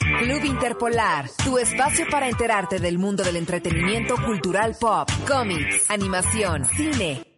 Club 0.00 0.44
Interpolar, 0.44 1.30
tu 1.44 1.58
espacio 1.58 2.06
para 2.10 2.28
enterarte 2.28 2.78
del 2.78 2.98
mundo 2.98 3.22
del 3.22 3.36
entretenimiento 3.36 4.16
cultural 4.16 4.74
pop, 4.80 5.08
cómics, 5.26 5.90
animación, 5.90 6.64
cine. 6.64 7.29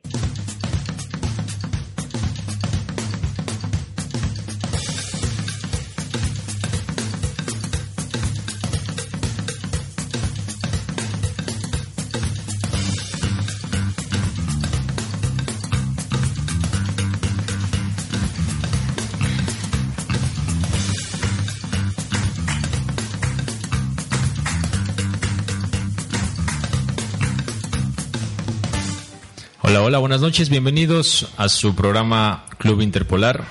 Hola, 29.93 29.98
buenas 29.98 30.23
noches, 30.23 30.48
bienvenidos 30.48 31.29
a 31.37 31.51
su 31.51 31.75
programa 31.75 32.47
Club 32.57 32.81
Interpolar 32.81 33.45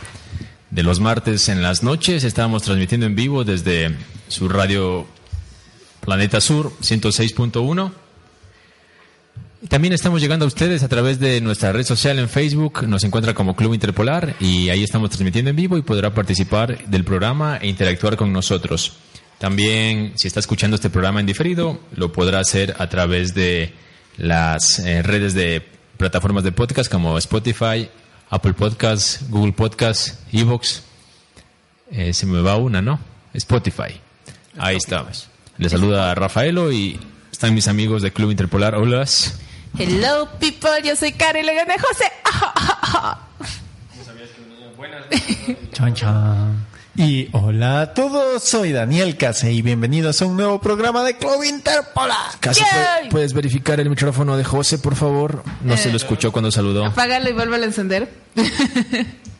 de 0.72 0.82
los 0.82 1.00
martes 1.00 1.50
en 1.50 1.62
las 1.62 1.84
noches. 1.84 2.24
Estamos 2.24 2.64
transmitiendo 2.64 3.06
en 3.06 3.14
vivo 3.14 3.44
desde 3.44 3.96
su 4.28 4.50
radio 4.50 5.06
Planeta 6.00 6.42
Sur 6.42 6.72
106.1. 6.82 7.92
Y 9.62 9.68
También 9.68 9.94
estamos 9.94 10.20
llegando 10.20 10.46
a 10.46 10.48
ustedes 10.48 10.82
a 10.82 10.90
través 10.90 11.20
de 11.20 11.42
nuestra 11.42 11.74
red 11.74 11.84
social 11.84 12.18
en 12.18 12.28
Facebook, 12.28 12.88
nos 12.88 13.04
encuentra 13.04 13.36
como 13.36 13.56
Club 13.56 13.76
Interpolar 13.76 14.34
y 14.40 14.70
ahí 14.70 14.84
estamos 14.84 15.12
transmitiendo 15.12 15.52
en 15.52 15.56
vivo 15.56 15.78
y 15.78 15.84
podrá 15.84 16.12
participar 16.12 16.88
del 16.88 17.04
programa 17.04 17.58
e 17.58 17.68
interactuar 17.68 18.18
con 18.18 18.34
nosotros. 18.34 18.94
También, 19.38 20.14
si 20.16 20.28
está 20.28 20.40
escuchando 20.40 20.74
este 20.74 20.90
programa 20.90 21.20
en 21.20 21.28
diferido, 21.28 21.80
lo 21.96 22.12
podrá 22.12 22.40
hacer 22.40 22.78
a 22.80 22.90
través 22.90 23.36
de 23.36 23.76
las 24.18 24.80
eh, 24.80 25.04
redes 25.04 25.36
de 25.36 25.80
plataformas 26.02 26.44
de 26.44 26.52
podcast 26.52 26.92
como 26.92 27.16
Spotify, 27.20 27.88
Apple 28.32 28.54
Podcasts, 28.54 29.30
Google 29.30 29.52
Podcasts, 29.52 30.18
Evox. 30.32 30.82
Eh, 31.92 32.12
se 32.12 32.26
me 32.26 32.42
va 32.42 32.56
una, 32.56 32.82
¿no? 32.82 33.00
Spotify. 33.36 34.02
Ahí 34.58 34.78
estamos. 34.78 35.30
Le 35.60 35.70
saluda 35.70 36.10
a 36.10 36.16
Rafaelo 36.16 36.72
y 36.72 37.00
están 37.32 37.54
mis 37.54 37.68
amigos 37.68 38.02
de 38.02 38.12
Club 38.12 38.32
Interpolar. 38.32 38.74
Hola. 38.74 39.06
Hello 39.78 40.28
people, 40.40 40.72
yo 40.84 40.96
soy 40.96 41.12
Karen 41.12 41.46
de 41.46 41.78
José. 41.80 42.12
Chan, 45.72 45.94
chan. 45.94 46.66
Y 46.96 47.30
hola 47.32 47.82
a 47.82 47.94
todos, 47.94 48.44
soy 48.44 48.74
Daniel 48.74 49.16
Case 49.16 49.52
y 49.52 49.62
bienvenidos 49.62 50.22
a 50.22 50.26
un 50.26 50.36
nuevo 50.36 50.60
programa 50.60 51.04
de 51.04 51.16
Club 51.16 51.42
Interpolar. 51.44 52.18
Casi 52.42 52.62
Yay. 52.62 53.10
puedes 53.10 53.32
verificar 53.34 53.80
el 53.80 53.90
micrófono 53.90 54.36
de 54.36 54.44
José, 54.44 54.78
por 54.78 54.96
favor. 54.96 55.42
No 55.64 55.78
se 55.78 55.90
lo 55.90 55.96
escuchó 55.96 56.34
cuando 56.34 56.52
saludó. 56.52 56.86
Apágalo 56.86 57.30
y 57.30 57.34
vuélvelo 57.34 57.64
a 57.64 57.68
encender. 57.68 58.12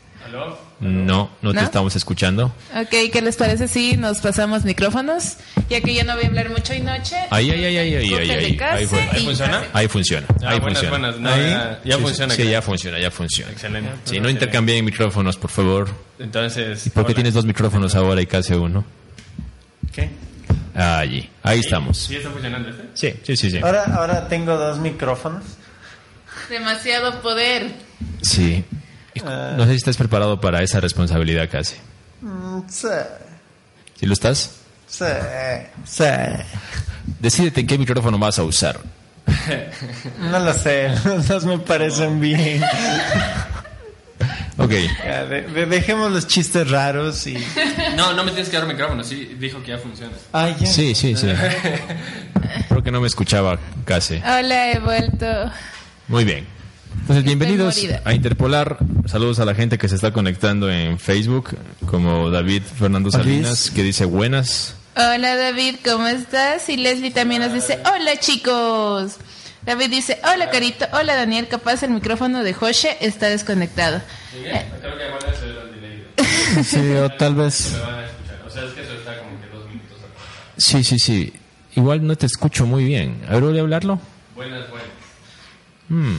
No, 0.80 1.30
no 1.42 1.50
te 1.52 1.56
¿No? 1.60 1.62
estamos 1.64 1.94
escuchando. 1.94 2.46
Ok, 2.74 3.10
¿qué 3.12 3.20
les 3.22 3.36
parece 3.36 3.68
si 3.68 3.96
nos 3.96 4.20
pasamos 4.20 4.64
micrófonos? 4.64 5.36
Ya 5.68 5.80
que 5.80 5.94
yo 5.94 6.04
no 6.04 6.14
voy 6.16 6.24
a 6.24 6.28
hablar 6.28 6.50
mucho 6.50 6.72
hoy 6.72 6.80
noche. 6.80 7.16
Ahí, 7.30 7.50
ahí, 7.50 7.64
ahí, 7.64 7.76
ahí, 7.78 7.94
ahí, 7.94 8.14
ahí, 8.14 8.30
ahí, 8.30 8.58
y- 9.20 9.24
funciona? 9.24 9.62
Ahí 9.72 9.88
funciona, 9.88 10.26
Ah, 10.42 10.48
ahí 10.50 10.60
buenas, 10.60 10.80
funciona. 10.82 10.90
buenas. 10.90 11.20
No, 11.20 11.28
Ahí. 11.32 11.50
ya, 11.50 11.80
ya 11.84 11.96
Sí, 11.96 12.02
funciona. 12.02 12.34
Sí, 12.34 12.48
ya 12.48 12.62
funciona, 12.62 12.98
ya 12.98 13.10
funciona. 13.10 13.52
Excelente. 13.52 13.90
Sí, 14.04 14.20
no 14.20 14.28
intercambien 14.28 14.84
micrófonos, 14.84 15.36
por 15.36 15.50
favor. 15.50 15.88
Entonces. 16.18 16.82
¿Por 16.92 17.04
qué 17.04 17.08
hola. 17.08 17.14
tienes 17.14 17.34
dos 17.34 17.44
micrófonos 17.44 17.94
ahora 17.94 18.20
y 18.20 18.26
casi 18.26 18.54
uno? 18.54 18.84
¿Qué? 19.92 20.10
Allí, 20.74 21.28
ahí 21.42 21.60
estamos. 21.60 21.98
¿Sí 21.98 22.16
está 22.16 22.30
funcionando 22.30 22.70
este? 22.70 22.82
Sí, 22.94 23.20
sí, 23.22 23.36
sí, 23.36 23.50
sí. 23.50 23.58
Ahora, 23.62 23.84
ahora 23.94 24.26
tengo 24.28 24.56
dos 24.56 24.78
micrófonos. 24.78 25.44
Demasiado 26.48 27.20
poder. 27.20 27.70
Sí. 28.22 28.64
Ah. 29.26 29.54
No 29.56 29.64
sé 29.64 29.70
si 29.70 29.76
estás 29.76 29.96
preparado 29.96 30.40
para 30.40 30.62
esa 30.62 30.80
responsabilidad 30.80 31.48
casi. 31.50 31.76
Mm, 32.22 32.60
sí, 32.68 32.86
¿Sí 33.98 34.06
lo 34.06 34.12
estás? 34.14 34.52
sí, 34.86 35.04
sí. 35.84 36.04
Decídete 37.20 37.60
en 37.62 37.66
qué 37.66 37.78
micrófono 37.78 38.18
vas 38.18 38.38
a 38.38 38.44
usar. 38.44 38.78
No 40.20 40.38
lo 40.38 40.52
sé, 40.54 40.88
los 41.04 41.26
dos 41.28 41.44
me 41.44 41.58
parecen 41.58 42.20
bien. 42.20 42.62
Ok. 44.58 44.70
Ya, 45.04 45.24
de- 45.24 45.42
de- 45.42 45.66
dejemos 45.66 46.12
los 46.12 46.26
chistes 46.26 46.70
raros 46.70 47.26
y... 47.26 47.36
No, 47.96 48.12
no 48.12 48.22
me 48.24 48.30
tienes 48.32 48.48
que 48.50 48.56
dar 48.58 48.66
micrófono. 48.66 49.02
Sí, 49.02 49.36
dijo 49.38 49.62
que 49.62 49.68
ya 49.70 49.78
funciona. 49.78 50.12
Ay, 50.32 50.54
ya. 50.60 50.66
Sí, 50.66 50.94
sí, 50.94 51.16
sí. 51.16 51.28
Creo 52.68 52.82
que 52.82 52.90
no 52.90 53.00
me 53.00 53.06
escuchaba 53.06 53.58
casi. 53.84 54.16
Hola, 54.16 54.72
he 54.72 54.78
vuelto. 54.78 55.26
Muy 56.08 56.24
bien. 56.24 56.46
Entonces, 57.00 57.24
bienvenidos 57.24 57.78
a 58.04 58.12
Interpolar. 58.14 58.78
Saludos 59.06 59.38
a 59.40 59.44
la 59.44 59.54
gente 59.54 59.78
que 59.78 59.88
se 59.88 59.94
está 59.96 60.12
conectando 60.12 60.70
en 60.70 60.98
Facebook, 60.98 61.56
como 61.86 62.30
David 62.30 62.62
Fernando 62.62 63.10
Salinas, 63.10 63.70
que 63.70 63.82
dice 63.82 64.04
buenas. 64.04 64.74
Hola, 64.96 65.36
David, 65.36 65.76
¿cómo 65.84 66.06
estás? 66.06 66.68
Y 66.68 66.76
Leslie 66.76 67.10
también 67.10 67.42
nos 67.42 67.52
dice, 67.52 67.80
hola, 67.84 68.16
chicos. 68.18 69.16
David 69.64 69.90
dice, 69.90 70.20
hola, 70.24 70.50
Carito. 70.50 70.86
Hola, 70.92 71.14
Daniel. 71.14 71.48
Capaz 71.48 71.82
el 71.82 71.90
micrófono 71.90 72.42
de 72.42 72.52
José 72.52 72.96
está 73.00 73.28
desconectado. 73.28 74.02
Eh, 74.34 74.64
Creo 74.80 74.98
que 74.98 75.04
el 75.04 75.80
delay. 75.80 76.64
Sí, 76.64 76.90
o 76.94 77.08
tal 77.10 77.34
vez... 77.36 77.72
Me 77.72 77.80
van 77.80 77.94
a 78.00 78.04
escuchar. 78.06 78.42
O 78.46 78.50
sea, 78.50 78.64
es 78.64 78.72
que 78.72 78.82
eso 78.82 78.92
está 78.94 79.18
como 79.18 79.40
que 79.40 79.48
dos 79.48 79.66
minutos 79.68 79.98
atrás. 79.98 80.54
Sí, 80.58 80.84
sí, 80.84 80.98
sí. 80.98 81.32
Igual 81.74 82.06
no 82.06 82.16
te 82.16 82.26
escucho 82.26 82.66
muy 82.66 82.84
bien. 82.84 83.22
A 83.28 83.34
ver, 83.34 83.42
¿voy 83.44 83.56
a 83.58 83.60
hablarlo? 83.62 84.00
Buenas, 84.34 84.68
buenas. 84.68 84.88
Hmm. 85.88 86.14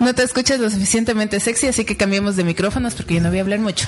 ¿No? 0.00 0.06
No 0.06 0.14
te 0.14 0.22
escuchas 0.22 0.58
lo 0.60 0.68
suficientemente 0.70 1.38
sexy, 1.40 1.68
así 1.68 1.84
que 1.84 1.96
cambiemos 1.96 2.36
de 2.36 2.44
micrófonos 2.44 2.94
porque 2.94 3.14
yo 3.14 3.20
no 3.20 3.28
voy 3.28 3.38
a 3.38 3.42
hablar 3.42 3.60
mucho. 3.60 3.86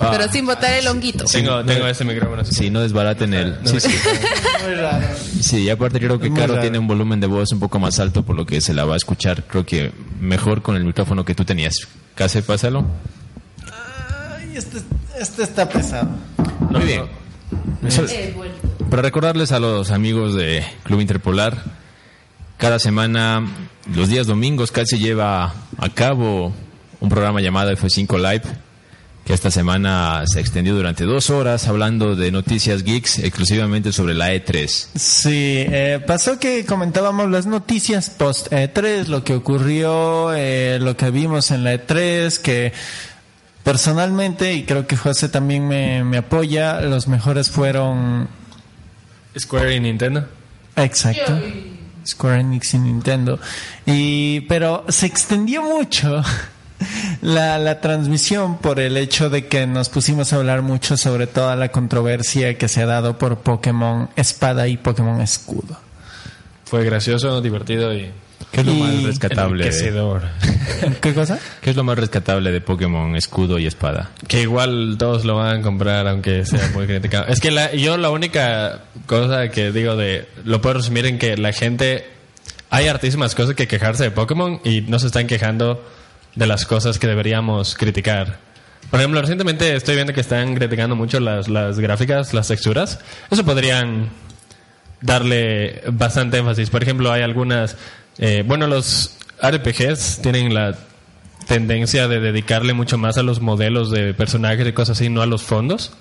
Ah. 0.00 0.10
Pero 0.12 0.30
sin 0.30 0.46
botar 0.46 0.72
el 0.74 0.86
honguito. 0.86 1.24
Tengo, 1.24 1.62
no- 1.62 1.64
tengo 1.64 1.86
este 1.88 2.04
micrófono. 2.04 2.42
así. 2.42 2.54
Sí, 2.54 2.70
no 2.70 2.80
desbaraten 2.80 3.34
el... 3.34 3.56
Sí, 3.64 3.80
sí. 3.80 3.88
Muy 4.64 4.74
raro. 4.76 5.04
Sí, 5.40 5.58
y 5.64 5.70
aparte 5.70 5.98
creo 5.98 6.20
que 6.20 6.32
Caro 6.32 6.60
tiene 6.60 6.78
un 6.78 6.86
volumen 6.86 7.18
de 7.20 7.26
voz 7.26 7.50
un 7.52 7.58
poco 7.58 7.78
más 7.80 7.98
alto, 7.98 8.22
por 8.24 8.36
lo 8.36 8.46
que 8.46 8.60
se 8.60 8.74
la 8.74 8.84
va 8.84 8.94
a 8.94 8.96
escuchar, 8.96 9.44
creo 9.44 9.66
que 9.66 9.92
mejor 10.20 10.62
con 10.62 10.76
el 10.76 10.84
micrófono 10.84 11.24
que 11.24 11.34
tú 11.34 11.44
tenías. 11.44 11.74
Casi, 12.14 12.42
pásalo. 12.42 12.86
Ay, 14.36 14.56
este, 14.56 14.78
este 15.20 15.42
está 15.42 15.68
pesado. 15.68 16.08
Muy 16.70 16.82
bien. 16.84 17.02
Eso- 17.86 18.04
vuelto. 18.36 18.68
Para 18.90 19.02
recordarles 19.02 19.52
a 19.52 19.58
los 19.58 19.90
amigos 19.90 20.34
de 20.34 20.64
Club 20.84 21.00
Interpolar, 21.00 21.62
cada 22.58 22.80
semana, 22.80 23.46
los 23.94 24.08
días 24.08 24.26
domingos, 24.26 24.70
casi 24.72 24.98
lleva 24.98 25.54
a 25.78 25.88
cabo 25.94 26.52
un 27.00 27.08
programa 27.08 27.40
llamado 27.40 27.70
F5 27.70 28.18
Live, 28.18 28.42
que 29.24 29.32
esta 29.32 29.50
semana 29.50 30.24
se 30.26 30.40
extendió 30.40 30.74
durante 30.74 31.04
dos 31.04 31.30
horas 31.30 31.68
hablando 31.68 32.16
de 32.16 32.32
noticias 32.32 32.82
geeks 32.82 33.20
exclusivamente 33.20 33.92
sobre 33.92 34.14
la 34.14 34.32
E 34.32 34.44
E3. 34.44 34.88
Sí, 34.96 35.66
eh, 35.70 36.02
pasó 36.04 36.40
que 36.40 36.64
comentábamos 36.64 37.30
las 37.30 37.46
noticias 37.46 38.10
post 38.10 38.50
E3, 38.50 39.06
lo 39.06 39.22
que 39.22 39.34
ocurrió, 39.34 40.34
eh, 40.34 40.78
lo 40.80 40.96
que 40.96 41.10
vimos 41.10 41.52
en 41.52 41.62
la 41.62 41.74
E3, 41.74 42.38
que 42.38 42.72
personalmente, 43.62 44.52
y 44.54 44.64
creo 44.64 44.86
que 44.86 44.96
José 44.96 45.28
también 45.28 45.68
me, 45.68 46.02
me 46.02 46.18
apoya, 46.18 46.80
los 46.80 47.06
mejores 47.06 47.50
fueron... 47.50 48.28
Square 49.38 49.76
y 49.76 49.80
Nintendo. 49.80 50.26
Exacto. 50.74 51.38
Square 52.08 52.40
Enix 52.40 52.74
y 52.74 52.78
Nintendo. 52.78 53.38
Y, 53.86 54.40
pero 54.42 54.84
se 54.88 55.06
extendió 55.06 55.62
mucho 55.62 56.22
la, 57.22 57.58
la 57.58 57.80
transmisión 57.80 58.58
por 58.58 58.80
el 58.80 58.96
hecho 58.96 59.30
de 59.30 59.46
que 59.46 59.66
nos 59.66 59.88
pusimos 59.88 60.32
a 60.32 60.36
hablar 60.36 60.62
mucho 60.62 60.96
sobre 60.96 61.26
toda 61.26 61.56
la 61.56 61.68
controversia 61.68 62.56
que 62.56 62.68
se 62.68 62.82
ha 62.82 62.86
dado 62.86 63.18
por 63.18 63.38
Pokémon 63.38 64.08
Espada 64.16 64.68
y 64.68 64.76
Pokémon 64.76 65.20
Escudo. 65.20 65.78
Fue 66.64 66.84
gracioso, 66.84 67.40
divertido 67.40 67.94
y 67.94 68.10
¿Qué 68.52 68.60
es 68.60 68.66
lo 68.66 68.74
más 68.74 69.02
rescatable? 69.02 69.64
enriquecedor. 69.64 70.22
¿Qué 71.00 71.14
cosa? 71.14 71.38
¿Qué 71.60 71.70
es 71.70 71.76
lo 71.76 71.84
más 71.84 71.98
rescatable 71.98 72.50
de 72.52 72.60
Pokémon 72.60 73.14
Escudo 73.16 73.58
y 73.58 73.66
Espada? 73.66 74.10
Que 74.26 74.42
igual 74.42 74.96
todos 74.98 75.24
lo 75.24 75.36
van 75.36 75.60
a 75.60 75.62
comprar, 75.62 76.06
aunque 76.08 76.44
sea 76.44 76.70
muy 76.74 76.86
criticado. 76.86 77.26
Es 77.28 77.40
que 77.40 77.50
la- 77.50 77.72
yo 77.74 77.96
la 77.96 78.10
única 78.10 78.80
cosa 79.06 79.48
que 79.50 79.72
digo 79.72 79.96
de... 79.96 80.28
Lo 80.44 80.60
puedo 80.60 80.74
resumir 80.74 81.06
en 81.06 81.18
que 81.18 81.36
la 81.36 81.52
gente... 81.52 82.06
Hay 82.70 82.86
hartísimas 82.88 83.34
cosas 83.34 83.54
que 83.54 83.66
quejarse 83.66 84.04
de 84.04 84.10
Pokémon 84.10 84.60
y 84.64 84.82
no 84.82 84.98
se 84.98 85.06
están 85.06 85.26
quejando 85.26 85.82
de 86.34 86.46
las 86.46 86.66
cosas 86.66 86.98
que 86.98 87.06
deberíamos 87.06 87.74
criticar. 87.74 88.38
Por 88.90 89.00
ejemplo, 89.00 89.20
recientemente 89.20 89.74
estoy 89.74 89.94
viendo 89.94 90.12
que 90.12 90.20
están 90.20 90.54
criticando 90.54 90.94
mucho 90.94 91.18
las, 91.20 91.48
las 91.48 91.78
gráficas, 91.78 92.34
las 92.34 92.48
texturas. 92.48 93.00
Eso 93.30 93.44
podrían 93.44 94.10
darle 95.00 95.82
bastante 95.92 96.38
énfasis. 96.38 96.70
Por 96.70 96.82
ejemplo, 96.82 97.10
hay 97.12 97.22
algunas... 97.22 97.76
eh, 98.18 98.42
bueno, 98.46 98.66
los 98.66 99.16
RPGs 99.42 100.20
tienen 100.22 100.54
la 100.54 100.76
tendencia 101.46 102.08
de 102.08 102.20
dedicarle 102.20 102.74
mucho 102.74 102.98
más 102.98 103.16
a 103.18 103.22
los 103.22 103.40
modelos 103.40 103.90
de 103.90 104.12
personajes 104.14 104.66
y 104.66 104.72
cosas 104.72 104.98
así, 104.98 105.08
no 105.08 105.22
a 105.22 105.26
los 105.26 105.42
fondos. 105.42 105.92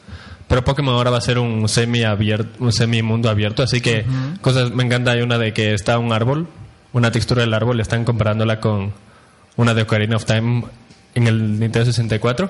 Pero 0.48 0.64
Pokémon 0.64 0.96
ahora 0.96 1.12
va 1.12 1.18
a 1.18 1.22
ser 1.22 1.40
un 1.40 1.68
semi 1.68 2.04
abierto, 2.04 2.64
un 2.64 2.72
semi 2.72 3.02
mundo 3.02 3.30
abierto, 3.30 3.64
así 3.64 3.82
que 3.82 4.06
cosas 4.42 4.72
me 4.72 4.84
encanta 4.84 5.12
hay 5.12 5.22
una 5.22 5.38
de 5.38 5.54
que 5.54 5.74
está 5.74 5.98
un 6.00 6.14
árbol, 6.14 6.48
una 6.94 7.12
textura 7.12 7.42
del 7.42 7.54
árbol, 7.54 7.80
están 7.82 8.06
comparándola 8.06 8.62
con 8.62 8.94
una 9.58 9.74
de 9.74 9.82
Ocarina 9.82 10.16
of 10.16 10.26
Time 10.26 10.64
en 11.16 11.28
el 11.28 11.60
Nintendo 11.60 11.86
64 11.86 12.50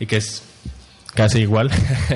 y 0.00 0.06
que 0.06 0.16
es 0.16 0.42
casi 1.14 1.40
igual. 1.40 1.70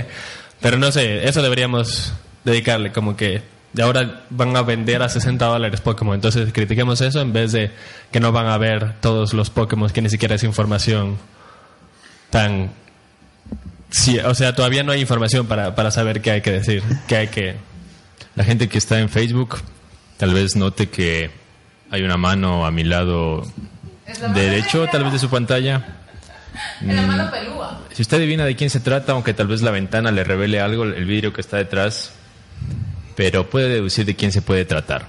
Pero 0.60 0.78
no 0.78 0.90
sé, 0.92 1.28
eso 1.28 1.42
deberíamos 1.42 2.14
dedicarle 2.44 2.90
como 2.92 3.16
que 3.16 3.42
de 3.72 3.82
ahora 3.82 4.24
van 4.30 4.56
a 4.56 4.62
vender 4.62 5.02
a 5.02 5.08
60 5.08 5.44
dólares 5.44 5.80
Pokémon, 5.80 6.14
entonces 6.14 6.52
critiquemos 6.52 7.00
eso 7.00 7.20
en 7.20 7.32
vez 7.32 7.52
de 7.52 7.70
que 8.10 8.20
no 8.20 8.32
van 8.32 8.46
a 8.46 8.58
ver 8.58 8.94
todos 9.00 9.34
los 9.34 9.50
Pokémon 9.50 9.90
que 9.90 10.02
ni 10.02 10.10
siquiera 10.10 10.34
es 10.34 10.44
información 10.44 11.18
tan 12.30 12.70
Sí, 13.90 14.18
o 14.18 14.34
sea, 14.34 14.54
todavía 14.54 14.82
no 14.82 14.92
hay 14.92 15.00
información 15.00 15.46
para, 15.46 15.74
para 15.74 15.90
saber 15.90 16.20
qué 16.20 16.30
hay 16.30 16.40
que 16.42 16.52
decir, 16.52 16.82
qué 17.06 17.16
hay 17.16 17.28
que... 17.28 17.56
La 18.34 18.44
gente 18.44 18.68
que 18.68 18.78
está 18.78 19.00
en 19.00 19.08
Facebook 19.08 19.56
tal 20.18 20.34
vez 20.34 20.56
note 20.56 20.88
que 20.88 21.30
hay 21.90 22.02
una 22.02 22.16
mano 22.16 22.66
a 22.66 22.70
mi 22.70 22.84
lado 22.84 23.42
derecho, 24.34 24.86
tal 24.90 25.04
vez 25.04 25.14
de 25.14 25.18
su 25.18 25.30
pantalla. 25.30 25.96
En 26.80 26.96
la 26.96 27.02
mano 27.02 27.30
pelúa. 27.30 27.80
Si 27.92 28.02
usted 28.02 28.18
adivina 28.18 28.44
de 28.44 28.56
quién 28.56 28.68
se 28.68 28.80
trata, 28.80 29.12
aunque 29.12 29.32
tal 29.32 29.46
vez 29.46 29.62
la 29.62 29.70
ventana 29.70 30.10
le 30.10 30.22
revele 30.22 30.60
algo, 30.60 30.84
el 30.84 31.04
vidrio 31.04 31.32
que 31.32 31.40
está 31.40 31.56
detrás, 31.56 32.12
pero 33.18 33.50
puede 33.50 33.68
deducir 33.68 34.06
de 34.06 34.14
quién 34.14 34.30
se 34.30 34.42
puede 34.42 34.64
tratar. 34.64 35.08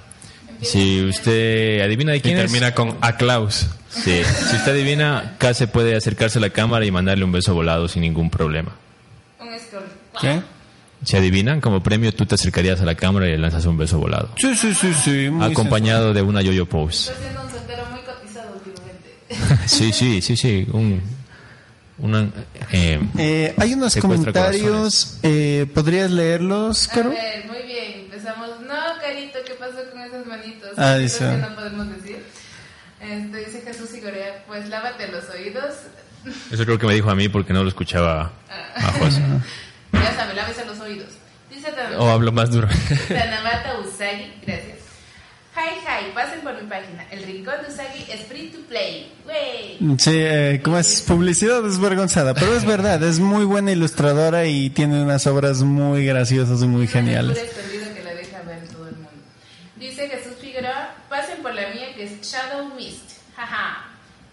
Si 0.64 1.04
usted 1.06 1.80
adivina 1.82 2.12
de 2.12 2.18
Y 2.18 2.22
quién 2.22 2.38
es, 2.38 2.42
termina 2.46 2.74
con 2.74 2.98
a 3.02 3.16
Klaus. 3.18 3.68
sí. 3.92 4.22
si 4.50 4.56
usted 4.56 4.72
adivina, 4.72 5.36
casi 5.38 5.68
puede 5.68 5.96
acercarse 5.96 6.40
a 6.40 6.42
la 6.42 6.50
cámara 6.50 6.84
y 6.88 6.92
mandarle 6.92 7.24
un 7.24 7.32
beso 7.32 7.54
volado 7.54 7.88
sin 7.88 8.02
ningún 8.02 8.32
problema. 8.32 8.72
Un. 9.40 9.48
¿Qué? 10.20 10.42
Si 11.06 11.16
adivinan, 11.18 11.62
como 11.62 11.84
premio 11.84 12.12
tú 12.12 12.26
te 12.26 12.34
acercarías 12.34 12.82
a 12.82 12.86
la 12.86 12.96
cámara 12.96 13.28
y 13.28 13.32
le 13.34 13.38
lanzas 13.38 13.64
un 13.68 13.78
beso 13.78 14.00
volado. 14.00 14.32
Sí, 14.38 14.56
sí, 14.56 14.74
sí, 14.74 14.92
sí. 14.94 15.30
muy 15.30 15.46
Acompañado 15.46 16.12
de 16.12 16.24
una 16.24 16.42
yo-yo 16.42 16.66
pose. 16.66 17.12
Estoy 17.12 17.24
siendo 17.26 17.44
un 17.44 17.52
soltero 17.52 17.84
muy 17.92 18.00
cotizado 18.02 18.56
últimamente. 18.56 19.68
Sí, 19.68 19.94
sí, 19.94 20.20
sí, 20.24 20.36
sí. 20.36 20.66
Un, 20.74 21.00
una, 22.00 22.30
eh, 22.72 23.00
Eh, 23.18 23.54
hay 23.58 23.74
unos 23.76 23.96
comentarios, 23.98 25.20
eh, 25.22 25.68
¿podrías 25.74 26.10
leerlos, 26.10 26.88
A 26.90 26.94
Caro? 26.94 27.10
ver, 27.12 27.18
muy 27.18 27.44
bien. 27.46 27.49
Empezamos. 28.19 28.62
No, 28.62 29.00
Carito, 29.01 29.39
¿qué 29.45 29.54
pasó 29.54 29.77
con 29.92 30.01
esas 30.01 30.25
manitos? 30.25 30.71
Ah, 30.77 30.95
¿Qué 30.98 31.04
dice. 31.04 31.19
que 31.19 31.38
no 31.38 31.56
podemos 31.56 31.89
decir? 31.89 32.25
Este, 33.00 33.38
dice 33.38 33.62
Jesús 33.62 33.94
Igorea, 33.95 34.44
pues 34.45 34.68
lávate 34.68 35.07
los 35.07 35.30
oídos. 35.30 35.75
eso 36.51 36.66
creo 36.66 36.77
que 36.77 36.86
me 36.86 36.95
dijo 36.95 37.10
a 37.10 37.16
mí 37.16 37.30
porque 37.30 37.54
no 37.54 37.63
lo 37.63 37.69
escuchaba 37.69 38.33
a 38.75 38.92
José. 38.92 39.21
Ya 39.94 40.13
sabe, 40.16 40.33
lávese 40.33 40.66
los 40.66 40.80
oídos. 40.81 41.07
Dice 41.50 41.74
O 41.98 42.10
hablo 42.10 42.31
más 42.33 42.51
duro. 42.51 42.68
Tanabata 43.07 43.80
Usagi, 43.80 44.33
gracias. 44.45 44.80
Hi, 45.56 45.80
hi, 45.81 46.12
pasen 46.13 46.42
por 46.42 46.62
mi 46.62 46.69
página. 46.69 47.06
El 47.12 47.24
rincón 47.24 47.56
de 47.62 47.74
Usagi 47.74 48.12
es 48.12 48.21
free 48.27 48.50
to 48.50 48.60
play. 48.68 49.12
Wey. 49.25 49.95
Sí, 49.98 50.12
eh, 50.13 50.62
¿cómo 50.63 50.77
es? 50.77 51.01
Publicidad 51.01 51.63
desvergonzada, 51.63 52.33
pero 52.33 52.54
es 52.56 52.66
verdad, 52.66 53.01
es 53.04 53.19
muy 53.19 53.45
buena 53.45 53.71
ilustradora 53.71 54.45
y 54.45 54.69
tiene 54.69 55.01
unas 55.01 55.25
obras 55.25 55.62
muy 55.63 56.06
graciosas 56.06 56.62
y 56.62 56.68
muy 56.68 56.88
geniales. 56.88 57.38
Una 57.38 57.44
lectura 57.44 57.66
escondida 57.66 57.94
que 57.94 58.04
la 58.04 58.13
deja 58.13 58.42
ver 58.44 58.68
todo 58.68 58.88
el 58.88 58.95
mundo. 58.95 59.10
Dice 60.00 60.16
Jesús 60.16 60.38
Figueroa, 60.40 60.96
pasen 61.10 61.42
por 61.42 61.54
la 61.54 61.68
mía 61.74 61.94
que 61.94 62.06
es 62.06 62.22
Shadow 62.22 62.74
Mist. 62.74 63.18
Jaja. 63.36 63.84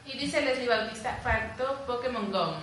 Y 0.06 0.16
dice 0.16 0.40
Leslie 0.40 0.68
Bautista, 0.68 1.18
facto 1.24 1.82
Pokémon 1.88 2.30
Go. 2.30 2.54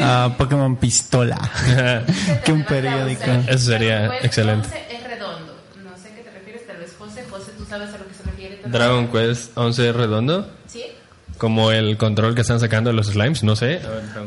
Ah, 0.00 0.32
Pokémon 0.38 0.76
Pistola. 0.76 1.36
Que 2.44 2.52
un 2.52 2.62
periódico. 2.64 3.24
Eso 3.48 3.72
sería 3.72 4.02
Dragon 4.02 4.12
Quest 4.12 4.24
excelente. 4.24 4.68
11 4.68 4.86
es 4.88 5.02
redondo. 5.02 5.56
No 5.82 5.96
sé 5.96 6.10
a 6.10 6.14
qué 6.14 6.20
te 6.20 6.30
refieres, 6.30 6.64
tal 6.64 6.76
vez 6.76 6.94
José. 6.96 7.24
José, 7.28 7.50
tú 7.58 7.64
sabes 7.64 7.92
a 7.92 7.98
lo 7.98 8.06
que 8.06 8.14
se 8.14 8.22
refiere. 8.22 8.60
Dragon 8.66 9.08
Quest 9.10 9.58
11 9.58 9.92
redondo, 9.92 10.54
¿Sí? 10.68 10.84
Como 11.38 11.70
el 11.72 11.96
control 11.96 12.34
que 12.34 12.42
están 12.42 12.60
sacando 12.60 12.90
de 12.90 12.96
los 12.96 13.08
slimes, 13.08 13.42
no 13.42 13.56
sé. 13.56 13.80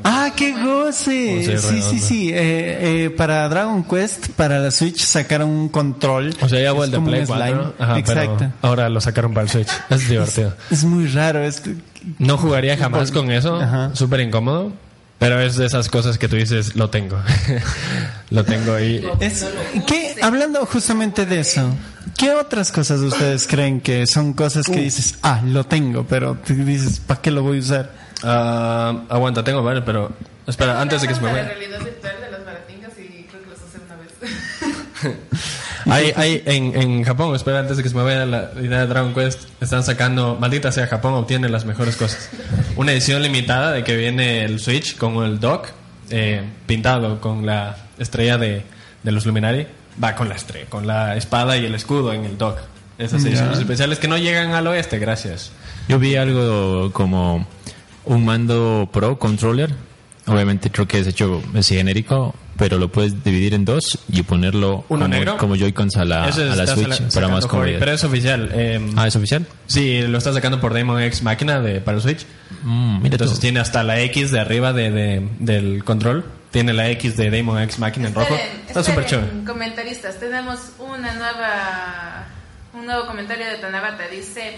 Ah, 0.04 0.31
qué 0.36 0.54
goce. 0.54 1.38
José 1.38 1.57
Sí, 1.57 1.81
sí, 1.81 2.00
sí. 2.00 2.30
Eh, 2.30 3.06
eh, 3.06 3.09
para 3.09 3.48
Dragon 3.50 3.83
Quest, 3.83 4.30
para 4.36 4.59
la 4.59 4.71
Switch 4.71 5.00
sacaron 5.00 5.50
un 5.50 5.69
control. 5.69 6.36
O 6.42 6.50
sea, 6.50 6.59
ya 6.62 6.71
Es 6.71 6.83
el 6.83 6.92
de 6.92 7.00
Play 7.00 7.25
slime. 7.25 7.51
4. 7.54 7.74
Ajá, 7.80 8.00
Exacto. 8.00 8.51
ahora 8.62 8.89
lo 8.89 9.01
sacaron 9.01 9.33
para 9.33 9.44
el 9.45 9.50
Switch. 9.50 9.69
Es 9.89 10.09
divertido. 10.09 10.54
Es 10.69 10.83
muy 10.83 11.07
raro. 11.07 11.44
Es, 11.44 11.62
No 12.19 12.38
jugaría 12.38 12.77
jamás 12.77 13.12
con 13.12 13.31
eso. 13.31 13.59
Súper 13.94 14.21
incómodo. 14.21 14.74
Pero 15.19 15.42
es 15.42 15.58
de 15.58 15.66
esas 15.66 15.90
cosas 15.90 16.18
que 16.18 16.28
tú 16.28 16.36
dices, 16.36 16.75
lo 16.75 16.90
tengo. 16.90 17.18
lo 18.30 18.44
tengo 18.44 18.80
y... 18.80 19.04
es 19.19 19.46
¿qué? 19.88 20.16
Hablando 20.22 20.64
justamente 20.68 21.25
de 21.25 21.40
eso, 21.40 21.74
¿qué 22.18 22.31
otras 22.31 22.72
cosas 22.72 23.00
ustedes 23.00 23.48
creen 23.48 23.81
que 23.81 24.06
son 24.06 24.34
cosas 24.34 24.68
que 24.68 24.80
dices, 24.80 25.16
ah, 25.24 25.42
lo 25.44 25.64
tengo, 25.64 26.06
pero 26.06 26.38
tú 26.46 26.54
dices, 26.54 27.00
¿para 27.00 27.19
qué 27.22 27.31
lo 27.31 27.42
voy 27.42 27.58
a 27.58 27.62
usar? 27.62 27.92
Ah, 28.24 29.04
aguanta, 29.10 29.44
tengo 29.44 29.64
varios, 29.64 29.84
pero... 29.86 30.12
Espera, 30.46 30.80
antes 30.80 31.02
de 31.02 31.08
que 31.08 31.16
se 31.16 31.22
me 31.22 31.28
La 31.28 31.34
vaya. 31.34 31.48
realidad 31.50 31.80
virtual 31.84 32.16
de 32.22 32.31
las 32.31 32.46
baratingas 32.46 32.92
y 32.98 33.24
creo 33.24 33.44
que 33.44 33.50
los 33.50 33.60
usé 33.60 33.80
una 33.86 33.96
vez. 35.12 35.18
Hay, 35.89 36.12
hay 36.16 36.44
en, 36.45 36.75
en 36.80 37.04
Japón, 37.04 37.36
espera, 37.36 37.60
antes 37.60 37.78
de 37.78 37.84
que 37.84 37.89
se 37.89 37.95
me 37.95 38.04
vaya 38.04 38.25
la 38.25 38.51
idea 38.62 38.81
de 38.81 38.88
Dragon 38.88 39.13
Quest, 39.13 39.44
están 39.62 39.84
sacando, 39.84 40.38
maldita 40.39 40.72
sea, 40.72 40.88
Japón 40.88 41.13
obtiene 41.13 41.50
las 41.50 41.66
mejores 41.66 41.95
cosas. 41.95 42.30
Una 42.75 42.92
edición 42.92 43.22
limitada 43.22 43.72
de 43.72 43.84
que 43.84 43.95
viene 43.95 44.44
el 44.44 44.60
Switch 44.60 44.98
con 44.98 45.24
el 45.24 45.39
dock 45.39 45.69
eh, 46.10 46.44
pintado 46.66 47.19
con 47.22 47.45
la 47.45 47.78
estrella 47.98 48.38
de, 48.38 48.63
de 49.04 49.12
los 49.12 49.25
Luminari. 49.25 49.68
Va 50.01 50.16
con 50.16 50.30
la 50.30 50.36
estrella, 50.36 50.68
con 50.69 50.86
la 50.86 51.16
espada 51.16 51.57
y 51.57 51.66
el 51.66 51.73
escudo 51.73 52.14
en 52.14 52.26
el 52.26 52.38
dock. 52.38 52.59
Esas 52.97 53.23
ediciones 53.26 53.59
especiales 53.59 54.00
que 54.00 54.07
no 54.07 54.18
llegan 54.18 54.54
al 54.54 54.68
oeste, 54.68 55.00
gracias. 55.00 55.52
Yo 55.88 56.00
vi 56.00 56.16
algo 56.16 56.92
como 56.94 57.47
un 58.06 58.26
mando 58.26 58.90
Pro 58.92 59.18
Controller. 59.19 59.71
Obviamente 60.28 60.69
creo 60.69 60.88
que 60.88 61.00
es 61.00 61.07
hecho 61.07 61.42
es 61.56 61.68
genérico, 61.69 62.36
pero 62.57 62.78
lo 62.78 62.92
puedes 62.92 63.24
dividir 63.24 63.54
en 63.54 63.64
dos 63.66 63.98
y 64.10 64.22
ponerlo 64.24 64.84
¿Uno 64.90 65.06
como, 65.06 65.07
negro? 65.07 65.38
como 65.38 65.56
Joy-Cons 65.56 65.96
a 65.98 66.06
la, 66.06 66.28
Eso 66.30 66.42
a 66.42 66.56
la 66.56 66.64
está 66.64 66.76
Switch 66.76 67.14
para 67.14 67.28
más 67.30 67.46
comodidad. 67.48 67.80
Pero 67.80 67.92
es 67.94 68.04
oficial. 68.04 68.50
eh, 68.54 68.92
Ah, 68.98 69.07
¿es 69.07 69.16
oficial? 69.16 69.46
Sí, 69.68 70.02
lo 70.02 70.18
está 70.18 70.34
sacando 70.34 70.60
por 70.60 70.74
Demon 70.74 71.02
X 71.04 71.24
Máquina 71.24 71.60
de, 71.62 71.80
para 71.81 71.98
el 71.98 72.04
Switch. 72.04 72.26
Mm, 72.64 73.02
mira 73.02 73.16
Entonces 73.16 73.38
tú. 73.38 73.42
tiene 73.42 73.60
hasta 73.62 73.84
la 73.84 74.00
X 74.02 74.31
de 74.31 74.40
arriba 74.40 74.74
de, 74.74 74.92
de- 74.92 75.28
del 75.40 75.84
control. 75.84 76.26
Tiene 76.52 76.74
la 76.74 76.90
X 76.92 77.16
de 77.18 77.30
Demon 77.30 77.62
X 77.64 77.78
Máquina 77.80 78.07
en 78.07 78.16
rojo. 78.16 78.36
Está 78.68 78.84
súper 78.84 79.06
chévere. 79.06 79.28
Comentaristas, 79.46 80.18
tenemos 80.19 80.60
una 80.80 81.14
nueva, 81.14 82.26
un 82.74 82.86
nuevo 82.86 83.06
comentario 83.06 83.46
de 83.46 83.57
Tanabata. 83.57 84.07
Dice, 84.07 84.56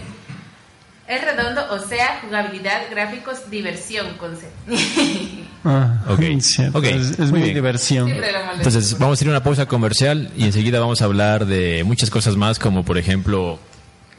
es 1.08 1.22
redondo, 1.26 1.66
o 1.72 1.80
sea, 1.80 2.20
jugabilidad, 2.24 2.84
gráficos, 2.92 3.50
diversión, 3.50 4.08
concepto. 4.18 4.54
Ah, 5.66 6.06
Ok, 6.08 6.22
cierto, 6.40 6.78
ok, 6.80 6.86
Es, 6.86 7.20
es 7.20 7.32
muy 7.32 7.42
diversión. 7.42 8.12
Entonces 8.56 8.98
vamos 8.98 9.20
a 9.20 9.24
ir 9.24 9.28
a 9.30 9.32
una 9.32 9.44
pausa 9.44 9.66
comercial 9.68 10.32
y 10.38 10.46
enseguida 10.46 10.80
vamos 10.80 11.02
a 11.02 11.06
hablar 11.06 11.46
de 11.46 11.84
muchas 11.84 12.10
cosas 12.10 12.36
más, 12.36 12.60
como 12.60 12.84
por 12.86 12.98
ejemplo 12.98 13.60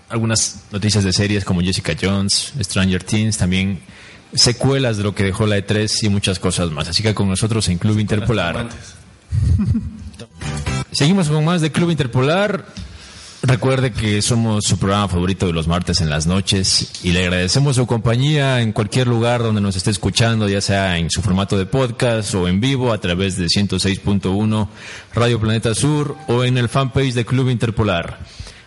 algunas 0.09 0.64
noticias 0.73 1.04
de 1.04 1.12
series 1.12 1.44
como 1.44 1.61
Jessica 1.62 1.94
Jones, 2.00 2.52
Stranger 2.61 3.02
Things, 3.04 3.38
también 3.38 3.80
secuelas 4.35 4.97
de 4.97 5.04
lo 5.04 5.14
que 5.14 5.25
dejó 5.25 5.47
la 5.47 5.56
E3 5.59 6.04
y 6.04 6.09
muchas 6.09 6.38
cosas 6.38 6.70
más. 6.70 6.88
Así 6.88 7.02
que 7.02 7.14
con 7.14 7.28
nosotros 7.28 7.68
en 7.68 7.78
Club 7.78 7.99
Interpolar. 7.99 8.68
Seguimos 10.92 11.28
con 11.28 11.44
más 11.44 11.61
de 11.61 11.70
Club 11.70 11.90
Interpolar. 11.90 12.64
Recuerde 13.42 13.90
que 13.92 14.20
somos 14.20 14.64
su 14.66 14.78
programa 14.78 15.09
favorito 15.09 15.47
de 15.47 15.54
los 15.54 15.66
martes 15.66 16.02
en 16.02 16.11
las 16.11 16.26
noches 16.26 16.90
y 17.02 17.12
le 17.12 17.20
agradecemos 17.23 17.76
su 17.76 17.87
compañía 17.87 18.61
en 18.61 18.73
cualquier 18.73 19.06
lugar 19.06 19.42
donde 19.42 19.62
nos 19.62 19.76
esté 19.76 19.90
escuchando, 19.90 20.47
ya 20.47 20.61
sea 20.61 20.99
en 20.99 21.11
su 21.11 21.23
formato 21.23 21.56
de 21.56 21.64
podcast 21.64 22.35
o 22.35 22.49
en 22.49 22.61
vivo 22.61 22.92
a 22.92 23.00
través 23.00 23.38
de 23.38 23.47
106.1 23.47 24.68
Radio 25.14 25.40
Planeta 25.40 25.75
Sur 25.75 26.16
o 26.28 26.44
en 26.44 26.59
el 26.59 26.68
fanpage 26.68 27.14
de 27.14 27.25
Club 27.25 27.49
Interpolar. 27.49 28.18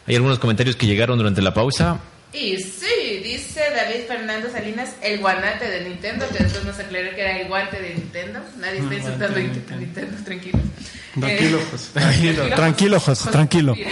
Hay 0.08 0.16
algunos 0.16 0.40
comentarios 0.40 0.76
que 0.76 0.88
llegaron 0.88 1.20
durante 1.20 1.44
la 1.44 1.54
pausa. 1.54 2.00
Y 2.34 2.58
sí, 2.58 3.22
dice 3.24 3.62
David 3.76 4.08
Fernando 4.08 4.50
Salinas, 4.52 4.96
el 5.04 5.20
guanate 5.20 5.70
de 5.70 5.88
Nintendo, 5.88 6.26
que 6.36 6.44
después 6.46 6.66
nos 6.66 6.80
aclaró 6.80 7.12
que 7.14 7.22
era 7.22 7.40
el 7.42 7.48
guante 7.48 7.80
de 7.80 7.94
Nintendo. 7.94 8.40
Nadie 8.60 8.80
está 8.80 8.96
insultando 8.96 9.38
a 9.38 9.76
Nintendo, 9.78 10.18
tranquilo. 10.26 10.60
Tranquilo, 11.20 11.60
Eh, 11.60 11.66
José. 11.70 11.90
Tranquilo, 11.94 12.56
tranquilo, 12.56 13.00
José, 13.00 13.30
tranquilo. 13.30 13.76
Mira, 13.76 13.92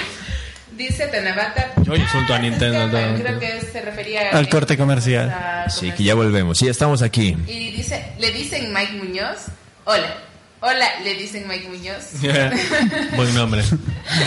Dice 0.81 1.05
Tanabata. 1.05 1.73
Yo 1.83 1.95
insulto 1.95 2.33
a 2.33 2.39
Nintendo, 2.39 2.89
Creo 2.89 3.39
que 3.39 3.61
se 3.71 3.81
refería 3.81 4.31
Al 4.31 4.49
corte 4.49 4.75
comercial. 4.75 5.65
Sí, 5.69 5.91
que 5.91 6.03
ya 6.03 6.15
volvemos. 6.15 6.57
Sí, 6.57 6.65
ya 6.65 6.71
estamos 6.71 7.03
aquí. 7.03 7.37
Y 7.45 7.69
dice, 7.69 8.13
le 8.17 8.31
dicen 8.31 8.73
Mike 8.73 8.93
Muñoz. 8.93 9.41
Hola. 9.85 10.17
Hola, 10.59 10.87
le 11.03 11.13
dicen 11.13 11.47
Mike 11.47 11.69
Muñoz. 11.69 12.13
Buen 13.15 13.35
nombre. 13.35 13.63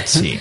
Sí. 0.04 0.38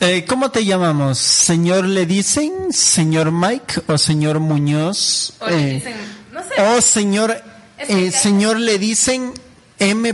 Eh, 0.00 0.24
¿Cómo 0.26 0.50
te 0.50 0.64
llamamos? 0.64 1.18
¿Señor 1.18 1.84
le 1.84 2.06
dicen? 2.06 2.72
¿Señor 2.72 3.30
Mike? 3.30 3.82
¿O 3.86 3.96
señor 3.98 4.40
Muñoz? 4.40 5.32
O 5.38 5.48
le 5.48 5.56
Eh, 5.56 5.74
dicen, 5.74 5.94
no 6.32 6.42
sé. 6.42 6.60
¿O 6.60 6.80
señor, 6.80 7.40
eh, 7.78 8.10
señor 8.10 8.58
le 8.58 8.78
dicen 8.78 9.32
M. 9.78 10.12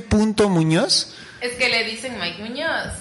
Muñoz? 0.48 1.14
Es 1.40 1.52
que 1.52 1.70
le 1.70 1.84
dicen 1.84 2.18
Mike 2.20 2.42
Muñoz. 2.42 2.92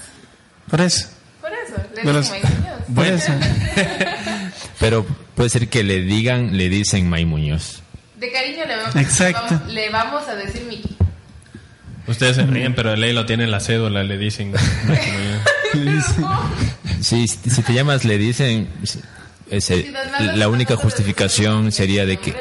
Por 0.70 0.80
eso. 0.80 1.08
Por 1.42 1.50
eso, 1.52 1.76
le 1.94 2.02
Pero- 2.02 2.20
dicen 2.20 2.40
Mike 2.42 2.48
Muñoz. 2.56 2.82
Por 2.94 3.06
eso. 3.06 3.32
Pero 4.80 5.04
puede 5.34 5.50
ser 5.50 5.68
que 5.68 5.82
le 5.84 6.00
digan, 6.02 6.56
le 6.56 6.68
dicen 6.70 7.08
May 7.10 7.24
Muñoz. 7.26 7.82
De 8.16 8.30
cariño 8.32 8.64
le 8.66 8.76
vamos, 8.76 8.96
Exacto. 8.96 9.54
vamos- 9.56 9.72
le 9.74 9.90
vamos 9.90 10.28
a 10.28 10.34
decir 10.36 10.62
Miki. 10.68 10.96
Ustedes 12.06 12.34
se 12.36 12.42
ríen, 12.46 12.74
pero 12.74 12.96
ley 12.96 13.12
lo 13.12 13.26
tiene 13.26 13.44
en 13.44 13.50
la 13.52 13.60
cédula, 13.60 14.02
le 14.04 14.16
dicen. 14.18 14.52
Sí, 17.00 17.26
si 17.28 17.50
si 17.50 17.62
te 17.62 17.72
llamas, 17.74 18.04
le 18.04 18.18
dicen. 18.18 18.68
ese- 19.50 19.92
la 20.34 20.48
única 20.48 20.76
justificación 20.76 21.70
sería 21.72 22.06
de 22.06 22.16
que. 22.18 22.34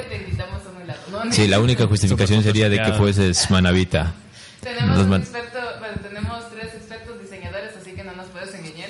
Sí, 1.31 1.47
la 1.47 1.59
única 1.59 1.85
justificación 1.87 2.43
sería 2.43 2.69
de 2.69 2.81
que 2.81 2.93
fueses 2.93 3.49
manavita. 3.51 4.13
Tenemos 4.61 4.99
un 4.99 5.13
experto, 5.15 5.59
bueno, 5.79 5.95
tenemos 6.01 6.49
tres 6.51 6.73
expertos 6.75 7.19
diseñadores, 7.21 7.71
así 7.79 7.91
que 7.93 8.03
no 8.03 8.13
nos 8.13 8.27
puedes 8.27 8.53
engañar. 8.53 8.89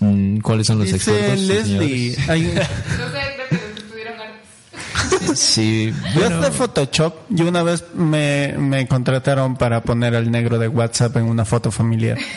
Mm, 0.00 0.31
¿Cuáles 0.42 0.66
son 0.66 0.78
los 0.78 0.86
Dice 0.86 0.96
expertos? 0.96 1.38
Leslie. 1.40 2.14
señores? 2.14 2.28
hay- 2.28 2.42
No 2.98 3.10
sé, 3.10 3.20
creo 3.36 3.48
que 3.48 3.80
estuvieron 3.80 4.14
artes. 4.20 5.38
Sí, 5.38 5.94
Yo 6.14 6.28
de 6.40 6.50
Photoshop, 6.50 7.14
yo 7.30 7.46
una 7.48 7.62
vez 7.62 7.84
me, 7.94 8.54
me 8.58 8.86
contrataron 8.86 9.56
para 9.56 9.82
poner 9.82 10.14
al 10.14 10.30
negro 10.30 10.58
de 10.58 10.68
WhatsApp 10.68 11.16
en 11.16 11.24
una 11.24 11.44
foto 11.44 11.70
familiar. 11.70 12.18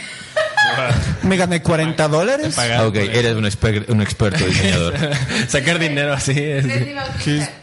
Me 1.24 1.38
gané 1.38 1.62
40 1.62 2.08
dólares. 2.10 2.58
Ok, 2.86 2.96
eres 2.98 3.36
un, 3.36 3.46
exper- 3.46 3.86
un 3.88 4.02
experto 4.02 4.46
diseñador. 4.46 4.94
Sacar 5.48 5.80
dinero 5.80 6.14
así. 6.14 6.34
es- 6.38 6.64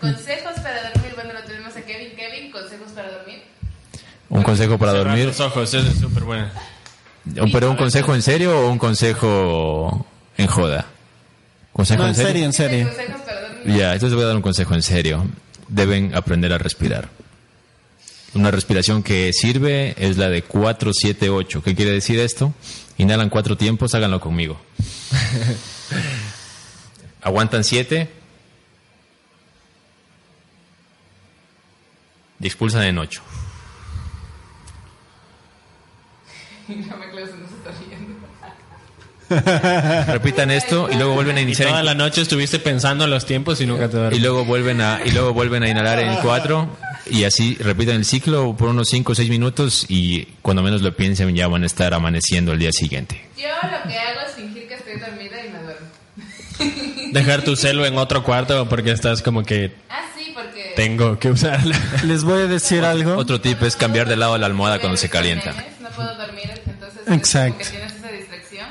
consejos 0.00 0.52
para 0.62 0.90
dormir. 0.92 1.12
Bueno, 1.14 1.32
lo 1.34 1.42
tenemos 1.42 1.76
a 1.76 1.82
Kevin. 1.82 2.08
Kevin, 2.16 2.50
consejos 2.50 2.90
para 2.94 3.10
dormir. 3.12 3.42
Un 4.30 4.42
consejo 4.42 4.78
para 4.78 4.92
dormir. 4.94 5.26
los 5.26 5.40
ojos, 5.40 5.74
eso 5.74 5.86
es 5.86 5.98
súper 5.98 6.22
bueno. 6.24 6.46
¿Pero 7.52 7.70
un 7.70 7.76
consejo 7.76 8.14
en 8.14 8.22
serio 8.22 8.58
o 8.60 8.70
un 8.70 8.78
consejo 8.78 10.06
en 10.36 10.46
joda? 10.46 10.86
¿Consejo 11.72 12.02
No, 12.02 12.08
en 12.08 12.14
serio, 12.14 12.44
en 12.44 12.52
serio. 12.52 12.90
Ya, 13.66 13.94
entonces 13.94 14.14
voy 14.14 14.24
a 14.24 14.28
dar 14.28 14.36
un 14.36 14.42
consejo 14.42 14.74
en 14.74 14.82
serio. 14.82 15.26
Deben 15.68 16.14
aprender 16.14 16.52
a 16.52 16.58
respirar. 16.58 17.08
Una 18.34 18.50
respiración 18.50 19.02
que 19.02 19.30
sirve 19.32 19.94
es 19.98 20.16
la 20.16 20.28
de 20.30 20.42
4, 20.42 20.90
7, 20.92 21.30
8. 21.30 21.62
¿Qué 21.62 21.74
quiere 21.74 21.92
decir 21.92 22.18
esto? 22.18 22.54
Inhalan 22.98 23.28
cuatro 23.28 23.56
tiempos, 23.56 23.94
háganlo 23.94 24.20
conmigo. 24.20 24.60
Aguantan 27.22 27.62
7. 27.62 28.10
Y 32.40 32.46
expulsan 32.46 32.84
en 32.84 32.98
8. 32.98 33.22
Y 36.68 36.74
no 36.76 36.96
me 36.96 37.10
clauso, 37.10 37.36
no 37.36 37.48
se 37.48 37.54
está 37.54 37.70
riendo. 37.86 38.26
Repitan 40.06 40.50
esto 40.50 40.88
y 40.90 40.96
luego 40.96 41.14
vuelven 41.14 41.36
a 41.36 41.40
Y 41.40 41.44
iniciar. 41.44 41.68
toda 41.68 41.80
en- 41.80 41.86
la 41.86 41.94
noche 41.94 42.20
estuviste 42.22 42.58
pensando 42.58 43.04
en 43.04 43.10
los 43.10 43.26
tiempos 43.26 43.60
y 43.60 43.66
nunca 43.66 43.88
te 43.88 43.96
Y 43.96 44.00
duermes. 44.00 44.20
luego 44.20 44.44
vuelven 44.44 44.80
a 44.80 45.00
y 45.04 45.10
luego 45.10 45.32
vuelven 45.32 45.62
a 45.62 45.68
inhalar 45.68 45.98
en 46.00 46.16
cuatro 46.16 46.68
y 47.10 47.24
así 47.24 47.56
repiten 47.60 47.96
el 47.96 48.04
ciclo 48.04 48.54
por 48.56 48.68
unos 48.68 48.88
5 48.88 49.12
o 49.12 49.14
6 49.14 49.28
minutos 49.30 49.86
y 49.88 50.24
cuando 50.42 50.62
menos 50.62 50.82
lo 50.82 50.94
piensen 50.94 51.34
ya 51.34 51.48
van 51.48 51.62
a 51.62 51.66
estar 51.66 51.94
amaneciendo 51.94 52.52
el 52.52 52.58
día 52.58 52.70
siguiente. 52.72 53.20
Yo 53.36 53.48
lo 53.62 53.88
que 53.90 53.98
hago 53.98 54.20
es 54.26 54.34
fingir 54.34 54.68
que 54.68 54.74
estoy 54.74 54.98
dormida 55.00 55.36
y 55.44 55.50
me 55.50 55.58
duermo. 55.62 55.86
Dejar 57.12 57.42
tu 57.42 57.56
celo 57.56 57.84
en 57.84 57.98
otro 57.98 58.22
cuarto 58.22 58.68
porque 58.68 58.92
estás 58.92 59.22
como 59.22 59.42
que 59.42 59.72
Ah, 59.90 60.02
sí, 60.16 60.30
porque... 60.34 60.72
tengo 60.76 61.18
que 61.18 61.30
usarla. 61.30 61.76
Les 62.04 62.24
voy 62.24 62.42
a 62.42 62.46
decir 62.46 62.84
algo. 62.84 63.16
Otro 63.16 63.40
tip 63.40 63.62
es 63.62 63.76
cambiar 63.76 64.08
de 64.08 64.16
lado 64.16 64.38
la 64.38 64.46
almohada 64.46 64.78
cuando 64.78 64.96
se 64.96 65.08
calienta. 65.10 65.52
No 65.80 65.88
puedo 65.90 66.14
dormir, 66.16 66.50
entonces 66.66 67.00
Exacto. 67.08 67.62
es 67.62 67.68
como 67.68 67.80
que 67.82 67.86
tienes 67.88 67.92
esa 67.96 68.08
distracción. 68.12 68.66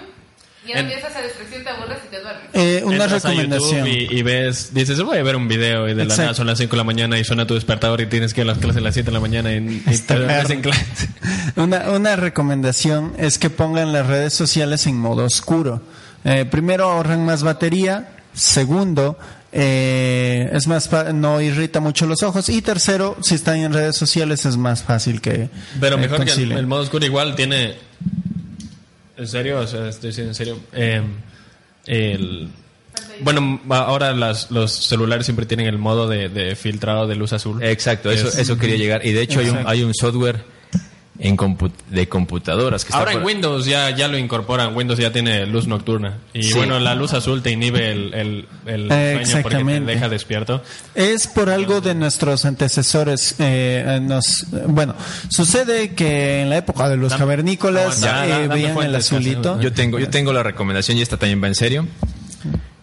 En- 0.79 0.87
tienes 0.87 1.05
esa 1.05 1.21
distracción, 1.21 1.63
te 1.63 1.69
aburres 1.69 1.97
y 2.07 2.09
te 2.11 2.21
duermes. 2.21 2.43
Eh, 2.53 2.81
una 2.85 3.03
Entras 3.03 3.25
a 3.25 3.29
recomendación. 3.29 3.85
YouTube 3.85 4.11
Y, 4.11 4.17
y 4.19 4.23
ves, 4.23 4.73
dices, 4.73 5.01
voy 5.01 5.17
a 5.17 5.23
ver 5.23 5.35
un 5.35 5.47
video 5.47 5.87
y 5.87 5.91
de 5.93 5.95
la 5.97 6.03
Exacto. 6.03 6.21
nada 6.23 6.33
son 6.35 6.47
las 6.47 6.57
5 6.57 6.71
de 6.71 6.77
la 6.77 6.83
mañana 6.83 7.17
y 7.19 7.23
suena 7.23 7.45
tu 7.47 7.53
despertador 7.55 8.01
y 8.01 8.05
tienes 8.07 8.33
que 8.33 8.41
ir 8.41 8.45
a 8.47 8.51
las 8.53 8.57
clases 8.59 8.77
a 8.77 8.81
las 8.81 8.93
7 8.93 9.07
de 9.07 9.13
la 9.13 9.19
mañana 9.19 9.51
y, 9.53 9.57
y 9.57 9.83
Está 9.91 10.15
te 10.15 10.19
duermes 10.21 10.49
en 10.49 10.61
clase. 10.61 11.09
Una, 11.55 11.89
una 11.91 12.15
recomendación 12.15 13.13
es 13.17 13.37
que 13.37 13.49
pongan 13.49 13.91
las 13.93 14.07
redes 14.07 14.33
sociales 14.33 14.87
en 14.87 14.95
modo 14.97 15.25
oscuro. 15.25 15.81
Eh, 16.23 16.45
primero 16.49 16.85
ahorran 16.89 17.25
más 17.25 17.43
batería. 17.43 18.09
Segundo, 18.33 19.17
eh, 19.51 20.49
es 20.53 20.67
más 20.67 20.87
fa- 20.87 21.11
no 21.11 21.41
irrita 21.41 21.79
mucho 21.81 22.05
los 22.05 22.23
ojos. 22.23 22.47
Y 22.49 22.61
tercero, 22.61 23.17
si 23.21 23.35
están 23.35 23.57
en 23.57 23.73
redes 23.73 23.95
sociales 23.97 24.45
es 24.45 24.55
más 24.57 24.83
fácil 24.83 25.19
que 25.21 25.49
Pero 25.79 25.97
eh, 25.97 25.99
mejor 25.99 26.23
que 26.23 26.31
el, 26.31 26.51
el 26.53 26.67
modo 26.67 26.81
oscuro 26.83 27.05
igual 27.05 27.35
tiene... 27.35 27.75
¿En 29.21 29.27
serio? 29.27 29.59
O 29.59 29.67
sea, 29.67 29.87
estoy 29.89 30.09
diciendo 30.09 30.31
en 30.31 30.35
serio. 30.35 30.59
Eh, 30.73 31.01
el... 31.85 32.49
Bueno, 33.21 33.61
ahora 33.69 34.13
las, 34.13 34.49
los 34.51 34.71
celulares 34.71 35.25
siempre 35.25 35.45
tienen 35.45 35.67
el 35.67 35.77
modo 35.77 36.09
de, 36.09 36.27
de 36.29 36.55
filtrado 36.55 37.07
de 37.07 37.15
luz 37.15 37.33
azul. 37.33 37.61
Exacto, 37.63 38.09
eso, 38.11 38.27
Es- 38.27 38.37
eso 38.39 38.57
quería 38.57 38.77
llegar. 38.77 39.05
Y 39.05 39.11
de 39.11 39.21
hecho 39.21 39.39
hay 39.39 39.49
un, 39.49 39.59
hay 39.65 39.83
un 39.83 39.93
software 39.93 40.43
en 41.23 41.37
compu- 41.37 41.71
de 41.91 42.09
computadoras 42.09 42.83
que 42.83 42.89
está 42.89 42.97
Ahora 42.97 43.11
en 43.11 43.19
por- 43.19 43.27
Windows 43.27 43.65
ya, 43.67 43.91
ya 43.91 44.07
lo 44.07 44.17
incorporan. 44.17 44.75
Windows 44.75 44.97
ya 44.99 45.11
tiene 45.11 45.45
luz 45.45 45.67
nocturna. 45.67 46.17
Y 46.33 46.41
Sí. 46.43 46.53
bueno, 46.55 46.79
la 46.79 46.95
luz 46.95 47.13
azul 47.13 47.43
te 47.43 47.51
inhibe 47.51 47.91
el, 47.91 48.13
el, 48.15 48.47
el 48.65 48.91
Eh, 48.91 49.19
sueño 49.23 49.43
porque 49.43 49.63
te 49.63 49.79
deja 49.81 50.09
despierto. 50.09 50.63
Es 50.95 51.27
por 51.27 51.51
algo 51.51 51.79
de 51.79 51.93
nuestros 51.93 52.43
antecesores. 52.45 53.35
eh, 53.37 53.85
eh, 53.87 53.99
nos, 54.01 54.47
bueno, 54.67 54.95
sucede 55.29 55.93
que 55.93 56.41
en 56.41 56.49
la 56.49 56.57
época 56.57 56.89
de 56.89 56.97
los 56.97 57.13
cavernícolas 57.13 58.03
aguanta, 58.03 58.43
eh, 58.43 58.47
veían 58.47 58.77
el 58.81 58.95
azulito. 58.95 59.61
Yo 59.61 59.71
tengo, 59.71 59.99
yo 59.99 60.09
tengo 60.09 60.33
la 60.33 60.41
recomendación 60.41 60.97
y 60.97 61.01
esta 61.03 61.17
también 61.17 61.41
va 61.43 61.47
en 61.47 61.55
serio. 61.55 61.87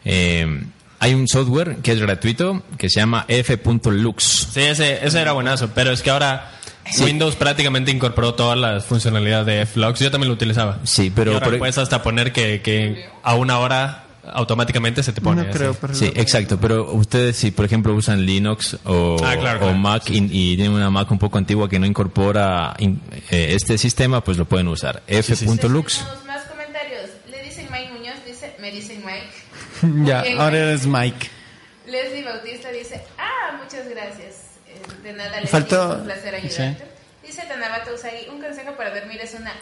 Eh, 0.05 0.65
hay 1.01 1.15
un 1.15 1.29
software 1.29 1.77
que 1.83 1.93
es 1.93 2.01
gratuito 2.01 2.63
que 2.77 2.89
se 2.89 3.01
llama 3.01 3.25
f.lux. 3.29 4.49
Sí, 4.53 4.61
ese, 4.61 5.05
ese 5.07 5.21
era 5.21 5.33
buenazo. 5.33 5.71
Pero 5.75 5.93
es 5.93 6.03
que 6.03 6.11
ahora 6.11 6.53
Windows 7.01 7.37
prácticamente 7.37 7.91
incorporó 7.91 8.35
todas 8.35 8.59
las 8.59 8.85
funcionalidades 8.87 9.47
de 9.47 9.67
Flux. 9.67 10.01
Yo 10.01 10.11
también 10.11 10.29
lo 10.29 10.35
utilizaba. 10.35 10.79
Sí, 10.85 11.11
pero 11.15 11.31
Y 11.33 11.35
ahora 11.35 11.47
por- 11.47 11.59
puedes 11.59 11.79
hasta 11.79 12.03
poner 12.03 12.33
que, 12.33 12.61
que 12.63 13.07
a 13.23 13.35
una 13.35 13.59
hora 13.59 14.05
automáticamente 14.31 15.03
se 15.03 15.13
te 15.15 15.21
pone. 15.23 15.45
no 15.45 15.51
creo, 15.51 15.75
pero 15.75 15.95
Sí, 15.95 16.13
exacto, 16.15 16.59
pero 16.61 16.93
ustedes 16.93 17.37
si 17.37 17.51
por 17.51 17.65
ejemplo 17.65 17.95
usan 17.95 18.27
Linux 18.27 18.77
o, 18.85 19.17
Ah, 19.25 19.37
claro, 19.39 19.59
o 19.59 19.63
claro. 19.63 19.79
Mac 19.79 20.03
y, 20.11 20.19
y 20.19 20.57
tienen 20.57 20.73
una 20.73 20.91
Mac 20.91 21.11
un 21.11 21.19
poco 21.19 21.39
antigua 21.39 21.67
que 21.69 21.79
no 21.79 21.87
incorpora 21.87 22.75
in- 22.79 23.01
eh, 23.31 23.55
este 23.55 23.79
sistema, 23.79 24.23
pues 24.23 24.37
lo 24.37 24.45
pueden 24.45 24.69
usar. 24.69 25.03
f.lux. 25.07 25.49
Tenemos 25.49 26.25
más 26.27 26.43
comentarios. 26.45 27.11
Le 27.31 27.43
dicen 27.43 27.69
Mike 27.73 27.91
Muñoz, 27.93 28.17
dice, 28.27 28.55
me 28.61 28.71
dicen 28.71 29.03
Mike. 29.05 30.05
ya, 30.07 30.25
ahora 30.39 30.59
eres 30.59 30.87
Mike. 30.87 31.29
Leslie 31.87 32.23
Bautista 32.25 32.71
dice, 32.71 33.01
ah, 33.19 33.57
muchas 33.63 33.89
gracias. 33.89 34.48
De 35.03 35.13
nada, 35.13 35.41
Leslie, 35.41 35.51
Faltó- 35.51 35.97
un 35.99 36.05
placer 36.05 36.35
ayudarte. 36.35 36.87
Dice 37.27 37.43
Tanabata 37.47 37.93
Usagi, 37.93 38.29
un 38.31 38.41
consejo 38.41 38.73
para 38.77 38.95
dormir 38.99 39.21
es 39.21 39.35
una... 39.35 39.53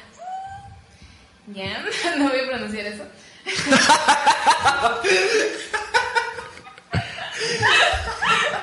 ¿Ya? 1.54 1.82
No 2.18 2.28
voy 2.28 2.40
a 2.40 2.46
pronunciar 2.46 2.86
eso. 2.86 3.04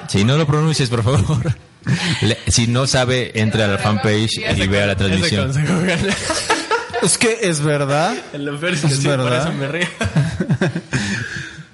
Si 0.08 0.24
no 0.24 0.38
lo 0.38 0.46
pronuncies, 0.46 0.90
por 0.90 1.04
favor. 1.04 1.54
Le- 2.22 2.38
si 2.48 2.68
no 2.68 2.88
sabe, 2.88 3.32
entre 3.36 3.64
a 3.64 3.68
la 3.68 3.78
fanpage 3.78 4.38
y 4.38 4.68
vea 4.68 4.86
la 4.88 4.96
transmisión. 4.96 5.52
Es 7.02 7.18
que 7.18 7.40
es 7.42 7.62
verdad. 7.62 8.16
Es 8.34 8.82
que 8.82 8.88
Es 8.88 8.98
sí, 8.98 9.08
por 9.08 9.18
verdad. 9.18 9.42
eso 9.50 9.54
me 9.54 9.68
río. 9.68 9.88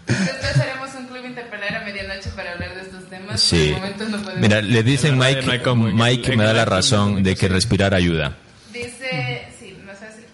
Después 0.07 0.57
haremos 0.59 0.89
un 0.95 1.07
club 1.07 1.25
interpelar 1.25 1.75
a 1.75 1.79
medianoche 1.81 2.29
para 2.35 2.53
hablar. 2.53 2.68
Sí. 3.41 3.71
Momento 3.73 4.05
no. 4.05 4.17
Mira, 4.37 4.61
le 4.61 4.83
dicen 4.83 5.17
Mike, 5.17 5.41
no 5.43 5.51
hay 5.51 5.59
como- 5.59 5.87
Mike 5.87 6.31
en 6.33 6.37
me 6.37 6.43
da 6.45 6.53
la 6.53 6.65
razón 6.65 7.23
de 7.23 7.35
que 7.35 7.47
respirar 7.47 7.93
ayuda. 7.93 8.35
Dice, 8.73 9.47
sí, 9.59 9.75
más 9.85 9.97
fácil. 9.99 10.25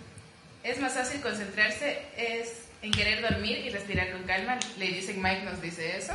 Es 0.64 0.80
más 0.80 0.94
fácil 0.94 1.22
concentrarse, 1.22 2.00
es 2.18 2.50
en 2.82 2.92
querer 2.92 3.22
dormir 3.22 3.60
y 3.66 3.70
respirar 3.70 4.12
con 4.12 4.24
calma. 4.24 4.58
Le 4.78 4.88
dicen 4.88 5.22
Mike 5.22 5.44
nos 5.46 5.62
dice 5.62 5.98
eso. 5.98 6.14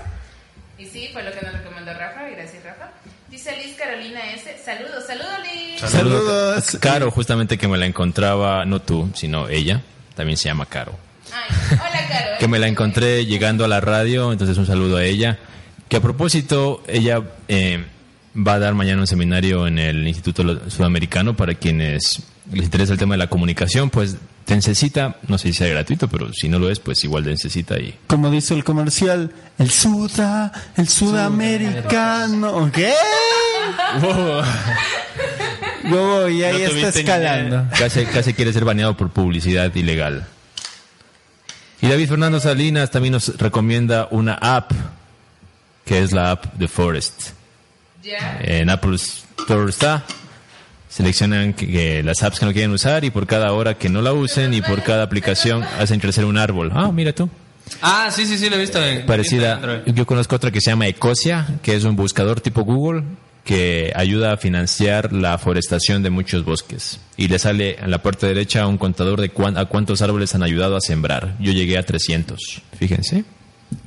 Y 0.79 0.87
sí, 0.87 1.11
fue 1.13 1.23
lo 1.23 1.31
que 1.33 1.45
nos 1.45 1.53
recomendó 1.53 1.93
Rafa. 1.93 2.29
Gracias, 2.31 2.63
Rafa. 2.65 2.91
Dice 3.29 3.55
Liz 3.63 3.77
Carolina 3.77 4.21
S. 4.33 4.57
Saludos, 4.65 5.05
saludos, 5.07 5.39
Liz. 5.53 5.81
Saludos. 5.81 6.79
Caro, 6.81 7.11
justamente 7.11 7.59
que 7.59 7.69
me 7.69 7.77
la 7.79 7.87
encontraba, 7.87 8.65
no 8.65 8.81
tú, 8.81 9.11
sino 9.15 9.49
ella, 9.49 9.83
también 10.17 10.37
se 10.39 10.49
llama 10.49 10.67
Caro. 10.67 10.99
Ay, 11.33 11.55
hola, 11.73 12.09
Caro. 12.09 12.31
que 12.41 12.49
me 12.49 12.59
la 12.59 12.67
encontré 12.67 13.27
llegando 13.27 13.65
a 13.65 13.69
la 13.69 13.81
radio, 13.81 14.33
entonces 14.33 14.57
un 14.57 14.67
saludo 14.67 14.97
a 14.97 15.05
ella. 15.05 15.39
Que 15.91 15.97
a 15.97 16.01
propósito, 16.01 16.83
ella 16.87 17.21
eh, 17.49 17.85
va 18.37 18.55
a 18.55 18.59
dar 18.61 18.75
mañana 18.75 19.01
un 19.01 19.07
seminario 19.07 19.67
en 19.67 19.79
el 19.79 20.07
Instituto 20.07 20.71
Sudamericano 20.71 21.37
para 21.37 21.55
quienes 21.55 22.23
les 22.53 22.65
interesa 22.65 22.93
el 22.93 22.99
tema 22.99 23.15
de 23.15 23.19
la 23.19 23.27
comunicación, 23.29 23.91
pues 23.91 24.17
te 24.45 24.55
necesita, 24.55 25.17
no 25.29 25.37
sé 25.37 25.49
si 25.49 25.55
sea 25.55 25.69
gratuito, 25.69 26.09
pero 26.09 26.33
si 26.33 26.49
no 26.49 26.59
lo 26.59 26.71
es, 26.71 26.79
pues 26.81 27.03
igual 27.05 27.25
te 27.25 27.31
necesita 27.31 27.79
y 27.79 27.95
Como 28.07 28.31
dice 28.31 28.55
el 28.55 28.65
comercial, 28.65 29.33
el 29.59 29.71
suda, 29.71 30.53
el 30.77 30.89
sudamericano. 30.89 32.71
¿Qué? 32.73 32.93
Wow, 35.89 36.29
y 36.29 36.45
ahí 36.45 36.63
No 36.63 36.87
está 36.87 37.01
escalando. 37.01 37.67
casi, 37.77 38.05
casi 38.07 38.35
quiere 38.35 38.53
ser 38.53 38.65
baneado 38.65 38.97
por 38.97 39.11
publicidad 39.11 39.75
ilegal. 39.75 40.27
Y 41.83 41.89
David 41.89 42.09
Fernando 42.09 42.39
Salinas 42.41 42.91
también 42.91 43.13
nos 43.13 43.37
recomienda 43.39 44.07
una 44.11 44.35
app, 44.35 44.71
que 45.91 45.99
es 46.05 46.13
la 46.13 46.31
app 46.31 46.55
de 46.55 46.69
Forest. 46.69 47.31
En 48.43 48.71
Apple 48.71 48.95
Store 48.95 49.69
está. 49.69 50.05
Seleccionan 50.89 51.53
que, 51.53 51.67
que 51.67 52.03
las 52.05 52.23
apps 52.23 52.39
que 52.39 52.47
no 52.47 52.53
quieren 52.53 52.71
usar 52.71 53.05
y 53.05 53.11
por 53.11 53.27
cada 53.27 53.53
hora 53.53 53.75
que 53.77 53.89
no 53.89 54.01
la 54.01 54.13
usen 54.13 54.55
y 54.55 54.63
por 54.63 54.85
cada 54.85 55.03
aplicación 55.03 55.65
hacen 55.81 55.99
crecer 55.99 56.25
un 56.27 56.39
árbol. 56.39 56.71
Ah, 56.73 56.93
mira 56.93 57.13
tú. 57.13 57.29
Ah, 57.83 58.09
sí, 58.13 58.25
sí, 58.25 58.39
sí, 58.39 58.49
lo 58.49 58.55
he 58.55 58.61
visto. 58.61 58.81
en- 58.85 59.05
Parecida. 59.05 59.83
en. 59.85 59.95
Yo 59.97 60.07
conozco 60.07 60.37
otra 60.37 60.53
que 60.53 60.61
se 60.61 60.71
llama 60.71 60.87
Ecosia, 60.87 61.59
que 61.61 61.75
es 61.75 61.83
un 61.83 61.97
buscador 61.97 62.41
tipo 62.41 62.63
Google 62.63 63.03
que 63.45 63.93
ayuda 63.97 64.35
a 64.35 64.37
financiar 64.37 65.13
la 65.13 65.39
forestación 65.39 66.05
de 66.05 66.11
muchos 66.11 66.45
bosques. 66.45 67.01
Y 67.17 67.27
le 67.27 67.41
sale 67.41 67.79
en 67.81 67.91
la 67.91 68.01
parte 68.01 68.29
derecha 68.29 68.65
un 68.69 68.79
contador 68.79 69.21
de 69.21 69.31
cuán- 69.31 69.59
a 69.59 69.65
cuántos 69.65 70.03
árboles 70.03 70.37
han 70.37 70.45
ayudado 70.45 70.77
a 70.77 70.81
sembrar. 70.81 71.35
Yo 71.41 71.51
llegué 71.51 71.79
a 71.79 71.83
300, 71.85 72.63
fíjense. 72.79 73.25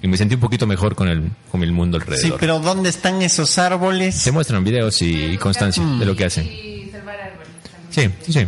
Y 0.02 0.08
me 0.08 0.18
sentí 0.18 0.36
un 0.36 0.42
poquito 0.42 0.66
mejor 0.68 0.96
con 0.96 1.08
el, 1.08 1.30
con 1.52 1.63
el 1.63 1.72
mundo 1.72 1.98
alrededor. 1.98 2.22
Sí, 2.22 2.34
pero 2.40 2.60
¿dónde 2.60 2.90
están 2.90 3.22
esos 3.22 3.58
árboles? 3.58 4.16
Se 4.16 4.32
muestran 4.32 4.63
videos 4.63 5.02
y, 5.02 5.13
y 5.34 5.38
constancia 5.38 5.84
de 5.84 6.06
lo 6.06 6.16
que 6.16 6.25
hacen. 6.25 6.46
Y 6.46 6.90
salvar 6.92 7.16
árboles 7.20 7.50
también. 7.92 8.13
Sí, 8.22 8.32
sí, 8.32 8.40
sí. 8.40 8.48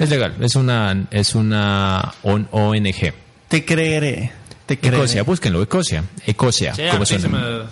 Es 0.00 0.10
legal. 0.10 0.34
Es 0.40 0.54
una, 0.54 1.06
es 1.10 1.34
una 1.34 2.12
on- 2.22 2.48
ONG. 2.50 3.12
Te 3.48 3.64
creeré. 3.64 4.32
Te 4.66 4.78
creeré. 4.78 4.96
Ecosia, 4.98 5.22
búsquenlo, 5.22 5.62
Ecosia. 5.62 6.04
Ecosia. 6.26 6.74
Sí, 6.74 6.82
¿cómo 6.90 7.04
suena? 7.06 7.24
hartísimas- 7.28 7.70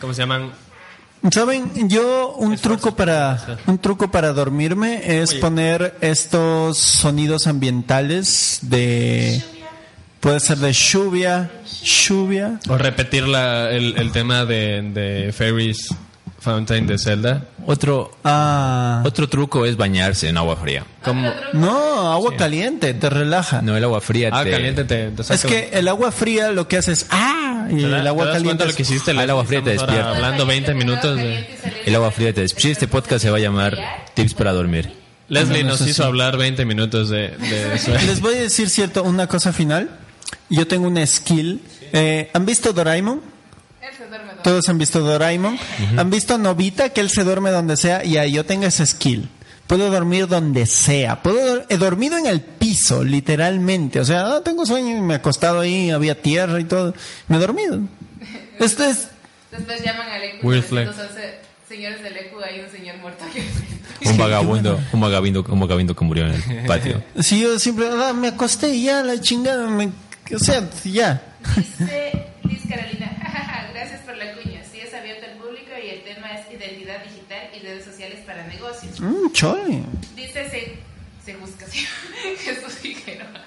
¿Cómo 0.00 0.14
se 0.14 0.22
llaman? 0.22 0.50
Saben, 1.30 1.88
yo 1.90 2.34
un 2.38 2.56
truco 2.56 2.96
para 2.96 3.58
un 3.66 3.76
truco 3.78 4.10
para 4.10 4.32
dormirme 4.32 5.02
es 5.20 5.34
poner 5.34 5.94
estos 6.00 6.78
sonidos 6.78 7.46
ambientales 7.46 8.60
de 8.62 9.42
puede 10.20 10.40
ser 10.40 10.58
de 10.58 10.72
lluvia, 10.72 11.50
lluvia. 11.82 12.60
O 12.68 12.76
repetir 12.78 13.26
la, 13.26 13.70
el, 13.70 13.96
el 13.98 14.12
tema 14.12 14.44
de, 14.44 14.82
de 14.82 15.32
Fairies 15.32 15.88
Fountain 16.40 16.86
de 16.86 16.98
Zelda. 16.98 17.44
Otro, 17.66 18.12
Ah, 18.24 19.02
otro 19.04 19.28
truco 19.28 19.66
es 19.66 19.76
bañarse 19.76 20.28
en 20.28 20.36
agua 20.38 20.56
fría. 20.56 20.84
Como, 21.04 21.30
no, 21.52 22.12
agua 22.12 22.34
caliente, 22.36 22.94
te 22.94 23.10
relaja. 23.10 23.60
No, 23.62 23.76
el 23.76 23.84
agua 23.84 24.00
fría 24.00 24.30
ah, 24.32 24.42
te... 24.44 24.50
caliente 24.50 24.84
te, 24.84 25.10
te 25.10 25.22
saca- 25.22 25.34
Es 25.34 25.44
que 25.44 25.70
el 25.78 25.86
agua 25.88 26.10
fría 26.12 26.50
lo 26.52 26.66
que 26.68 26.78
hace 26.78 26.92
es 26.92 27.06
ah 27.10 27.66
y 27.70 27.76
¿Te 27.82 27.88
da- 27.88 28.00
el 28.00 28.06
agua 28.06 28.24
te 28.24 28.28
das 28.28 28.36
caliente 28.38 28.48
cuenta 28.48 28.64
lo 28.64 28.70
es- 28.70 28.76
que 28.76 28.82
hiciste? 28.82 29.10
Ah, 29.16 29.22
el 29.22 29.30
agua 29.30 29.44
fría 29.44 29.62
te 29.62 29.70
despierta. 29.70 30.10
Hablando 30.10 30.46
20 30.46 30.74
minutos 30.74 31.16
de... 31.16 31.46
El 31.84 31.94
agua 31.94 32.10
fría 32.10 32.32
te... 32.32 32.48
Sí, 32.48 32.70
este 32.70 32.88
podcast 32.88 33.22
se 33.22 33.30
va 33.30 33.36
a 33.36 33.40
llamar 33.40 33.76
Tips 34.14 34.34
para 34.34 34.52
dormir. 34.52 34.92
Leslie 35.28 35.62
No, 35.62 35.70
nos 35.70 35.80
eso 35.82 35.90
hizo 35.90 36.02
sí. 36.02 36.08
hablar 36.08 36.36
20 36.38 36.64
minutos 36.64 37.08
de, 37.10 37.28
de 37.28 37.74
eso. 37.76 37.92
Les 37.92 38.20
voy 38.20 38.34
a 38.34 38.40
decir 38.40 38.68
cierto 38.70 39.02
una 39.04 39.26
cosa 39.28 39.52
final. 39.52 39.88
Yo 40.48 40.66
tengo 40.66 40.86
una 40.88 41.06
skill. 41.06 41.60
Eh, 41.92 42.30
¿Han 42.32 42.46
visto 42.46 42.72
Doraemon? 42.72 43.20
Él 43.80 43.88
se 43.96 44.06
duerme. 44.06 44.32
Todos 44.42 44.68
han 44.68 44.78
visto 44.78 45.00
Doraemon. 45.00 45.58
Han 45.96 46.10
visto 46.10 46.38
Novita 46.38 46.90
que 46.90 47.00
él 47.00 47.10
se 47.10 47.24
duerme 47.24 47.50
donde 47.50 47.76
sea 47.76 48.04
y 48.04 48.16
ahí 48.16 48.32
yo 48.32 48.44
tengo 48.44 48.66
ese 48.66 48.84
skill. 48.86 49.28
Puedo 49.66 49.90
dormir 49.90 50.26
donde 50.26 50.66
sea. 50.66 51.22
Puedo 51.22 51.64
he 51.68 51.76
dormido 51.76 52.18
en 52.18 52.26
el 52.26 52.40
piso, 52.40 53.04
literalmente. 53.04 54.00
O 54.00 54.04
sea, 54.04 54.36
ah, 54.36 54.40
tengo 54.42 54.66
sueño 54.66 54.96
y 54.96 55.00
me 55.00 55.14
he 55.14 55.16
acostado 55.18 55.60
ahí, 55.60 55.90
había 55.90 56.20
tierra 56.20 56.58
y 56.60 56.64
todo. 56.64 56.92
Me 57.28 57.36
he 57.36 57.40
dormido. 57.40 57.80
Esto 58.58 58.84
es 58.84 59.08
Después 59.52 59.82
llaman 59.84 60.08
al 60.08 60.22
ECU. 60.22 60.46
Weird 60.48 60.64
flag. 60.64 60.86
911, 60.86 61.34
señores 61.68 62.02
del 62.02 62.16
ECU, 62.16 62.40
hay 62.40 62.60
un 62.60 62.70
señor 62.70 62.96
muerto 62.98 63.24
aquí. 63.24 63.40
Un 64.08 64.16
vagabundo, 64.16 64.80
un 64.92 65.00
vagabundo, 65.00 65.44
un 65.48 65.60
vagabundo 65.60 65.94
que 65.96 66.04
murió 66.04 66.26
en 66.26 66.32
el 66.34 66.66
patio. 66.66 67.02
Si 67.20 67.40
yo 67.40 67.58
siempre 67.58 67.86
ah, 67.90 68.12
me 68.12 68.28
acosté 68.28 68.70
y 68.74 68.84
ya 68.84 69.02
la 69.02 69.20
chingada, 69.20 69.66
me- 69.68 69.90
o 70.34 70.38
sea, 70.38 70.68
ya. 70.84 71.20
Dice 71.56 72.30
Liz 72.44 72.62
Carolina, 72.68 73.10
gracias 73.72 74.00
por 74.02 74.16
la 74.16 74.32
cuña. 74.34 74.62
Sí 74.70 74.80
es 74.80 74.92
abierto 74.94 75.26
al 75.26 75.32
público 75.38 75.70
y 75.82 75.88
el 75.90 76.02
tema 76.04 76.32
es 76.32 76.50
identidad 76.52 77.02
digital 77.04 77.48
y 77.54 77.60
redes 77.60 77.84
sociales 77.84 78.20
para 78.26 78.46
negocios. 78.46 79.00
Mm, 79.00 79.32
chole. 79.32 79.82
Dice 80.14 80.48
se, 80.50 80.78
se 81.24 81.36
busca 81.36 81.66
sí, 81.66 81.86
Jesús 82.38 82.74
Figueroa. 82.74 83.44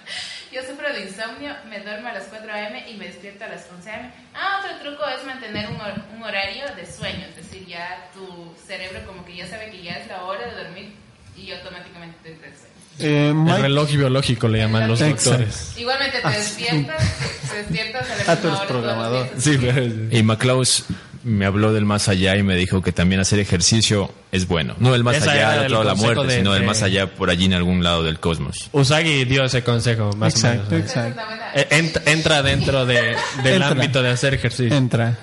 Yo 0.51 0.61
sufro 0.61 0.93
de 0.93 1.01
insomnio, 1.01 1.55
me 1.67 1.79
duermo 1.79 2.09
a 2.09 2.13
las 2.13 2.25
4 2.25 2.51
a.m. 2.53 2.87
y 2.87 2.93
me 2.95 3.05
despierto 3.07 3.43
a 3.43 3.47
las 3.47 3.67
11 3.71 3.89
a.m. 3.89 4.11
Ah, 4.35 4.61
otro 4.63 4.77
truco 4.81 5.03
es 5.09 5.25
mantener 5.25 5.67
un, 5.67 5.77
hor- 5.77 6.03
un 6.15 6.21
horario 6.21 6.65
de 6.75 6.85
sueño, 6.85 7.25
es 7.27 7.35
decir, 7.37 7.65
ya 7.65 8.07
tu 8.13 8.53
cerebro 8.67 9.03
como 9.07 9.25
que 9.25 9.35
ya 9.35 9.47
sabe 9.47 9.71
que 9.71 9.81
ya 9.81 9.93
es 9.93 10.07
la 10.07 10.23
hora 10.25 10.45
de 10.45 10.63
dormir 10.63 10.93
y 11.35 11.51
automáticamente 11.51 12.17
te 12.21 12.31
entra 12.33 12.47
el 12.49 12.53
sueño. 12.55 12.72
Eh, 12.99 13.29
El 13.35 13.61
reloj 13.61 13.89
biológico 13.91 14.47
le 14.47 14.59
llaman 14.59 14.87
los 14.87 15.01
Exacto. 15.01 15.31
doctores. 15.31 15.73
Igualmente 15.77 16.19
te 16.21 16.29
despiertas, 16.29 17.03
te 17.49 17.57
despiertas 17.57 18.05
a 18.05 18.07
la 18.07 18.13
Ah, 18.13 18.17
misma 18.17 18.35
tú 18.41 18.47
eres 18.47 18.59
hora, 18.59 18.67
programador. 18.67 19.29
Sí. 19.37 19.57
Y 20.11 20.23
McClaus 20.23 20.85
me 21.23 21.45
habló 21.45 21.71
del 21.73 21.85
más 21.85 22.07
allá 22.09 22.35
y 22.35 22.43
me 22.43 22.55
dijo 22.55 22.81
que 22.81 22.91
también 22.91 23.19
hacer 23.21 23.39
ejercicio 23.39 24.11
es 24.31 24.47
bueno. 24.47 24.75
No 24.79 24.93
el 24.93 25.03
más 25.03 25.15
Esa 25.17 25.31
allá 25.31 25.41
era 25.41 25.51
del 25.53 25.65
el 25.65 25.73
otro 25.73 25.83
lado 25.85 25.95
de 25.95 25.95
la 25.95 26.01
muerte, 26.15 26.33
de- 26.33 26.37
sino 26.39 26.55
el 26.55 26.63
más 26.65 26.83
allá 26.83 27.07
por 27.07 27.29
allí 27.29 27.45
en 27.45 27.53
algún 27.53 27.81
lado 27.83 28.03
del 28.03 28.19
cosmos. 28.19 28.69
Usagi 28.73 29.23
dio 29.25 29.43
ese 29.45 29.63
consejo, 29.63 30.11
más 30.17 30.35
Exacto, 30.35 30.67
o 30.67 30.71
menos. 30.71 30.85
Exacto. 30.89 31.21
buena- 31.25 31.51
Eh, 31.55 31.67
ent- 31.71 32.01
entra 32.07 32.43
dentro 32.43 32.85
de, 32.85 33.15
del 33.43 33.53
Entra. 33.53 33.67
ámbito 33.69 34.03
de 34.03 34.09
hacer 34.09 34.33
ejercicio. 34.33 34.75
Entra. 34.75 35.17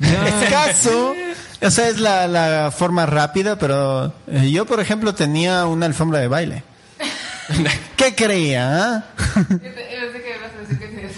Escaso. 0.00 1.14
O 1.62 1.70
sea, 1.70 1.88
es 1.88 1.98
la, 1.98 2.26
la 2.28 2.70
forma 2.76 3.06
rápida, 3.06 3.58
pero 3.58 4.12
eh, 4.30 4.50
yo, 4.50 4.66
por 4.66 4.80
ejemplo, 4.80 5.14
tenía 5.14 5.64
una 5.66 5.86
alfombra 5.86 6.18
de 6.20 6.28
baile. 6.28 6.62
¿Qué 7.96 8.14
creía? 8.14 8.96
ah? 8.96 9.04
Que 9.48 9.58
que 10.78 11.08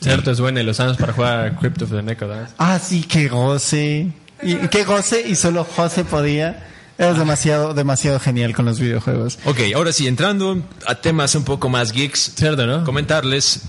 Cierto, 0.00 0.30
es 0.30 0.40
bueno 0.40 0.60
y 0.60 0.62
lo 0.62 0.70
usamos 0.70 0.96
para 0.96 1.12
jugar 1.12 1.56
Crypt 1.58 1.82
of 1.82 1.90
the 1.90 2.02
Necrodance. 2.02 2.54
Ah, 2.56 2.78
sí, 2.78 3.02
qué 3.02 3.28
goce. 3.28 4.10
Y, 4.42 4.54
qué 4.68 4.84
goce 4.84 5.22
y 5.28 5.34
solo 5.34 5.64
José 5.64 6.04
podía. 6.04 6.66
Eres 6.96 7.18
demasiado, 7.18 7.74
demasiado 7.74 8.18
genial 8.18 8.54
con 8.54 8.64
los 8.64 8.78
videojuegos. 8.78 9.38
Ok, 9.44 9.58
ahora 9.74 9.92
sí, 9.92 10.06
entrando 10.06 10.62
a 10.86 10.94
temas 10.96 11.34
un 11.34 11.44
poco 11.44 11.68
más 11.68 11.92
geeks, 11.92 12.32
Cierto, 12.36 12.66
¿no? 12.66 12.84
comentarles 12.84 13.62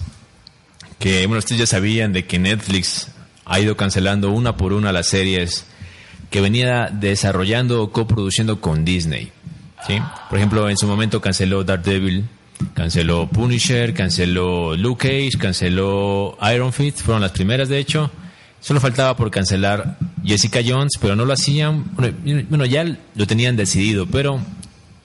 que, 0.99 1.25
bueno, 1.27 1.39
ustedes 1.39 1.59
ya 1.59 1.65
sabían 1.65 2.13
de 2.13 2.25
que 2.25 2.39
Netflix 2.39 3.07
ha 3.45 3.59
ido 3.59 3.75
cancelando 3.75 4.31
una 4.31 4.55
por 4.55 4.73
una 4.73 4.91
las 4.91 5.07
series 5.07 5.65
que 6.29 6.41
venía 6.41 6.89
desarrollando 6.91 7.83
o 7.83 7.91
coproduciendo 7.91 8.61
con 8.61 8.85
Disney. 8.85 9.31
¿Sí? 9.87 9.97
Por 10.29 10.37
ejemplo, 10.37 10.69
en 10.69 10.77
su 10.77 10.87
momento 10.87 11.21
canceló 11.21 11.63
Daredevil, 11.63 12.25
canceló 12.73 13.27
Punisher, 13.27 13.93
canceló 13.93 14.75
Luke 14.75 15.07
Cage, 15.07 15.37
canceló 15.39 16.37
Iron 16.53 16.73
Fist, 16.73 17.01
fueron 17.01 17.21
las 17.21 17.31
primeras 17.31 17.69
de 17.69 17.79
hecho. 17.79 18.11
Solo 18.59 18.79
faltaba 18.79 19.15
por 19.15 19.31
cancelar 19.31 19.97
Jessica 20.23 20.59
Jones, 20.65 20.93
pero 21.01 21.15
no 21.15 21.25
lo 21.25 21.33
hacían. 21.33 21.85
Bueno, 21.95 22.65
ya 22.65 22.85
lo 23.15 23.25
tenían 23.25 23.55
decidido, 23.55 24.05
pero 24.05 24.39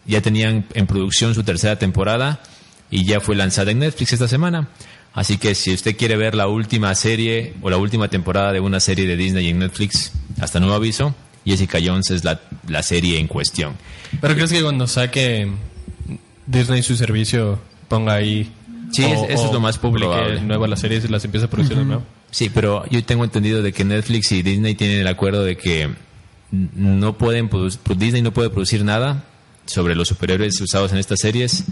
ya 0.07 0.21
tenían 0.21 0.67
en 0.75 0.87
producción 0.87 1.35
su 1.35 1.43
tercera 1.43 1.79
temporada 1.79 2.41
y 2.91 3.05
ya 3.05 3.21
fue 3.21 3.35
lanzada 3.35 3.71
en 3.71 3.79
Netflix 3.79 4.13
esta 4.13 4.29
semana. 4.29 4.69
Así 5.15 5.39
que 5.39 5.55
si 5.55 5.73
usted 5.73 5.97
quiere 5.97 6.17
ver 6.19 6.35
la 6.35 6.47
última 6.47 6.95
serie 6.95 7.55
o 7.63 7.71
la 7.71 7.79
última 7.79 8.09
temporada 8.09 8.53
de 8.53 8.61
una 8.61 8.81
serie 8.81 9.07
de 9.07 9.17
Disney 9.17 9.49
en 9.49 9.59
Netflix, 9.61 10.13
hasta 10.39 10.61
nuevo 10.61 10.75
aviso, 10.75 11.15
Jessica 11.47 11.79
Jones 11.83 12.11
es 12.11 12.25
la, 12.25 12.41
la 12.69 12.83
serie 12.83 13.19
en 13.19 13.29
cuestión. 13.29 13.75
Pero 14.21 14.35
crees 14.35 14.53
que 14.53 14.63
cuando 14.63 14.87
saque 14.87 15.49
Disney 16.47 16.83
su 16.83 16.97
servicio 16.97 17.59
ponga 17.89 18.15
ahí. 18.15 18.51
Sí, 18.93 19.05
es- 19.05 19.21
eso 19.31 19.47
es 19.47 19.53
lo 19.53 19.61
más 19.61 19.79
nuevas 20.43 20.69
las 20.71 20.81
series 20.81 21.05
y 21.05 21.09
las 21.09 21.25
empieza 21.25 21.47
a 21.47 21.51
producir 21.51 21.77
de 21.77 21.85
nuevo. 21.85 22.03
Sí, 22.31 22.51
pero 22.51 22.85
yo 22.91 23.03
tengo 23.05 23.25
entendido 23.25 23.63
de 23.63 23.73
que 23.73 23.85
Netflix 23.85 24.31
y 24.33 24.43
Disney 24.43 24.75
tienen 24.75 25.01
el 25.01 25.07
acuerdo 25.07 25.43
de 25.45 25.57
que 25.57 25.91
no 26.51 27.17
pueden 27.19 27.49
Disney 27.97 28.23
no 28.23 28.33
puede 28.33 28.51
producir 28.51 28.85
nada 28.85 29.25
sobre 29.67 29.95
los 29.95 30.09
superhéroes 30.09 30.61
usados 30.61 30.93
en 30.93 30.99
estas 30.99 31.19
series 31.21 31.65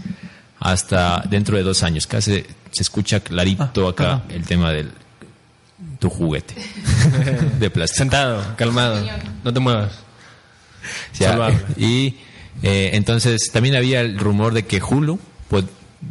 hasta 0.59 1.23
dentro 1.29 1.57
de 1.57 1.63
dos 1.63 1.83
años. 1.83 2.07
Casi 2.07 2.43
se 2.71 2.81
escucha 2.83 3.19
clarito 3.19 3.87
Ah, 3.87 3.89
acá 3.89 4.23
el 4.29 4.43
tema 4.43 4.71
del 4.71 4.91
tu 5.99 6.09
juguete 6.09 6.55
de 7.59 7.69
plástico. 7.69 7.97
Sentado, 7.97 8.55
calmado. 8.55 9.05
No 9.43 9.53
te 9.53 9.59
muevas. 9.59 9.99
Saludable. 11.11 11.57
y 11.77 12.17
eh, 12.63 12.91
entonces 12.93 13.51
también 13.51 13.75
había 13.75 14.01
el 14.01 14.17
rumor 14.17 14.53
de 14.53 14.65
que 14.65 14.81
Hulu 14.81 15.19
pues, 15.49 15.65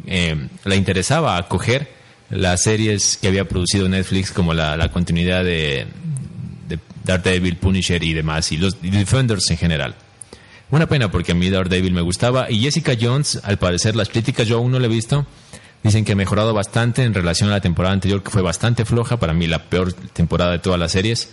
eh, 0.07 0.48
le 0.64 0.77
interesaba 0.77 1.37
acoger 1.37 1.92
las 2.31 2.62
series 2.62 3.18
que 3.20 3.29
había 3.29 3.48
producido 3.48 3.88
Netflix 3.88 4.33
como 4.33 4.55
la, 4.55 4.77
la 4.77 4.90
continuidad 4.90 5.44
de, 5.44 5.87
de 6.68 6.79
Daredevil, 7.05 7.57
Punisher 7.57 8.03
y 8.03 8.12
demás, 8.12 8.50
y 8.50 8.57
los 8.57 8.77
y 8.83 8.90
Defenders 8.90 9.50
en 9.50 9.57
general. 9.57 9.94
Una 10.70 10.88
pena 10.88 11.11
porque 11.11 11.33
a 11.33 11.35
mí 11.35 11.50
Daredevil 11.50 11.92
me 11.92 12.00
gustaba 12.00 12.50
y 12.50 12.61
Jessica 12.61 12.94
Jones, 13.00 13.40
al 13.44 13.59
parecer 13.59 13.94
las 13.94 14.09
críticas 14.09 14.48
yo 14.48 14.57
aún 14.57 14.72
no 14.72 14.79
la 14.79 14.87
he 14.87 14.90
visto, 14.90 15.27
dicen 15.85 16.05
que 16.05 16.12
ha 16.12 16.16
mejorado 16.16 16.53
bastante 16.53 17.05
en 17.05 17.14
relación 17.14 17.51
a 17.51 17.53
la 17.53 17.61
temporada 17.61 17.92
anterior 17.92 18.23
que 18.23 18.31
fue 18.31 18.42
bastante 18.42 18.85
floja, 18.85 19.18
para 19.18 19.35
mí 19.35 19.47
la 19.47 19.64
peor 19.64 19.92
temporada 19.92 20.51
de 20.51 20.59
todas 20.59 20.81
las 20.81 20.90
series, 20.90 21.31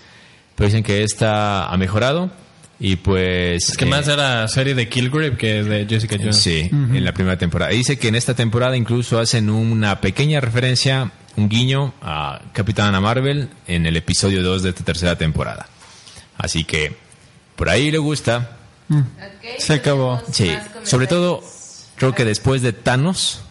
pero 0.56 0.68
dicen 0.68 0.84
que 0.84 1.04
esta 1.04 1.66
ha 1.66 1.78
mejorado 1.78 2.30
y 2.80 2.98
pues... 2.98 3.70
Es 3.70 3.78
que 3.78 3.86
eh, 3.86 3.90
más 3.90 4.08
era 4.08 4.48
serie 4.48 4.76
de 4.76 4.90
Killgrave 4.90 5.38
que 5.38 5.64
de 5.64 5.86
Jessica 5.88 6.18
Jones. 6.18 6.38
Sí, 6.38 6.68
en 6.72 7.06
la 7.06 7.14
primera 7.14 7.38
temporada. 7.38 7.72
Dice 7.72 7.98
que 7.98 8.10
en 8.10 8.16
esta 8.16 8.34
temporada 8.34 8.76
incluso 8.76 9.20
hacen 9.20 9.50
una 9.50 10.02
pequeña 10.02 10.42
referencia, 10.42 11.12
un 11.38 11.48
guiño 11.48 11.94
a 12.02 12.42
Capitana 12.54 13.00
Marvel 13.00 13.50
en 13.68 13.86
el 13.86 13.96
episodio 13.98 14.44
2 14.44 14.64
de 14.64 14.70
esta 14.70 14.84
tercera 14.84 15.16
temporada. 15.16 15.68
Así 16.38 16.64
que 16.64 16.98
por 17.56 17.70
ahí 17.70 17.92
le 17.92 18.00
gusta. 18.00 18.58
Ok, 18.90 19.60
Se 19.60 19.74
acabó. 19.74 20.22
Sí, 20.32 20.52
sobre 20.84 21.06
todo 21.08 21.44
creo 21.96 22.16
que 22.16 22.26
después 22.26 22.64
de 22.64 22.74
Thanos 22.74 23.44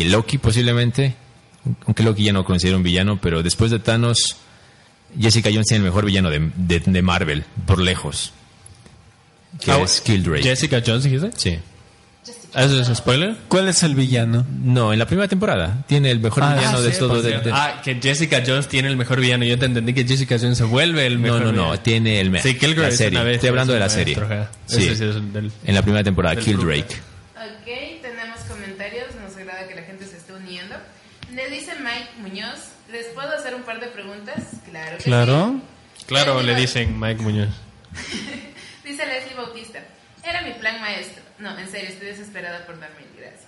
y 0.00 0.04
Loki 0.08 0.38
posiblemente, 0.38 1.14
aunque 1.86 2.02
Loki 2.02 2.24
ya 2.24 2.32
no 2.32 2.44
considera 2.44 2.76
un 2.76 2.82
villano, 2.82 3.20
pero 3.20 3.42
después 3.42 3.70
de 3.70 3.78
Thanos, 3.78 4.36
Jessica 5.18 5.50
Jones 5.52 5.66
tiene 5.66 5.84
el 5.84 5.90
mejor 5.90 6.04
villano 6.04 6.30
de, 6.30 6.50
de- 6.56 6.80
de 6.80 7.02
Marvel, 7.02 7.44
por 7.66 7.80
lejos. 7.80 8.32
Que 9.60 9.72
Ah, 9.72 9.80
es 9.82 10.00
Killdrake. 10.00 10.42
Jessica 10.42 10.82
Jones, 10.84 11.04
dijiste. 11.04 11.30
Sí. 11.36 11.58
¿Eso 12.54 12.80
es 12.80 12.96
spoiler? 12.98 13.36
¿Cuál 13.48 13.68
es 13.68 13.82
el 13.84 13.94
villano? 13.94 14.44
No, 14.62 14.92
en 14.92 14.98
la 14.98 15.06
primera 15.06 15.28
temporada. 15.28 15.84
Tiene 15.86 16.10
el 16.10 16.18
mejor 16.20 16.42
Ah, 16.42 16.54
villano 16.54 16.78
ah, 16.78 16.80
de 16.80 16.92
sí, 16.92 16.98
todo. 16.98 17.22
de- 17.22 17.40
de- 17.40 17.52
Ah, 17.52 17.80
que 17.82 17.94
Jessica 18.00 18.42
Jones 18.44 18.66
tiene 18.68 18.88
el 18.88 18.96
mejor 18.96 19.20
villano. 19.20 19.44
Yo 19.44 19.56
te 19.58 19.66
entendí 19.66 19.92
que 19.94 20.04
Jessica 20.04 20.36
Jones 20.40 20.58
se 20.58 20.64
vuelve 20.64 21.06
el 21.06 21.14
no, 21.16 21.20
mejor 21.22 21.40
no, 21.40 21.46
no. 21.46 21.52
villano. 21.52 21.80
Tiene 21.80 22.20
el 22.20 22.30
me- 22.30 22.42
Sí, 22.42 22.56
Killgrave 22.56 22.88
Estoy 23.34 23.48
hablando 23.48 23.72
de 23.72 23.78
la 23.80 23.88
serie. 23.88 24.16
Sí. 24.66 24.78
Ese 24.78 24.96
sí 24.96 25.04
es 25.04 25.16
el 25.16 25.32
del- 25.32 25.52
En 25.64 25.74
la 25.74 25.82
primera 25.82 26.02
temporada, 26.04 26.36
Killdrake. 26.36 26.96
Ok, 27.36 28.02
tenemos 28.02 28.40
comentarios, 28.48 29.06
nos 29.22 29.36
agrada 29.36 29.68
que 29.68 29.74
la 29.76 29.82
gente 29.82 30.04
se 30.06 30.16
esté 30.16 30.32
uniendo. 30.32 30.74
Le 31.32 31.39
dice 31.50 31.74
Mike 31.80 32.10
Muñoz, 32.18 32.70
¿les 32.90 33.06
puedo 33.08 33.30
hacer 33.30 33.54
un 33.54 33.62
par 33.62 33.80
de 33.80 33.88
preguntas? 33.88 34.42
Claro 34.70 34.98
que 34.98 35.04
Claro. 35.04 35.60
Claro, 36.06 36.42
le 36.42 36.54
dicen 36.54 36.98
Mike 36.98 37.22
Muñoz. 37.22 37.50
Dice 38.84 39.06
Leslie 39.06 39.34
Bautista, 39.36 39.80
era 40.24 40.42
mi 40.42 40.52
plan 40.54 40.80
maestro. 40.80 41.22
No, 41.38 41.56
en 41.58 41.70
serio, 41.70 41.90
estoy 41.90 42.08
desesperada 42.08 42.66
por 42.66 42.80
dormir, 42.80 43.06
gracias. 43.16 43.46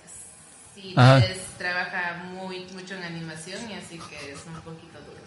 Sí. 0.73 0.93
Les 0.95 1.39
trabaja 1.57 2.23
muy 2.23 2.65
mucho 2.73 2.95
en 2.95 3.03
animación 3.03 3.59
y 3.69 3.73
así 3.73 3.99
que 4.09 4.31
es 4.31 4.39
un 4.47 4.53
poquito 4.61 4.99
duro 5.05 5.19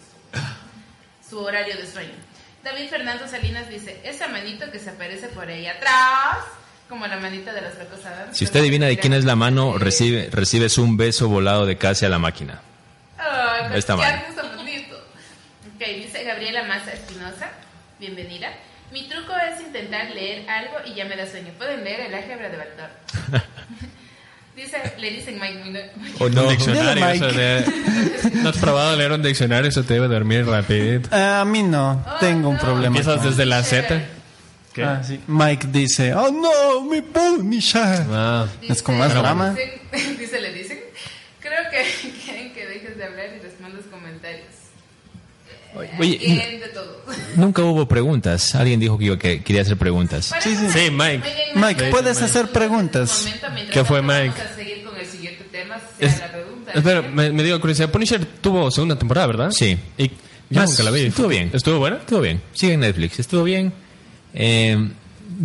su, 1.21 1.29
su 1.29 1.39
horario 1.39 1.77
de 1.77 1.85
sueño. 1.85 2.13
David 2.63 2.89
Fernando 2.89 3.27
Salinas 3.27 3.69
dice, 3.69 4.01
esa 4.03 4.27
manito 4.27 4.71
que 4.71 4.79
se 4.79 4.89
aparece 4.89 5.27
por 5.27 5.47
ahí 5.47 5.67
atrás, 5.67 6.39
como 6.89 7.07
la 7.07 7.17
manita 7.17 7.53
de 7.53 7.61
los 7.61 7.77
locos 7.77 8.05
Adams. 8.05 8.37
Si 8.37 8.45
usted 8.45 8.59
adivina 8.61 8.87
de 8.87 8.97
quién 8.97 9.13
es 9.13 9.25
la 9.25 9.35
mano, 9.35 9.77
recibe, 9.77 10.29
recibes 10.31 10.77
un 10.77 10.97
beso 10.97 11.29
volado 11.29 11.65
de 11.65 11.77
casi 11.77 12.05
a 12.05 12.09
la 12.09 12.19
máquina. 12.19 12.61
Ay, 13.17 13.77
Está 13.77 13.95
mal. 13.95 14.23
Ok, 14.29 15.87
dice 15.95 16.23
Gabriela 16.23 16.63
Maza 16.63 16.91
Espinosa. 16.93 17.49
Bienvenida. 17.99 18.49
Mi 18.91 19.07
truco 19.09 19.33
es 19.51 19.59
intentar 19.61 20.09
leer 20.11 20.49
algo 20.49 20.75
y 20.85 20.93
ya 20.95 21.05
me 21.05 21.15
da 21.15 21.25
sueño. 21.29 21.51
Pueden 21.57 21.83
leer 21.83 22.01
el 22.01 22.15
álgebra 22.15 22.49
de 22.49 22.57
Baldor. 22.57 22.89
dice, 24.55 24.77
le 24.97 25.09
dicen 25.11 25.39
Mike. 25.39 25.91
¿O 26.19 26.29
no? 26.29 26.43
Un 26.43 26.49
diccionario. 26.49 27.05
Dile, 27.05 27.57
eso 27.59 28.29
de- 28.29 28.31
¿No 28.41 28.49
has 28.49 28.57
probado 28.57 28.95
leer 28.95 29.11
un 29.11 29.21
diccionario? 29.21 29.69
Eso 29.69 29.83
te 29.83 29.95
debe 29.95 30.07
dormir 30.07 30.45
rapidito. 30.47 31.09
Ah, 31.11 31.41
a 31.41 31.45
mí 31.45 31.63
no, 31.63 32.03
Oh, 32.07 32.17
tengo 32.19 32.49
un 32.49 32.55
no. 32.55 32.61
problema. 32.61 32.87
Empiezas 32.97 33.23
desde 33.23 33.45
la 33.45 33.61
Z. 33.63 34.01
¿Qué? 34.73 34.83
Ah, 34.83 35.01
sí. 35.03 35.19
Mike 35.27 35.67
dice, 35.71 36.13
oh 36.13 36.31
no, 36.31 36.81
mi 36.85 37.01
Punisher. 37.01 38.05
Ah. 38.11 38.45
Es 38.61 38.81
con 38.81 38.97
más 38.97 39.13
drama. 39.13 39.53
dice, 40.19 40.39
le 40.39 40.53
dicen. 40.53 40.79
Creo 41.41 41.63
que 41.71 42.11
quieren 42.25 42.46
de 42.97 43.03
hablar 43.05 43.27
y 43.37 43.39
respondas 43.43 43.83
comentarios. 43.91 44.45
Oye, 45.99 46.17
Quieren 46.17 46.59
de 46.59 46.67
todo. 46.69 47.03
Nunca 47.35 47.61
hubo 47.63 47.87
preguntas. 47.87 48.55
Alguien 48.55 48.79
dijo 48.79 48.97
que, 48.97 49.05
iba- 49.05 49.17
que 49.19 49.43
quería 49.43 49.61
hacer 49.61 49.77
preguntas. 49.77 50.33
Sí, 50.41 50.49
eso- 50.49 50.69
Sí, 50.71 50.89
Mike. 50.91 51.23
Mike, 51.55 51.83
puedes 51.91 52.21
hacer 52.21 52.45
Un 52.45 52.51
preguntas. 52.51 53.27
¿Qué 53.71 53.83
fue, 53.83 54.01
Mike? 54.01 54.29
Vamos 54.29 54.51
a 54.51 54.55
seguir 54.55 54.83
con 54.83 54.97
el 54.97 55.05
siguiente 55.05 55.43
tema, 55.51 55.75
sea 55.99 56.07
Es- 56.07 56.19
la 56.19 56.31
pregunta. 56.31 56.71
espera, 56.73 57.01
me, 57.03 57.31
me 57.31 57.43
dio 57.43 57.59
curiosidad. 57.59 57.91
Punisher 57.91 58.25
tuvo 58.41 58.71
segunda 58.71 58.97
temporada, 58.97 59.27
¿verdad? 59.27 59.51
Sí. 59.51 59.77
Y 59.97 60.07
yo 60.49 60.61
Más- 60.61 60.69
nunca 60.71 60.83
la 60.83 60.91
vi. 60.91 61.01
estuvo 61.05 61.27
bien. 61.27 61.51
¿Estuvo 61.53 61.79
buena? 61.79 61.97
Estuvo 61.97 62.21
bien. 62.21 62.41
Sigue 62.53 62.73
en 62.73 62.79
Netflix. 62.79 63.19
Estuvo 63.19 63.43
bien. 63.43 63.71
Eh, 64.33 64.89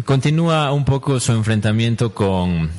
continúa 0.05 0.73
un 0.73 0.85
poco 0.85 1.19
su 1.21 1.33
enfrentamiento 1.33 2.15
con 2.15 2.71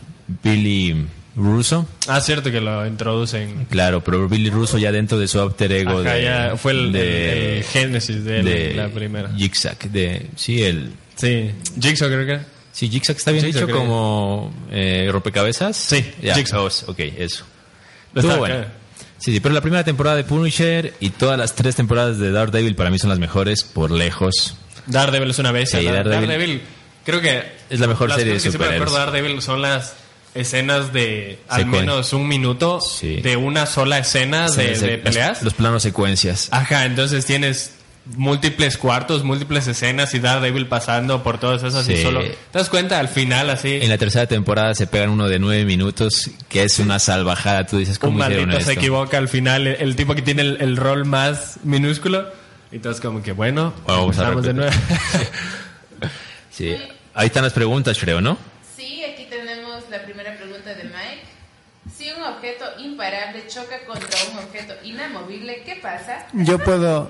Billy 0.42 1.06
Russo. 1.36 1.88
Ah, 2.08 2.22
cierto 2.22 2.52
que 2.52 2.62
lo 2.62 2.86
introducen. 2.86 3.66
Claro, 3.70 4.04
pero 4.04 4.28
Billy 4.30 4.50
Russo 4.52 4.78
ya 4.78 4.92
dentro 4.92 5.18
de 5.18 5.28
su 5.28 5.42
alter 5.42 5.72
ego 5.72 6.00
Ajá, 6.00 6.14
de, 6.14 6.24
ya 6.24 6.54
fue 6.58 6.74
el, 6.74 6.92
de- 6.92 7.32
el- 7.32 7.58
el 7.58 7.64
génesis 7.64 8.24
de, 8.24 8.44
de 8.44 8.74
la 8.76 8.90
primera. 8.90 9.30
Zigzag, 9.38 9.78
de 9.92 10.28
sí 10.36 10.62
el 10.64 10.94
Sí. 11.16 11.52
Jigsaw 11.80 12.08
creo 12.10 12.26
que 12.26 12.40
sí 12.72 12.88
Zigzag 12.90 13.16
está 13.18 13.32
bien 13.32 13.46
Zigzag, 13.46 13.68
dicho 13.68 13.76
como 13.78 14.54
eh, 14.72 15.08
rompecabezas. 15.12 15.76
Sí, 15.78 16.06
ya, 16.22 16.36
Jigsaw. 16.36 16.66
ok, 16.66 17.00
eso. 17.18 17.46
Estuvo 18.16 18.32
acá. 18.32 18.40
bueno. 18.40 18.66
Sí, 19.18 19.32
sí, 19.32 19.40
pero 19.40 19.56
la 19.56 19.62
primera 19.62 19.84
temporada 19.84 20.18
de 20.18 20.24
Punisher 20.26 20.94
y 21.00 21.10
todas 21.12 21.38
las 21.40 21.56
tres 21.56 21.76
temporadas 21.76 22.20
de 22.20 22.32
Daredevil 22.32 22.76
para 22.76 22.90
mí 22.92 23.00
son 23.00 23.10
las 23.10 23.20
mejores 23.20 23.64
por 23.64 23.90
lejos. 23.90 24.56
Daredevil 24.86 25.30
es 25.30 25.40
una 25.40 25.52
bestia. 25.52 25.80
Daredevil- 25.82 26.04
Daredevil, 26.28 26.62
creo 27.06 27.22
que 27.22 27.44
Es 27.70 27.80
la 27.80 27.88
mejor 27.88 28.10
las 28.10 28.18
serie 28.18 28.34
de 28.34 28.40
cosas 28.40 28.44
que 28.44 28.50
siempre 28.58 28.70
me 28.70 28.76
acuerdo 28.76 28.94
de 28.96 29.00
superhéroes. 29.02 29.14
Daredevil 29.14 29.42
son 29.42 29.62
las 29.62 29.96
escenas 30.36 30.92
de 30.94 31.40
al 31.48 31.62
Secuen- 31.64 31.70
menos 31.82 32.14
un 32.14 32.28
minuto 32.28 32.80
Sí. 32.82 33.18
de 33.22 33.36
una 33.38 33.66
sola 33.66 34.00
escena 34.00 34.50
de, 34.50 34.98
peleas. 35.04 35.44
Los 35.44 35.54
planos 35.54 35.84
secuencias. 35.84 36.48
Ajá, 36.52 36.86
entonces 36.86 37.26
tienes 37.26 37.74
múltiples 38.18 38.78
cuartos, 38.78 39.24
múltiples 39.24 39.66
escenas 39.68 40.14
y 40.14 40.20
Daredevil 40.20 40.68
pasando 40.68 41.24
por 41.24 41.40
todas 41.40 41.64
esas 41.64 41.88
y 41.88 41.96
Sí. 41.96 42.04
solo 42.04 42.22
te 42.22 42.36
das 42.52 42.68
cuenta 42.70 43.00
al 43.00 43.08
final 43.08 43.50
así 43.50 43.80
En 43.82 43.88
la 43.88 43.98
tercera 43.98 44.28
temporada 44.28 44.76
se 44.76 44.88
pegan 44.88 45.10
uno 45.10 45.30
de 45.30 45.40
nueve 45.40 45.64
minutos, 45.64 46.30
que 46.50 46.64
es 46.64 46.80
una 46.80 47.00
salvajada. 47.00 47.66
Tú 47.66 47.78
dices, 47.78 47.96
un 47.96 48.02
¿cómo 48.02 48.20
hicieron 48.26 48.50
maldito 48.50 48.66
se 48.66 48.74
equivoca 48.74 49.18
al 49.18 49.30
final 49.30 49.68
el, 49.68 49.76
el 49.82 49.96
tipo 49.96 50.16
que 50.16 50.22
tiene 50.22 50.42
el, 50.42 50.58
el 50.60 50.76
rol 50.76 51.06
más 51.06 51.58
minúsculo 51.64 52.28
y 52.74 52.78
entonces 52.78 53.00
como 53.02 53.22
que 53.24 53.32
bueno 53.32 53.74
Vamos 53.88 54.18
a 54.20 54.32
de 54.32 54.54
nuevo. 54.54 54.72
Sí. 56.52 56.76
Ahí 57.14 57.28
están 57.28 57.44
las 57.44 57.54
preguntas, 57.54 57.98
creo, 58.00 58.22
¿no? 58.22 58.38
Sí, 58.76 59.04
aquí 59.04 59.26
tenemos 59.30 59.84
la 59.90 60.04
primera 60.04 60.36
pregunta 60.38 60.74
de 60.74 60.84
Mike. 60.84 61.24
Si 62.04 62.12
un 62.12 62.22
objeto 62.22 62.66
imparable 62.80 63.48
choca 63.48 63.86
contra 63.88 64.10
un 64.34 64.40
objeto 64.40 64.74
inamovible, 64.84 65.64
¿qué 65.64 65.78
pasa? 65.82 66.26
Yo 66.34 66.60
puedo... 66.60 67.10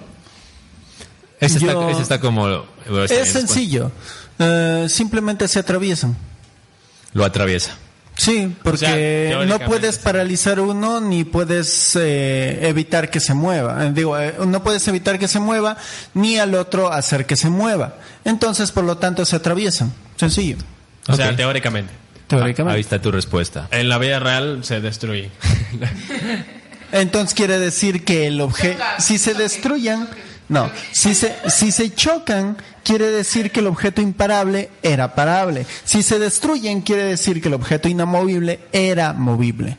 Ese, 1.39 1.59
Yo- 1.59 1.71
está, 1.71 1.89
ese 1.89 2.01
está 2.03 2.19
como... 2.19 2.43
bueno, 2.43 3.03
está 3.05 3.15
Es 3.15 3.31
sencillo. 3.31 3.91
Eh, 4.37 4.85
simplemente 4.89 5.47
se 5.47 5.57
atraviesan. 5.57 6.15
Lo 7.13 7.25
atraviesa. 7.25 7.75
Sí, 8.15 8.55
porque 8.61 9.29
sea, 9.31 9.45
no 9.45 9.57
puedes 9.65 9.97
paralizar 9.97 10.59
uno 10.59 11.01
ni 11.01 11.23
puedes 11.23 11.95
eh, 11.95 12.59
evitar 12.67 13.09
que 13.09 13.19
se 13.19 13.33
mueva. 13.33 13.87
Eh, 13.87 13.91
Digo, 13.95 14.15
eh, 14.19 14.35
no 14.45 14.61
puedes 14.61 14.87
evitar 14.87 15.17
que 15.17 15.27
se 15.27 15.39
mueva 15.39 15.75
ni 16.13 16.37
al 16.37 16.53
otro 16.53 16.93
hacer 16.93 17.25
que 17.25 17.35
se 17.35 17.49
mueva. 17.49 17.95
Entonces, 18.25 18.71
por 18.71 18.83
lo 18.83 18.99
tanto, 18.99 19.25
se 19.25 19.37
atraviesan. 19.37 19.91
Sencillo. 20.17 20.57
o 21.07 21.15
sea 21.15 21.31
Ok. 21.31 21.35
teóricamente 21.37 22.02
Teóricamente. 22.37 22.75
Ahí 22.75 22.81
está 22.81 23.01
tu 23.01 23.11
respuesta. 23.11 23.67
en 23.71 23.89
la 23.89 23.97
vida 23.97 24.19
real 24.19 24.63
se 24.63 24.81
destruye 24.81 25.29
Entonces 26.91 27.33
quiere 27.33 27.57
decir 27.59 28.03
que 28.03 28.27
el 28.27 28.39
objeto, 28.39 28.83
si 28.99 29.17
se 29.17 29.33
destruyan, 29.33 30.07
no, 30.47 30.69
si 30.91 31.15
se, 31.15 31.35
si 31.49 31.71
se 31.71 31.91
chocan, 31.93 32.55
quiere 32.83 33.07
decir 33.07 33.49
que 33.49 33.61
el 33.61 33.67
objeto 33.67 33.99
imparable 33.99 34.69
era 34.83 35.15
parable. 35.15 35.65
Si 35.85 36.03
se 36.03 36.19
destruyen, 36.19 36.81
quiere 36.81 37.03
decir 37.03 37.41
que 37.41 37.47
el 37.47 37.55
objeto 37.55 37.89
inamovible 37.89 38.59
era 38.71 39.13
movible. 39.13 39.77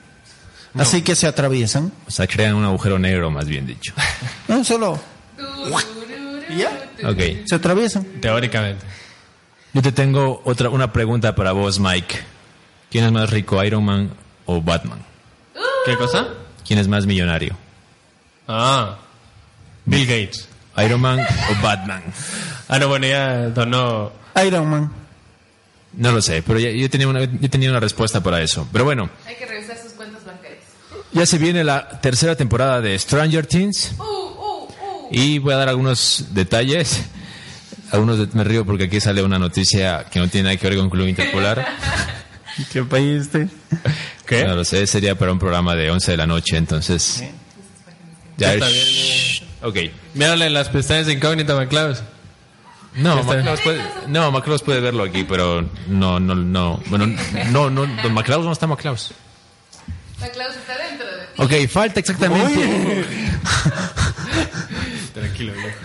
Así 0.76 1.02
que 1.02 1.14
se 1.14 1.28
atraviesan. 1.28 1.92
O 2.08 2.10
sea, 2.10 2.26
crean 2.26 2.56
un 2.56 2.64
agujero 2.64 2.98
negro, 2.98 3.30
más 3.30 3.46
bien 3.46 3.66
dicho. 3.66 3.94
No, 4.48 4.62
solo 4.64 5.00
ya. 6.56 6.70
Ok. 7.08 7.46
se 7.46 7.54
atraviesan. 7.54 8.04
teóricamente 8.20 8.84
Yo 9.72 9.82
te 9.82 9.92
tengo 9.92 10.42
otra 10.44 10.68
una 10.68 10.92
pregunta 10.92 11.34
para 11.34 11.52
vos, 11.52 11.80
Mike. 11.80 12.33
¿Quién 12.94 13.06
es 13.06 13.10
más 13.10 13.28
rico, 13.28 13.60
Iron 13.64 13.84
Man 13.84 14.08
o 14.46 14.62
Batman? 14.62 15.00
¿Qué 15.84 15.96
cosa? 15.96 16.28
¿Quién 16.64 16.78
es 16.78 16.86
más 16.86 17.06
millonario? 17.06 17.56
Ah, 18.46 18.98
Bill 19.84 20.06
Gates. 20.06 20.48
¿Iron 20.78 21.00
Man 21.00 21.18
o 21.18 21.60
Batman? 21.60 22.04
Ah, 22.68 22.78
no, 22.78 22.86
bueno, 22.86 23.04
ya 23.08 23.48
donó. 23.48 24.12
Iron 24.46 24.70
Man. 24.70 24.92
No 25.94 26.12
lo 26.12 26.22
sé, 26.22 26.40
pero 26.46 26.60
ya- 26.60 26.70
yo, 26.70 26.88
tenía 26.88 27.08
una, 27.08 27.24
yo 27.24 27.50
tenía 27.50 27.68
una 27.68 27.80
respuesta 27.80 28.22
para 28.22 28.40
eso. 28.40 28.68
Pero 28.72 28.84
bueno, 28.84 29.10
Hay 29.26 29.34
que 29.34 29.44
revisar 29.44 29.76
sus 29.76 29.94
cuentas 29.94 30.24
bancarias. 30.24 30.60
ya 31.12 31.26
se 31.26 31.38
viene 31.38 31.64
la 31.64 32.00
tercera 32.00 32.36
temporada 32.36 32.80
de 32.80 32.96
Stranger 32.96 33.44
Things. 33.46 33.92
Uh, 33.98 34.02
uh, 34.02 34.64
uh. 34.68 35.08
Y 35.10 35.38
voy 35.40 35.52
a 35.52 35.56
dar 35.56 35.68
algunos 35.68 36.26
detalles. 36.30 37.02
Algunos 37.90 38.18
de- 38.18 38.28
me 38.32 38.44
río 38.44 38.64
porque 38.64 38.84
aquí 38.84 39.00
sale 39.00 39.20
una 39.24 39.40
noticia 39.40 40.04
que 40.04 40.20
no 40.20 40.28
tiene 40.28 40.44
nada 40.50 40.56
que 40.56 40.68
ver 40.68 40.78
con 40.78 40.88
Club 40.90 41.08
Interpolar. 41.08 41.66
¿Qué 42.72 42.84
país 42.84 43.22
este? 43.22 43.48
¿Qué? 44.26 44.44
No 44.44 44.54
lo 44.54 44.64
sé, 44.64 44.86
sería 44.86 45.16
para 45.16 45.32
un 45.32 45.38
programa 45.38 45.74
de 45.74 45.90
11 45.90 46.10
de 46.12 46.16
la 46.16 46.26
noche, 46.26 46.56
entonces... 46.56 47.24
Ya, 48.36 48.54
Está 48.54 48.68
bien, 48.68 49.48
ok. 49.62 49.76
Mírale 50.14 50.50
las 50.50 50.68
pestañas 50.68 51.06
de 51.06 51.12
incógnito, 51.12 51.56
McClaus. 51.56 52.02
No. 52.96 53.22
Maclaus 53.24 53.60
puede, 53.60 53.82
no, 54.08 54.30
Maclaus 54.30 54.62
puede 54.62 54.80
verlo 54.80 55.02
aquí, 55.02 55.24
pero 55.24 55.68
no, 55.88 56.20
no, 56.20 56.34
no. 56.34 56.80
Bueno, 56.86 57.06
no, 57.50 57.70
no, 57.70 57.86
don 58.02 58.12
Maclaus 58.12 58.44
no 58.44 58.52
está 58.52 58.66
Maclaus. 58.66 59.12
La 60.20 60.28
Klaus 60.30 60.54
está 60.56 60.78
dentro 60.78 61.06
de 61.06 61.26
ti. 61.26 61.64
Ok, 61.64 61.70
falta 61.70 62.00
exactamente... 62.00 63.04
Tranquilo, 65.14 65.52
viejo. 65.52 65.78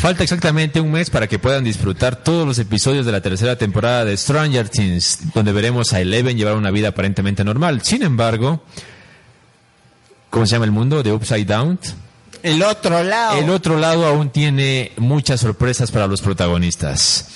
Falta 0.00 0.22
exactamente 0.22 0.80
un 0.80 0.92
mes 0.92 1.10
para 1.10 1.26
que 1.26 1.38
puedan 1.38 1.64
disfrutar 1.64 2.16
todos 2.16 2.46
los 2.46 2.58
episodios 2.58 3.06
de 3.06 3.12
la 3.12 3.20
tercera 3.20 3.56
temporada 3.56 4.04
de 4.04 4.16
Stranger 4.16 4.68
Things, 4.68 5.32
donde 5.34 5.52
veremos 5.52 5.92
a 5.92 6.00
Eleven 6.00 6.36
llevar 6.36 6.54
una 6.54 6.70
vida 6.70 6.88
aparentemente 6.88 7.42
normal. 7.42 7.82
Sin 7.82 8.02
embargo, 8.02 8.62
¿cómo 10.30 10.46
se 10.46 10.52
llama 10.52 10.66
el 10.66 10.70
mundo? 10.70 11.02
De 11.02 11.12
Upside 11.12 11.46
Down. 11.46 11.80
El 12.42 12.62
otro 12.62 13.02
lado. 13.02 13.38
El 13.38 13.50
otro 13.50 13.78
lado 13.78 14.06
aún 14.06 14.30
tiene 14.30 14.92
muchas 14.96 15.40
sorpresas 15.40 15.90
para 15.90 16.06
los 16.06 16.20
protagonistas. 16.20 17.28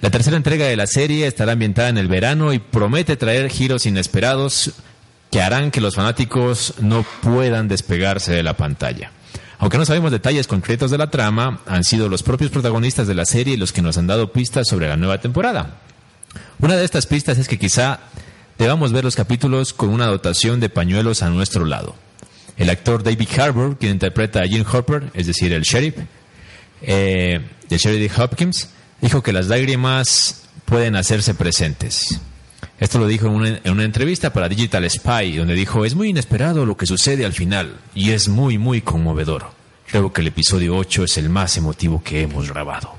La 0.00 0.10
tercera 0.10 0.36
entrega 0.36 0.66
de 0.66 0.76
la 0.76 0.86
serie 0.86 1.26
estará 1.26 1.52
ambientada 1.52 1.88
en 1.88 1.98
el 1.98 2.08
verano 2.08 2.52
y 2.52 2.58
promete 2.58 3.16
traer 3.16 3.50
giros 3.50 3.86
inesperados 3.86 4.72
que 5.32 5.40
harán 5.40 5.70
que 5.70 5.80
los 5.80 5.96
fanáticos 5.96 6.74
no 6.80 7.04
puedan 7.22 7.66
despegarse 7.66 8.32
de 8.32 8.42
la 8.42 8.56
pantalla. 8.56 9.10
Aunque 9.58 9.78
no 9.78 9.84
sabemos 9.84 10.10
detalles 10.10 10.46
concretos 10.46 10.90
de 10.90 10.98
la 10.98 11.10
trama, 11.10 11.60
han 11.66 11.84
sido 11.84 12.08
los 12.08 12.22
propios 12.22 12.50
protagonistas 12.50 13.06
de 13.06 13.14
la 13.14 13.24
serie 13.24 13.56
los 13.56 13.72
que 13.72 13.82
nos 13.82 13.96
han 13.98 14.06
dado 14.06 14.32
pistas 14.32 14.66
sobre 14.68 14.88
la 14.88 14.96
nueva 14.96 15.18
temporada. 15.18 15.78
Una 16.58 16.76
de 16.76 16.84
estas 16.84 17.06
pistas 17.06 17.38
es 17.38 17.48
que 17.48 17.58
quizá 17.58 18.00
debamos 18.58 18.92
ver 18.92 19.04
los 19.04 19.16
capítulos 19.16 19.72
con 19.72 19.90
una 19.90 20.06
dotación 20.06 20.60
de 20.60 20.68
pañuelos 20.68 21.22
a 21.22 21.30
nuestro 21.30 21.64
lado. 21.64 21.94
El 22.56 22.70
actor 22.70 23.02
David 23.02 23.28
Harbour, 23.38 23.78
quien 23.78 23.92
interpreta 23.92 24.40
a 24.40 24.46
Jim 24.46 24.64
Hopper, 24.70 25.10
es 25.14 25.26
decir, 25.26 25.52
el 25.52 25.62
sheriff, 25.62 25.96
eh, 26.82 27.40
de 27.68 28.10
Hopkins, 28.16 28.68
dijo 29.00 29.22
que 29.22 29.32
las 29.32 29.48
lágrimas 29.48 30.44
pueden 30.64 30.96
hacerse 30.96 31.34
presentes. 31.34 32.20
Esto 32.84 32.98
lo 32.98 33.06
dijo 33.06 33.26
en 33.28 33.32
una, 33.32 33.48
en 33.48 33.72
una 33.72 33.84
entrevista 33.84 34.30
para 34.30 34.46
Digital 34.46 34.88
Spy, 34.90 35.36
donde 35.38 35.54
dijo, 35.54 35.86
es 35.86 35.94
muy 35.94 36.10
inesperado 36.10 36.66
lo 36.66 36.76
que 36.76 36.84
sucede 36.84 37.24
al 37.24 37.32
final 37.32 37.76
y 37.94 38.10
es 38.10 38.28
muy, 38.28 38.58
muy 38.58 38.82
conmovedor. 38.82 39.46
Creo 39.86 40.12
que 40.12 40.20
el 40.20 40.26
episodio 40.26 40.76
8 40.76 41.04
es 41.04 41.16
el 41.16 41.30
más 41.30 41.56
emotivo 41.56 42.02
que 42.04 42.20
hemos 42.20 42.46
grabado. 42.52 42.94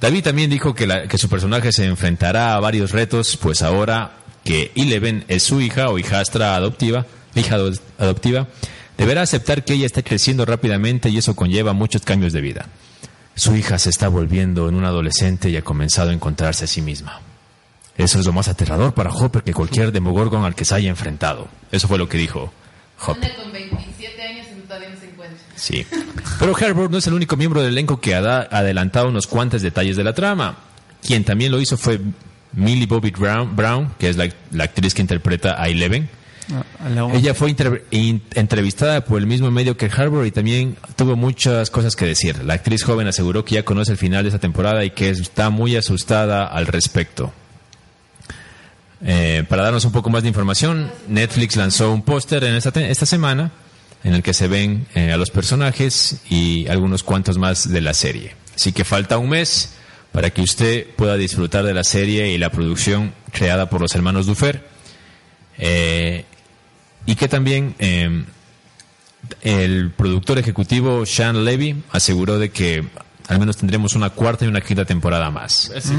David 0.00 0.22
también 0.22 0.48
dijo 0.48 0.76
que, 0.76 1.08
su 1.18 1.28
personaje 1.28 1.72
se 1.72 1.86
enfrentará 1.86 2.54
a 2.54 2.60
varios 2.60 2.92
retos, 2.92 3.36
pues 3.36 3.62
ahora 3.62 4.12
que 4.44 4.70
Eleven 4.76 5.24
es 5.26 5.42
su 5.42 5.60
hija 5.60 5.88
o 5.88 5.98
hijastra 5.98 6.54
adoptiva, 6.54 7.04
hija 7.34 7.56
ado- 7.56 7.72
adoptiva, 7.98 8.46
deberá 8.96 9.22
aceptar 9.22 9.64
que 9.64 9.72
ella 9.74 9.86
está 9.86 10.02
creciendo 10.04 10.44
rápidamente 10.44 11.08
y 11.10 11.18
eso 11.18 11.34
conlleva 11.34 11.72
muchos 11.72 12.02
cambios 12.02 12.32
de 12.32 12.42
vida. 12.42 12.66
Su 13.34 13.56
hija 13.56 13.76
se 13.80 13.90
está 13.90 14.06
volviendo 14.06 14.68
en 14.68 14.76
una 14.76 14.88
adolescente 14.88 15.50
y 15.50 15.56
ha 15.56 15.62
comenzado 15.62 16.10
a 16.10 16.14
encontrarse 16.14 16.66
a 16.66 16.68
sí 16.68 16.80
misma. 16.80 17.22
Eso 17.98 18.18
es 18.20 18.24
lo 18.26 18.32
más 18.32 18.48
aterrador 18.48 18.94
para 18.94 19.10
Hopper 19.10 19.42
que 19.42 19.52
cualquier 19.52 19.92
Demogorgon 19.92 20.44
al 20.44 20.54
que 20.54 20.64
se 20.64 20.74
haya 20.74 20.88
enfrentado. 20.88 21.48
Eso 21.72 21.86
fue 21.88 21.98
lo 21.98 22.08
que 22.08 22.16
dijo 22.16 22.52
Hopper. 23.06 23.30
Anda 23.32 23.42
con 23.42 23.52
27 23.52 24.22
años 24.22 24.46
y 24.56 24.60
todavía 24.66 24.88
no 24.90 24.96
se 25.00 25.06
encuentra. 25.10 25.38
Sí. 25.56 25.84
Pero 26.38 26.56
Herbert 26.58 26.90
no 26.90 26.98
es 26.98 27.06
el 27.08 27.14
único 27.14 27.36
miembro 27.36 27.60
del 27.60 27.72
elenco 27.72 28.00
que 28.00 28.14
ha 28.14 28.20
adelantado 28.50 29.08
unos 29.08 29.26
cuantos 29.26 29.62
detalles 29.62 29.96
de 29.96 30.04
la 30.04 30.14
trama. 30.14 30.56
Quien 31.04 31.24
también 31.24 31.50
lo 31.52 31.60
hizo 31.60 31.76
fue 31.76 32.00
Millie 32.52 32.86
Bobby 32.86 33.10
Brown, 33.10 33.54
Brown 33.56 33.92
que 33.98 34.08
es 34.08 34.16
la, 34.16 34.28
la 34.52 34.64
actriz 34.64 34.94
que 34.94 35.02
interpreta 35.02 35.60
a 35.62 35.68
Eleven. 35.68 36.08
A 36.82 36.88
la- 36.88 37.12
Ella 37.14 37.34
fue 37.34 37.50
inter- 37.50 37.84
in- 37.90 38.22
entrevistada 38.34 39.04
por 39.04 39.18
el 39.18 39.26
mismo 39.26 39.50
medio 39.50 39.76
que 39.76 39.86
Harbour 39.86 40.24
y 40.24 40.30
también 40.30 40.76
tuvo 40.96 41.14
muchas 41.16 41.68
cosas 41.70 41.94
que 41.94 42.06
decir. 42.06 42.42
La 42.44 42.54
actriz 42.54 42.84
joven 42.84 43.06
aseguró 43.06 43.44
que 43.44 43.56
ya 43.56 43.64
conoce 43.64 43.92
el 43.92 43.98
final 43.98 44.22
de 44.22 44.28
esta 44.30 44.38
temporada 44.38 44.84
y 44.84 44.90
que 44.90 45.10
está 45.10 45.50
muy 45.50 45.76
asustada 45.76 46.46
al 46.46 46.66
respecto. 46.66 47.32
Eh, 49.04 49.44
para 49.48 49.62
darnos 49.62 49.84
un 49.84 49.92
poco 49.92 50.10
más 50.10 50.22
de 50.22 50.28
información, 50.28 50.90
Netflix 51.08 51.56
lanzó 51.56 51.92
un 51.92 52.02
póster 52.02 52.42
en 52.44 52.54
esta, 52.54 52.70
esta 52.80 53.06
semana 53.06 53.52
en 54.04 54.14
el 54.14 54.22
que 54.22 54.34
se 54.34 54.48
ven 54.48 54.86
eh, 54.94 55.12
a 55.12 55.16
los 55.16 55.30
personajes 55.30 56.20
y 56.30 56.66
algunos 56.68 57.02
cuantos 57.02 57.38
más 57.38 57.68
de 57.70 57.80
la 57.80 57.94
serie. 57.94 58.34
Así 58.54 58.72
que 58.72 58.84
falta 58.84 59.18
un 59.18 59.30
mes 59.30 59.74
para 60.12 60.30
que 60.30 60.42
usted 60.42 60.86
pueda 60.96 61.16
disfrutar 61.16 61.64
de 61.64 61.74
la 61.74 61.84
serie 61.84 62.28
y 62.32 62.38
la 62.38 62.50
producción 62.50 63.12
creada 63.32 63.68
por 63.68 63.80
los 63.80 63.94
hermanos 63.94 64.26
Dufer. 64.26 64.66
Eh, 65.58 66.24
y 67.06 67.14
que 67.16 67.28
también 67.28 67.74
eh, 67.78 68.24
el 69.42 69.90
productor 69.90 70.38
ejecutivo 70.38 71.06
Sean 71.06 71.44
Levy 71.44 71.82
aseguró 71.90 72.38
de 72.38 72.50
que 72.50 72.84
al 73.28 73.38
menos 73.38 73.56
tendremos 73.56 73.94
una 73.94 74.10
cuarta 74.10 74.44
y 74.44 74.48
una 74.48 74.60
quinta 74.60 74.84
temporada 74.84 75.30
más. 75.30 75.70
Sí. 75.80 75.94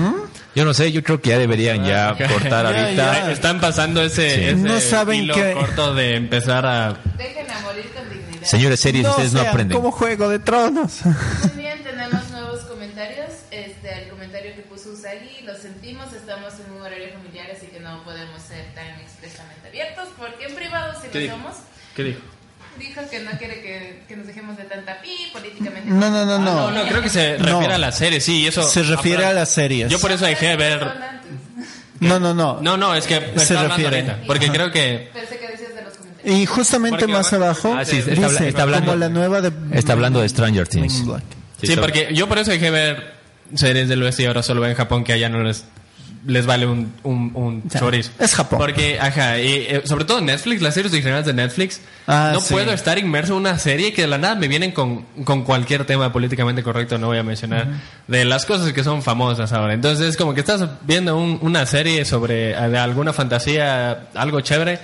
Yo 0.56 0.66
no 0.66 0.74
sé, 0.74 0.92
yo 0.92 1.04
creo 1.04 1.22
que 1.22 1.30
ya 1.30 1.38
deberían 1.38 1.84
ya 1.86 2.16
cortar 2.28 2.74
Ya, 2.74 2.84
ahorita. 2.84 3.14
ya. 3.26 3.32
Están 3.32 3.60
pasando 3.62 4.02
ese, 4.02 4.30
Sí. 4.36 4.44
ese 4.46 4.56
No 4.56 4.80
saben 4.80 5.24
hilo 5.24 5.36
que- 5.36 5.54
corto 5.54 5.94
de 5.94 6.16
empezar 6.16 6.66
a... 6.66 6.98
Dejen 7.18 7.50
a 7.52 7.60
morir 7.62 7.90
con 7.94 8.10
dignidad. 8.10 8.44
Señores 8.48 8.80
series, 8.80 9.08
ustedes 9.08 9.34
no 9.34 9.42
aprenden. 9.42 9.78
como 9.78 9.92
Juego 9.92 10.28
de 10.30 10.40
Tronos. 10.40 11.06
Muy 11.06 11.16
bien, 11.56 11.84
tenemos 11.84 12.30
nuevos 12.32 12.62
comentarios. 12.62 13.30
Este, 13.52 14.04
el 14.04 14.10
comentario 14.10 14.56
que 14.56 14.62
puso 14.62 14.90
Usagi, 14.92 15.42
lo 15.46 15.56
sentimos, 15.56 16.12
estamos 16.14 16.54
en 16.66 16.74
un 16.74 16.82
horario 16.82 17.10
familiar, 17.14 17.48
así 17.56 17.68
que 17.68 17.80
no 17.80 18.04
podemos 18.04 18.42
ser 18.42 18.74
tan 18.74 18.88
expresamente 19.02 19.68
abiertos, 19.68 20.08
porque 20.18 20.46
en 20.46 20.56
privado 20.56 20.94
sí 21.02 21.08
¿Qué 21.12 21.28
lo 21.28 21.34
somos. 21.34 21.54
¿Qué 21.96 22.04
dijo? 22.04 22.20
Dijo 22.80 23.02
que 23.10 23.20
no 23.20 23.32
quiere 23.38 23.62
que, 23.62 24.04
que 24.08 24.16
nos 24.16 24.26
dejemos 24.28 24.58
de 24.58 24.64
tanta 24.64 25.02
pi 25.02 25.30
políticamente. 25.34 25.90
No, 25.90 26.10
no, 26.10 26.26
no, 26.26 26.36
Ah, 26.36 26.40
no. 26.40 26.72
no, 26.72 26.84
no, 26.84 26.88
creo 26.90 27.02
que 27.02 27.10
se 27.10 27.38
refiere 27.38 27.68
No. 27.68 27.74
a 27.76 27.78
la 27.78 27.92
serie, 27.92 28.20
sí, 28.22 28.48
eso... 28.48 28.64
Se 28.64 28.84
refiere 28.84 29.26
a 29.26 29.34
las 29.34 29.50
series. 29.50 29.90
Yo 29.92 30.00
por 30.00 30.12
eso 30.12 30.26
dejé 30.26 30.48
de 30.48 30.56
ver... 30.56 30.92
No, 32.00 32.18
no, 32.18 32.34
no. 32.34 32.60
No, 32.62 32.78
no, 32.78 32.96
es 32.96 33.06
que 33.06 33.16
Se 33.36 33.54
está 33.54 33.68
refiere. 33.68 33.98
ahorita, 33.98 34.20
porque 34.26 34.48
creo 34.50 34.72
que... 34.72 35.10
Pensé 35.14 35.38
que 35.38 35.48
decías 35.50 35.76
de 35.76 35.82
los 35.82 35.94
comentarios. 35.98 36.40
Y 36.40 36.46
justamente 36.46 37.00
Porque 37.00 37.12
más 37.14 37.34
abajo- 37.34 37.76
Ah, 37.78 37.84
sí, 37.84 37.98
está 37.98 38.12
dice 38.12 38.24
habla- 38.26 38.48
está 38.48 38.62
hablando- 38.64 38.86
como 38.86 38.98
la 39.00 39.10
nueva 39.10 39.42
de 39.42 39.52
Está 39.78 39.94
hablando 39.94 40.22
de 40.22 40.30
Stranger 40.30 40.66
Things. 40.68 41.06
Black. 41.06 41.24
Sí, 41.62 41.76
porque 41.76 42.08
yo 42.14 42.30
por 42.30 42.38
eso 42.38 42.52
dejé 42.52 42.66
de 42.66 42.72
ver 42.72 43.14
series 43.54 43.90
del 43.90 44.02
oeste 44.04 44.24
y 44.24 44.26
ahora 44.28 44.42
solo 44.44 44.62
veo 44.62 44.70
en 44.70 44.78
Japón 44.78 45.04
que 45.04 45.12
allá 45.12 45.28
no 45.28 45.44
les 45.44 45.66
les 46.26 46.46
vale 46.46 46.66
un, 46.68 46.94
un, 47.04 47.32
un 47.34 47.64
sea, 47.70 47.80
chorizo. 47.82 48.12
es 48.20 48.36
Japón. 48.36 48.60
Porque, 48.60 49.00
ajá, 49.00 49.40
y, 49.40 49.48
eh, 49.70 49.82
sobre 49.86 50.06
todo 50.06 50.20
Netflix, 50.22 50.62
las 50.62 50.74
series 50.74 50.92
originales 50.94 51.26
de 51.26 51.34
Netflix, 51.34 51.82
Ah, 52.08 52.32
no 52.34 52.42
sí. 52.42 52.54
puedo 52.54 52.72
estar 52.72 52.98
inmerso 52.98 53.34
en 53.34 53.40
una 53.40 53.58
serie 53.60 53.94
que 53.94 54.02
de 54.02 54.08
la 54.08 54.18
nada 54.18 54.36
me 54.36 54.48
vienen 54.48 54.72
con, 54.72 55.04
con 55.24 55.44
cualquier 55.44 55.86
tema 55.86 56.12
políticamente 56.12 56.64
correcto, 56.64 56.98
no 56.98 57.08
voy 57.08 57.20
a 57.20 57.24
mencionar, 57.24 57.68
de 58.08 58.26
las 58.26 58.46
cosas 58.46 58.74
que 58.74 58.84
son 58.84 59.04
famosas 59.04 59.54
ahora. 59.54 59.74
Entonces 59.74 60.10
es 60.10 60.18
como 60.18 60.34
que 60.34 60.40
estás 60.40 60.64
viendo 60.88 61.16
un- 61.18 61.38
una 61.42 61.66
serie 61.66 62.04
sobre 62.06 62.52
eh, 62.52 62.70
de 62.70 62.78
alguna 62.80 63.14
fantasía, 63.14 64.08
algo 64.16 64.42
chévere, 64.42 64.80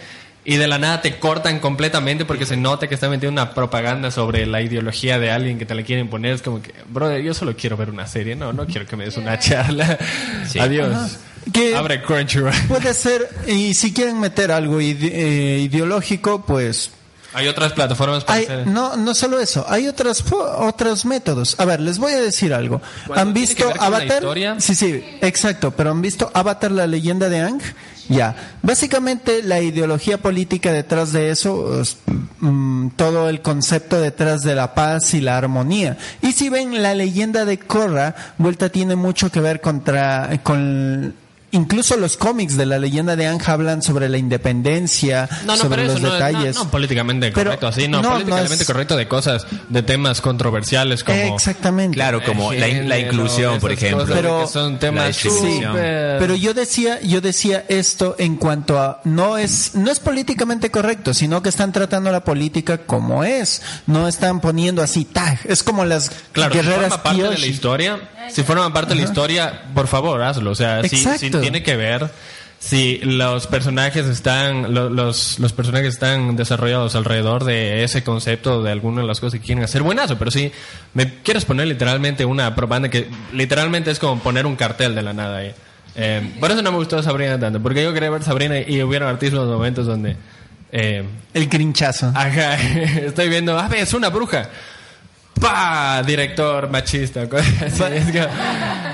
y 0.46 0.58
de 0.58 0.68
la 0.68 0.78
nada 0.78 1.02
te 1.02 1.18
cortan 1.20 1.60
completamente 1.60 2.24
porque 2.24 2.46
se 2.46 2.56
nota 2.56 2.88
que 2.88 2.94
está 2.96 3.10
metiendo 3.10 3.42
una 3.42 3.54
propaganda 3.54 4.12
sobre 4.12 4.46
la 4.46 4.62
ideología 4.62 5.18
de 5.20 5.32
alguien 5.32 5.58
que 5.58 5.66
te 5.66 5.74
la 5.76 5.82
quieren 5.84 6.08
poner. 6.08 6.34
Es 6.36 6.42
como 6.44 6.62
que, 6.62 6.74
brother, 6.88 7.22
yo 7.24 7.34
solo 7.34 7.56
quiero 7.56 7.76
ver 7.78 7.90
una 7.90 8.06
serie, 8.08 8.36
no, 8.36 8.54
no 8.54 8.66
quiero 8.68 8.86
que 8.86 8.96
me 8.96 9.06
des 9.06 9.18
una 9.18 9.40
charla. 9.40 9.98
Sí. 10.50 10.60
Adiós. 10.60 11.18
Que- 11.52 11.76
Abre 11.76 12.02
Crunchyroll. 12.02 12.54
Puede 12.68 12.94
ser, 12.94 13.28
y 13.48 13.74
si 13.74 13.94
quieren 13.94 14.20
meter 14.20 14.52
algo 14.52 14.80
ide- 14.82 15.12
eh, 15.14 15.60
ideológico, 15.60 16.44
pues 16.46 16.92
Hay 17.34 17.48
otras 17.48 17.74
plataformas 17.74 18.24
para 18.24 18.40
hay, 18.40 18.46
hacer. 18.46 18.68
no, 18.68 18.96
no 18.96 19.14
solo 19.14 19.40
eso, 19.40 19.66
hay 19.68 19.88
otras 19.88 20.24
otros 20.32 21.06
métodos. 21.06 21.60
A 21.60 21.66
ver, 21.66 21.80
les 21.82 21.98
voy 22.00 22.14
a 22.14 22.22
decir 22.22 22.54
algo. 22.54 22.82
¿Han 23.16 23.34
¿tiene 23.34 23.48
visto 23.48 23.72
Avatar? 23.80 24.24
Sí, 24.60 24.74
sí, 24.74 25.04
exacto, 25.22 25.72
pero 25.72 25.92
¿han 25.92 26.02
visto 26.02 26.32
Avatar 26.34 26.72
la 26.72 26.88
leyenda 26.88 27.30
de 27.30 27.42
Ang? 27.42 27.62
Ya. 28.08 28.36
Básicamente 28.62 29.42
la 29.44 29.62
ideología 29.62 30.20
política 30.20 30.72
detrás 30.72 31.12
de 31.12 31.32
eso 31.32 31.82
es, 31.82 31.98
mm, 32.40 32.90
todo 32.96 33.30
el 33.30 33.42
concepto 33.42 34.00
detrás 34.00 34.44
de 34.44 34.56
la 34.56 34.76
paz 34.76 35.14
y 35.14 35.22
la 35.22 35.38
armonía. 35.38 35.98
Y 36.22 36.34
si 36.34 36.50
ven 36.50 36.82
la 36.84 36.94
leyenda 36.94 37.46
de 37.46 37.58
Korra, 37.58 38.16
vuelta 38.38 38.70
tiene 38.70 38.96
mucho 38.96 39.32
que 39.32 39.42
ver 39.42 39.62
contra 39.62 40.40
con 40.44 41.16
incluso 41.52 41.96
los 41.98 42.18
cómics 42.18 42.58
de 42.58 42.66
la 42.66 42.78
leyenda 42.80 43.16
de 43.16 43.28
Anne 43.28 43.42
hablan 43.46 43.82
sobre 43.82 44.10
la 44.10 44.18
independencia, 44.18 45.30
No, 45.46 45.56
no, 45.56 45.58
sobre 45.58 45.82
pero 45.84 45.88
los 45.94 45.98
eso 46.02 46.08
no, 46.08 46.14
detalles. 46.14 46.56
no, 46.56 46.64
no 46.66 46.72
políticamente 46.72 47.32
Pero- 47.32 47.52
correcto, 47.52 47.68
así, 47.68 47.88
no, 47.88 48.02
no, 48.02 48.10
no 48.10 48.14
políticamente 48.16 48.56
es- 48.56 48.66
correcto 48.68 48.96
de 48.98 49.08
cosas, 49.08 49.46
de 49.70 49.84
temas 49.84 50.22
controversiales 50.22 51.04
como... 51.04 51.18
Exactamente. 51.36 51.96
Claro, 51.96 52.24
como 52.24 52.52
la, 52.54 52.68
la 52.68 53.00
inclusión, 53.00 53.60
por 53.60 53.72
ejemplo. 53.72 54.06
Pero- 54.08 54.42
que 54.42 54.48
son 54.48 54.80
temas 54.80 55.16
súper- 55.16 56.18
Pero 56.20 56.36
yo 56.36 56.54
decía, 56.54 57.00
yo 57.02 57.22
decía 57.22 57.64
esto 57.68 58.16
en 58.20 58.36
cuanto 58.38 58.80
a 58.80 59.02
no 59.04 59.38
es 59.38 59.76
no 59.76 59.92
es 59.92 60.00
políticamente 60.00 60.72
correcto, 60.72 61.14
sino 61.14 61.42
que 61.42 61.50
están 61.50 61.72
tratando 61.72 62.12
la 62.12 62.24
política 62.24 62.80
como 62.80 63.24
es, 63.24 63.62
no 63.88 64.08
están 64.08 64.42
poniendo 64.42 64.82
así 64.82 65.06
tag, 65.06 65.40
es 65.46 65.64
como 65.64 65.86
las 65.86 66.12
Claro, 66.32 66.54
si 66.54 66.60
guerreras 66.60 66.90
forma 66.90 67.04
parte 67.04 67.24
de 67.24 67.38
la 67.38 67.46
historia, 67.48 68.00
si 68.30 68.44
forma 68.44 68.72
parte 68.74 68.94
de 68.94 69.00
la 69.02 69.06
historia, 69.06 69.64
por 69.74 69.88
favor, 69.88 70.22
hazlo. 70.22 70.52
O 70.52 70.56
sea, 70.56 70.82
si, 70.84 70.98
si 71.20 71.30
tiene 71.42 71.64
que 71.64 71.76
ver, 71.76 72.10
si 72.60 73.00
los 73.04 73.48
personajes 73.48 74.06
están, 74.06 74.74
lo- 74.74 74.90
los, 74.90 75.40
los 75.40 75.54
personajes 75.54 75.90
están 75.94 76.36
desarrollados 76.36 76.96
alrededor 76.96 77.44
de 77.44 77.84
ese 77.84 78.04
concepto, 78.04 78.64
de 78.64 78.72
alguna 78.72 79.02
de 79.02 79.08
las 79.08 79.20
cosas 79.20 79.40
que 79.40 79.46
quieren 79.46 79.64
hacer, 79.64 79.84
buenazo. 79.84 80.18
Pero 80.18 80.32
si 80.32 80.52
me 80.94 81.16
quieres 81.22 81.46
poner 81.46 81.68
literalmente 81.68 82.26
una 82.26 82.56
propaganda 82.56 82.90
que 82.90 83.08
literalmente 83.34 83.92
es 83.92 84.00
como 84.00 84.22
poner 84.22 84.46
un 84.46 84.56
cartel 84.56 84.96
de 84.96 85.02
la 85.02 85.14
nada 85.14 85.38
ahí. 85.38 85.54
Eh, 85.98 86.36
por 86.40 86.52
eso 86.52 86.62
no 86.62 86.72
me 86.72 86.78
gustó 86.78 87.02
Sabrina 87.04 87.40
tanto, 87.40 87.62
porque 87.62 87.82
yo 87.84 87.94
quería 87.94 88.10
ver 88.10 88.24
Sabrina 88.24 88.60
y 88.60 88.82
hubieron 88.84 89.08
artísimos 89.10 89.48
momentos 89.48 89.86
donde... 89.86 90.18
Eh, 90.72 91.04
El 91.34 91.48
grinchazo. 91.48 92.12
Ajá, 92.14 92.56
estoy 93.06 93.30
viendo, 93.30 93.58
ah, 93.58 93.70
es 93.78 93.94
una 93.94 94.10
bruja. 94.10 94.50
¡Pa! 95.40 96.02
Director 96.04 96.70
machista. 96.70 97.22
así. 97.32 97.84
Es 97.84 98.12
que, 98.12 98.28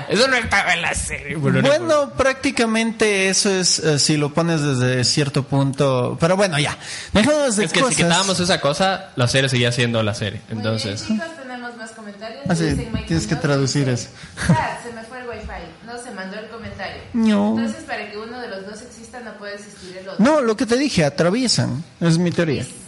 eso 0.08 0.28
no 0.28 0.36
estaba 0.36 0.74
en 0.74 0.82
la 0.82 0.94
serie. 0.94 1.36
Bueno, 1.36 1.62
no 1.62 1.68
Bueno, 1.68 2.10
prácticamente 2.14 3.28
eso 3.28 3.50
es 3.50 3.78
eh, 3.78 3.98
si 3.98 4.16
lo 4.16 4.34
pones 4.34 4.60
desde 4.62 5.04
cierto 5.04 5.44
punto, 5.44 6.16
pero 6.20 6.36
bueno, 6.36 6.58
ya. 6.58 6.76
Dejamos 7.12 7.56
de 7.56 7.64
es 7.66 7.72
que 7.72 7.80
cosas. 7.80 7.96
si 7.96 8.02
quitábamos 8.02 8.40
esa 8.40 8.60
cosa, 8.60 9.10
la 9.16 9.28
serie 9.28 9.48
seguía 9.48 9.72
siendo 9.72 10.02
la 10.02 10.14
serie. 10.14 10.40
Entonces, 10.50 11.00
Muy 11.08 11.16
bien, 11.18 11.28
chicos, 11.28 11.42
tenemos 11.42 11.76
más 11.76 11.90
comentarios. 11.92 12.42
Ah, 12.48 12.54
sí, 12.54 12.88
tienes 13.06 13.26
que 13.26 13.36
traducir 13.36 13.88
dice, 13.88 14.08
eso. 14.08 14.08
"Ah, 14.48 14.78
se 14.82 14.92
me 14.92 15.02
fue 15.04 15.20
el 15.20 15.28
wifi. 15.28 15.46
No 15.86 16.02
se 16.02 16.10
mandó 16.10 16.38
el 16.38 16.48
comentario. 16.48 17.02
No. 17.14 17.56
Entonces, 17.58 17.84
para 17.84 18.10
que 18.10 18.18
uno 18.18 18.40
de 18.40 18.48
los 18.48 18.66
dos 18.66 18.82
exista, 18.82 19.20
no 19.20 19.32
puede 19.34 19.54
existir 19.54 19.96
el 19.98 20.08
otro. 20.08 20.24
No, 20.24 20.40
lo 20.40 20.56
que 20.56 20.66
te 20.66 20.76
dije, 20.76 21.04
atraviesan, 21.04 21.84
es 22.00 22.18
mi 22.18 22.30
teoría. 22.30 22.62
Dice 22.64 22.80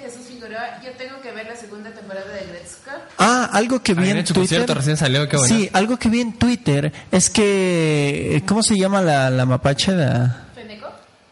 Jesús 0.00 0.26
Figueroa, 0.28 0.80
yo 0.82 0.90
tengo 0.92 1.20
que 1.20 1.30
ver 1.32 1.46
la 1.46 1.56
segunda 1.56 1.90
temporada 1.90 2.26
de 2.32 2.46
Gretzka. 2.46 2.98
Ah, 3.22 3.50
algo 3.52 3.82
que 3.82 3.94
vi 3.94 4.04
Ay, 4.04 4.10
en 4.10 4.16
hecho, 4.18 4.34
por 4.34 4.42
Twitter. 4.42 4.58
cierto, 4.58 4.74
recién 4.74 4.96
salió, 4.96 5.28
qué 5.28 5.36
bueno. 5.36 5.54
Sí, 5.56 5.68
algo 5.72 5.96
que 5.98 6.08
vi 6.08 6.20
en 6.20 6.32
Twitter 6.32 6.92
es 7.10 7.30
que 7.30 8.42
¿cómo 8.46 8.62
se 8.62 8.76
llama 8.76 9.00
la, 9.00 9.30
la 9.30 9.46
mapache? 9.46 9.92
La... 9.92 10.46
¿Feneco? 10.54 10.88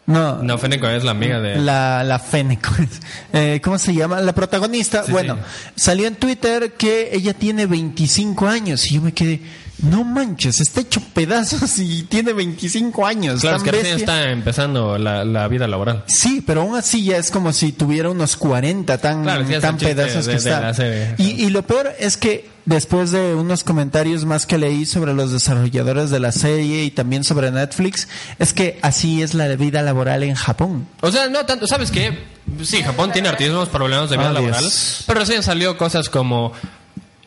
No, 0.06 0.42
no, 0.42 0.58
Feneco 0.58 0.86
es 0.88 1.04
la 1.04 1.10
amiga 1.12 1.40
de... 1.40 1.56
La, 1.56 2.02
la 2.04 2.18
Fennec. 2.18 2.68
Eh, 3.32 3.60
¿Cómo 3.62 3.78
se 3.78 3.94
llama? 3.94 4.20
La 4.20 4.34
protagonista. 4.34 5.04
Sí, 5.04 5.12
bueno, 5.12 5.38
salió 5.76 6.08
en 6.08 6.16
Twitter 6.16 6.72
que 6.72 7.10
ella 7.12 7.32
tiene 7.32 7.66
25 7.66 8.48
años 8.48 8.84
y 8.90 8.94
yo 8.94 9.02
me 9.02 9.12
quedé, 9.12 9.40
no 9.82 10.04
manches, 10.04 10.60
está 10.60 10.80
hecho 10.82 11.00
pedazos 11.14 11.78
y 11.78 12.02
tiene 12.04 12.32
25 12.32 13.06
años. 13.06 13.40
Claro, 13.40 13.56
es 13.56 13.62
que 13.62 13.70
recién 13.72 13.96
está 13.96 14.30
empezando 14.30 14.98
la, 14.98 15.24
la 15.24 15.48
vida 15.48 15.66
laboral. 15.68 16.04
Sí, 16.06 16.42
pero 16.46 16.62
aún 16.62 16.76
así 16.76 17.04
ya 17.04 17.16
es 17.16 17.30
como 17.30 17.52
si 17.52 17.72
tuviera 17.72 18.10
unos 18.10 18.36
40 18.36 18.98
tan, 18.98 19.22
Claro, 19.22 19.44
tan 19.60 19.76
pedazos 19.78 20.26
de- 20.26 20.36
que 20.36 20.40
de 20.40 20.50
está. 20.50 21.14
Y, 21.18 21.44
y 21.44 21.50
lo 21.50 21.62
peor 21.62 21.90
es 21.98 22.16
que 22.16 22.48
después 22.66 23.10
de 23.10 23.34
unos 23.34 23.64
comentarios 23.64 24.24
más 24.24 24.46
que 24.46 24.58
leí 24.58 24.86
sobre 24.86 25.14
los 25.14 25.32
desarrolladores 25.32 26.10
de 26.10 26.20
la 26.20 26.30
serie 26.30 26.84
y 26.84 26.90
también 26.90 27.24
sobre 27.24 27.50
Netflix, 27.50 28.06
es 28.38 28.52
que 28.52 28.78
así 28.82 29.22
es 29.22 29.34
la 29.34 29.48
vida 29.56 29.82
laboral 29.82 30.22
en 30.22 30.34
Japón. 30.34 30.86
O 31.00 31.10
sea, 31.10 31.28
no 31.28 31.44
tanto, 31.46 31.66
¿sabes 31.66 31.90
qué? 31.90 32.18
Sí, 32.62 32.82
Japón 32.82 33.12
tiene 33.12 33.28
hartísimos 33.28 33.68
problemas 33.68 34.10
de 34.10 34.16
vida 34.16 34.28
Ah, 34.28 34.32
Dios. 34.40 34.42
laboral, 34.50 34.70
pero 35.06 35.20
recién 35.20 35.42
salió 35.42 35.76
cosas 35.78 36.08
como... 36.08 36.52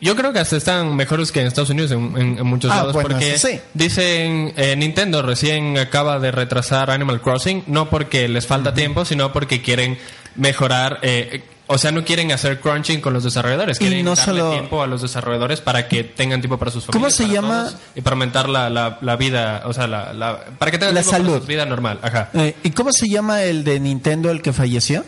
Yo 0.04 0.14
creo 0.14 0.32
que 0.32 0.38
hasta 0.38 0.56
están 0.56 0.94
mejores 0.94 1.32
que 1.32 1.40
en 1.40 1.46
Estados 1.46 1.70
Unidos 1.70 1.90
en, 1.90 2.14
en- 2.16 2.38
en 2.38 2.46
muchos 2.46 2.70
Ah, 2.70 2.76
lados 2.76 2.92
bueno, 2.92 3.08
porque 3.08 3.38
sí. 3.38 3.58
dicen 3.72 4.52
eh, 4.56 4.76
Nintendo 4.76 5.22
recién 5.22 5.78
acaba 5.78 6.18
de 6.18 6.30
retrasar 6.30 6.90
Animal 6.90 7.20
Crossing 7.22 7.64
no 7.68 7.88
porque 7.90 8.28
les 8.28 8.46
falta 8.46 8.74
tiempo 8.74 9.04
sino 9.04 9.32
porque 9.32 9.62
quieren 9.62 9.96
mejorar 10.36 10.98
eh, 11.02 11.42
o 11.66 11.78
sea 11.78 11.90
no 11.92 12.04
quieren 12.04 12.32
hacer 12.32 12.60
crunching 12.60 13.00
con 13.00 13.14
los 13.14 13.24
desarrolladores 13.24 13.78
Y 13.80 13.86
quieren 13.86 14.04
no 14.04 14.14
darle 14.14 14.40
solo- 14.40 14.50
tiempo 14.52 14.82
a 14.82 14.86
los 14.86 15.00
desarrolladores 15.00 15.60
para 15.62 15.88
que 15.88 16.04
tengan 16.04 16.40
tiempo 16.42 16.58
para 16.58 16.70
sus 16.70 16.84
¿Cómo 16.86 17.08
familias 17.08 17.14
se 17.16 17.22
para 17.24 17.34
llama? 17.34 17.70
y 17.94 18.00
para 18.02 18.14
aumentar 18.14 18.48
la, 18.50 18.68
la, 18.68 18.98
la 19.00 19.16
vida 19.16 19.62
o 19.64 19.72
sea 19.72 19.86
la, 19.86 20.12
la- 20.12 20.44
para 20.58 20.70
que 20.70 20.78
tengan 20.78 20.94
La 20.96 21.00
tiempo 21.00 21.16
salud. 21.16 21.32
para 21.32 21.40
su 21.42 21.46
vida 21.46 21.64
normal 21.66 21.98
ajá 22.02 22.28
Eh, 22.34 22.54
¿Y 22.62 22.70
cómo 22.72 22.92
se 22.92 23.08
llama 23.08 23.42
el 23.42 23.64
de 23.64 23.80
Nintendo 23.80 24.30
el 24.30 24.42
que 24.42 24.52
falleció? 24.52 25.02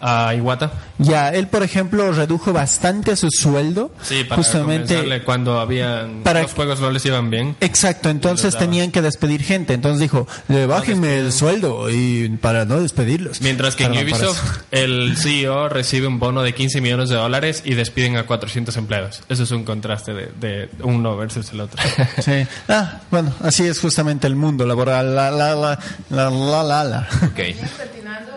A 0.00 0.34
Iwata 0.34 0.70
Ya, 0.98 1.30
él 1.30 1.46
por 1.48 1.62
ejemplo 1.62 2.12
redujo 2.12 2.52
bastante 2.52 3.16
su 3.16 3.30
sueldo. 3.30 3.90
sí 4.02 4.24
para 4.24 4.36
justamente. 4.42 5.22
cuando 5.24 5.58
habían 5.60 6.22
Para- 6.22 6.42
los 6.42 6.52
juegos 6.52 6.80
no 6.80 6.90
les 6.90 7.04
iban 7.06 7.30
bien 7.30 7.56
Exacto, 7.60 8.10
entonces 8.10 8.56
tenían 8.56 8.90
que 8.90 9.00
despedir 9.02 9.42
gente. 9.42 9.72
Entonces 9.74 10.00
dijo, 10.00 10.26
"Le 10.48 10.66
bájenme 10.66 11.18
el 11.20 11.32
sueldo 11.32 11.88
y 11.90 12.28
para 12.40 12.64
no 12.64 12.80
despedirlos. 12.80 13.40
Mientras 13.40 13.76
que 13.76 13.84
en 13.84 13.92
Perdón 13.92 14.10
por 14.10 14.20
Ubisoft 14.20 14.58
el 14.72 15.16
CEO 15.16 15.68
recibe 15.68 16.06
un 16.06 16.18
bono 16.18 16.42
de 16.42 16.52
15 16.54 16.80
millones 16.80 17.08
de 17.08 17.16
dólares 17.16 17.62
y 17.64 17.74
despiden 17.74 18.16
a 18.16 18.26
400 18.26 18.76
empleados. 18.76 19.22
Eso 19.28 19.42
es 19.44 19.50
un 19.52 19.64
contraste 19.64 20.12
de, 20.12 20.26
de 20.38 20.68
uno 20.82 21.16
versus 21.16 21.50
el 21.52 21.60
otro. 21.60 21.82
Sí. 22.22 22.46
Ah, 22.68 23.00
bueno, 23.10 23.32
así 23.42 23.64
es 23.66 23.80
justamente 23.80 24.26
el 24.26 24.36
mundo 24.36 24.66
laboral. 24.66 25.14
La, 25.14 25.30
la, 25.30 25.54
la, 25.54 25.78
la, 26.10 26.30
la, 26.30 26.62
la, 26.62 26.84
la. 26.84 27.08
Ok. 27.24 27.36
Bien, 27.36 27.56
continuando, 27.76 28.32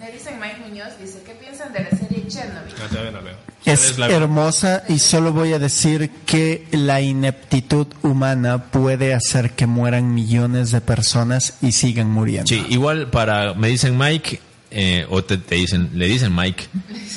me 0.00 0.10
dicen 0.12 0.38
Mike 0.40 0.56
Muñoz, 0.68 0.88
dice, 1.00 1.22
¿qué 1.24 1.32
piensan 1.34 1.72
de 1.72 1.80
la 1.80 1.90
serie 1.90 2.24
Chernobyl? 2.28 2.74
No, 2.78 2.88
todavía 2.88 3.10
no 3.10 3.20
leo. 3.20 3.34
Es 3.64 3.98
la- 3.98 4.08
hermosa 4.10 4.82
y 4.88 4.98
solo 4.98 5.32
voy 5.32 5.52
a 5.54 5.58
decir 5.58 6.10
que 6.26 6.66
la 6.72 7.00
ineptitud 7.00 7.86
humana 8.02 8.64
puede 8.64 9.14
hacer 9.14 9.52
que 9.52 9.66
mueran 9.66 10.12
millones 10.14 10.70
de 10.70 10.80
personas 10.80 11.54
y 11.62 11.72
sigan 11.72 12.10
muriendo. 12.10 12.46
Sí, 12.48 12.62
igual 12.68 13.08
para, 13.10 13.54
me 13.54 13.68
dicen 13.68 13.96
Mike, 13.96 14.40
eh, 14.70 15.06
o 15.08 15.24
te, 15.24 15.38
te 15.38 15.54
dicen, 15.54 15.90
le 15.94 16.06
dicen 16.06 16.34
Mike, 16.34 16.64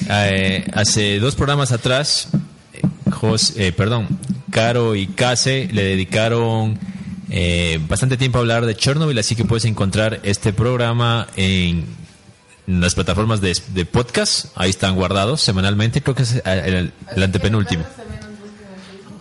eh, 0.09 0.65
hace 0.73 1.19
dos 1.19 1.35
programas 1.35 1.71
atrás, 1.71 2.29
eh, 2.73 2.81
Jos- 3.11 3.53
eh, 3.57 3.71
perdón, 3.71 4.07
Caro 4.51 4.95
y 4.95 5.07
Case 5.07 5.67
le 5.71 5.83
dedicaron 5.83 6.79
eh, 7.29 7.79
bastante 7.89 8.15
tiempo 8.15 8.37
a 8.37 8.41
hablar 8.41 8.65
de 8.65 8.73
Chernobyl, 8.75 9.17
así 9.19 9.35
que 9.35 9.43
puedes 9.43 9.65
encontrar 9.65 10.21
este 10.23 10.53
programa 10.53 11.27
en 11.35 11.83
las 12.67 12.93
plataformas 12.95 13.41
de, 13.41 13.57
de 13.69 13.85
podcast, 13.85 14.47
ahí 14.55 14.69
están 14.69 14.95
guardados 14.95 15.41
semanalmente, 15.41 16.01
creo 16.01 16.15
que 16.15 16.23
es 16.23 16.41
el, 16.45 16.59
el- 16.75 16.93
el 17.15 17.23
antepenúltimo. 17.23 17.83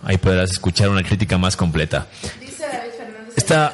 Ahí 0.03 0.17
podrás 0.17 0.51
escuchar 0.51 0.89
una 0.89 1.03
crítica 1.03 1.37
más 1.37 1.55
completa. 1.57 2.07
Está- 3.35 3.73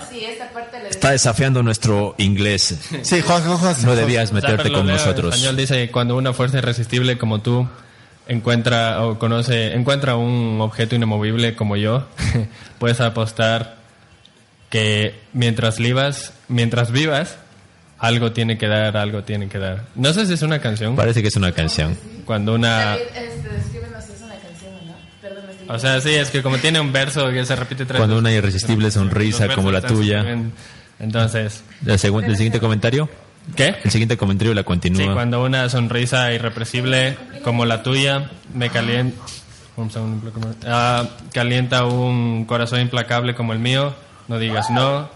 Está 0.90 1.12
desafiando 1.12 1.64
nuestro 1.64 2.16
inglés. 2.18 2.76
Sí, 3.02 3.22
Juan, 3.22 3.44
Juan, 3.44 3.58
Juan. 3.58 3.76
No 3.84 3.96
debías 3.96 4.32
meterte 4.32 4.72
con 4.72 4.86
nosotros. 4.88 5.34
español 5.36 5.58
dice 5.58 5.90
cuando 5.92 6.16
una 6.16 6.34
fuerza 6.34 6.60
irresistible 6.60 7.18
como 7.18 7.42
tú 7.42 7.68
encuentra 8.28 9.04
o 9.06 9.20
conoce 9.20 9.74
encuentra 9.74 10.16
un 10.16 10.60
objeto 10.62 10.96
inamovible 10.96 11.56
como 11.56 11.76
yo, 11.76 12.08
puedes 12.80 13.02
apostar 13.02 13.78
que 14.70 15.20
mientras 15.34 15.78
vivas, 15.78 16.34
mientras 16.48 16.92
vivas, 16.92 17.38
algo 18.04 18.32
tiene 18.32 18.58
que 18.58 18.68
dar, 18.68 18.96
algo 18.98 19.24
tiene 19.24 19.48
que 19.48 19.58
dar. 19.60 19.86
No 19.96 20.14
sé 20.14 20.26
si 20.28 20.34
es 20.34 20.42
una 20.42 20.60
canción. 20.60 20.96
Parece 20.96 21.22
que 21.22 21.30
es 21.30 21.36
una 21.36 21.52
canción. 21.52 21.98
Cuando 22.26 22.54
una 22.56 22.96
este, 22.96 23.50
descríbenos, 23.50 24.04
es 24.10 24.22
una 24.22 24.36
canción, 24.36 24.72
¿no? 24.86 24.94
Perdón, 25.22 25.44
me 25.48 25.52
estoy 25.54 25.68
O 25.70 25.80
sea, 25.80 26.02
sí, 26.02 26.10
es 26.14 26.30
que 26.30 26.42
como 26.44 26.58
tiene 26.58 26.80
un 26.80 26.92
verso 26.92 27.30
que 27.32 27.46
se 27.46 27.56
repite 27.56 27.86
tres 27.86 27.98
Cuando 27.98 28.18
una 28.18 28.32
irresistible 28.32 28.92
sonrisa 28.92 29.48
como 29.56 29.72
la 29.72 29.82
tuya. 29.82 30.24
Entonces, 31.00 31.64
El, 31.86 31.98
segun- 32.00 32.24
el 32.26 32.36
siguiente 32.38 32.60
comentario. 32.60 33.10
¿qué? 33.56 33.76
El 33.84 33.92
siguiente 33.92 34.16
comentario 34.18 34.54
la 34.54 34.64
continúa. 34.64 35.04
Sí, 35.04 35.10
cuando 35.12 35.44
una 35.44 35.68
sonrisa 35.70 36.32
irrepresible 36.32 37.18
como 37.44 37.66
la 37.66 37.84
tuya 37.84 38.30
me 38.54 38.70
calienta, 38.70 39.18
Ah, 40.68 41.06
calienta 41.34 41.86
un 41.86 42.46
corazón 42.46 42.80
implacable 42.82 43.34
como 43.36 43.54
el 43.54 43.60
mío, 43.60 43.94
no 44.28 44.38
digas 44.40 44.70
no, 44.70 45.10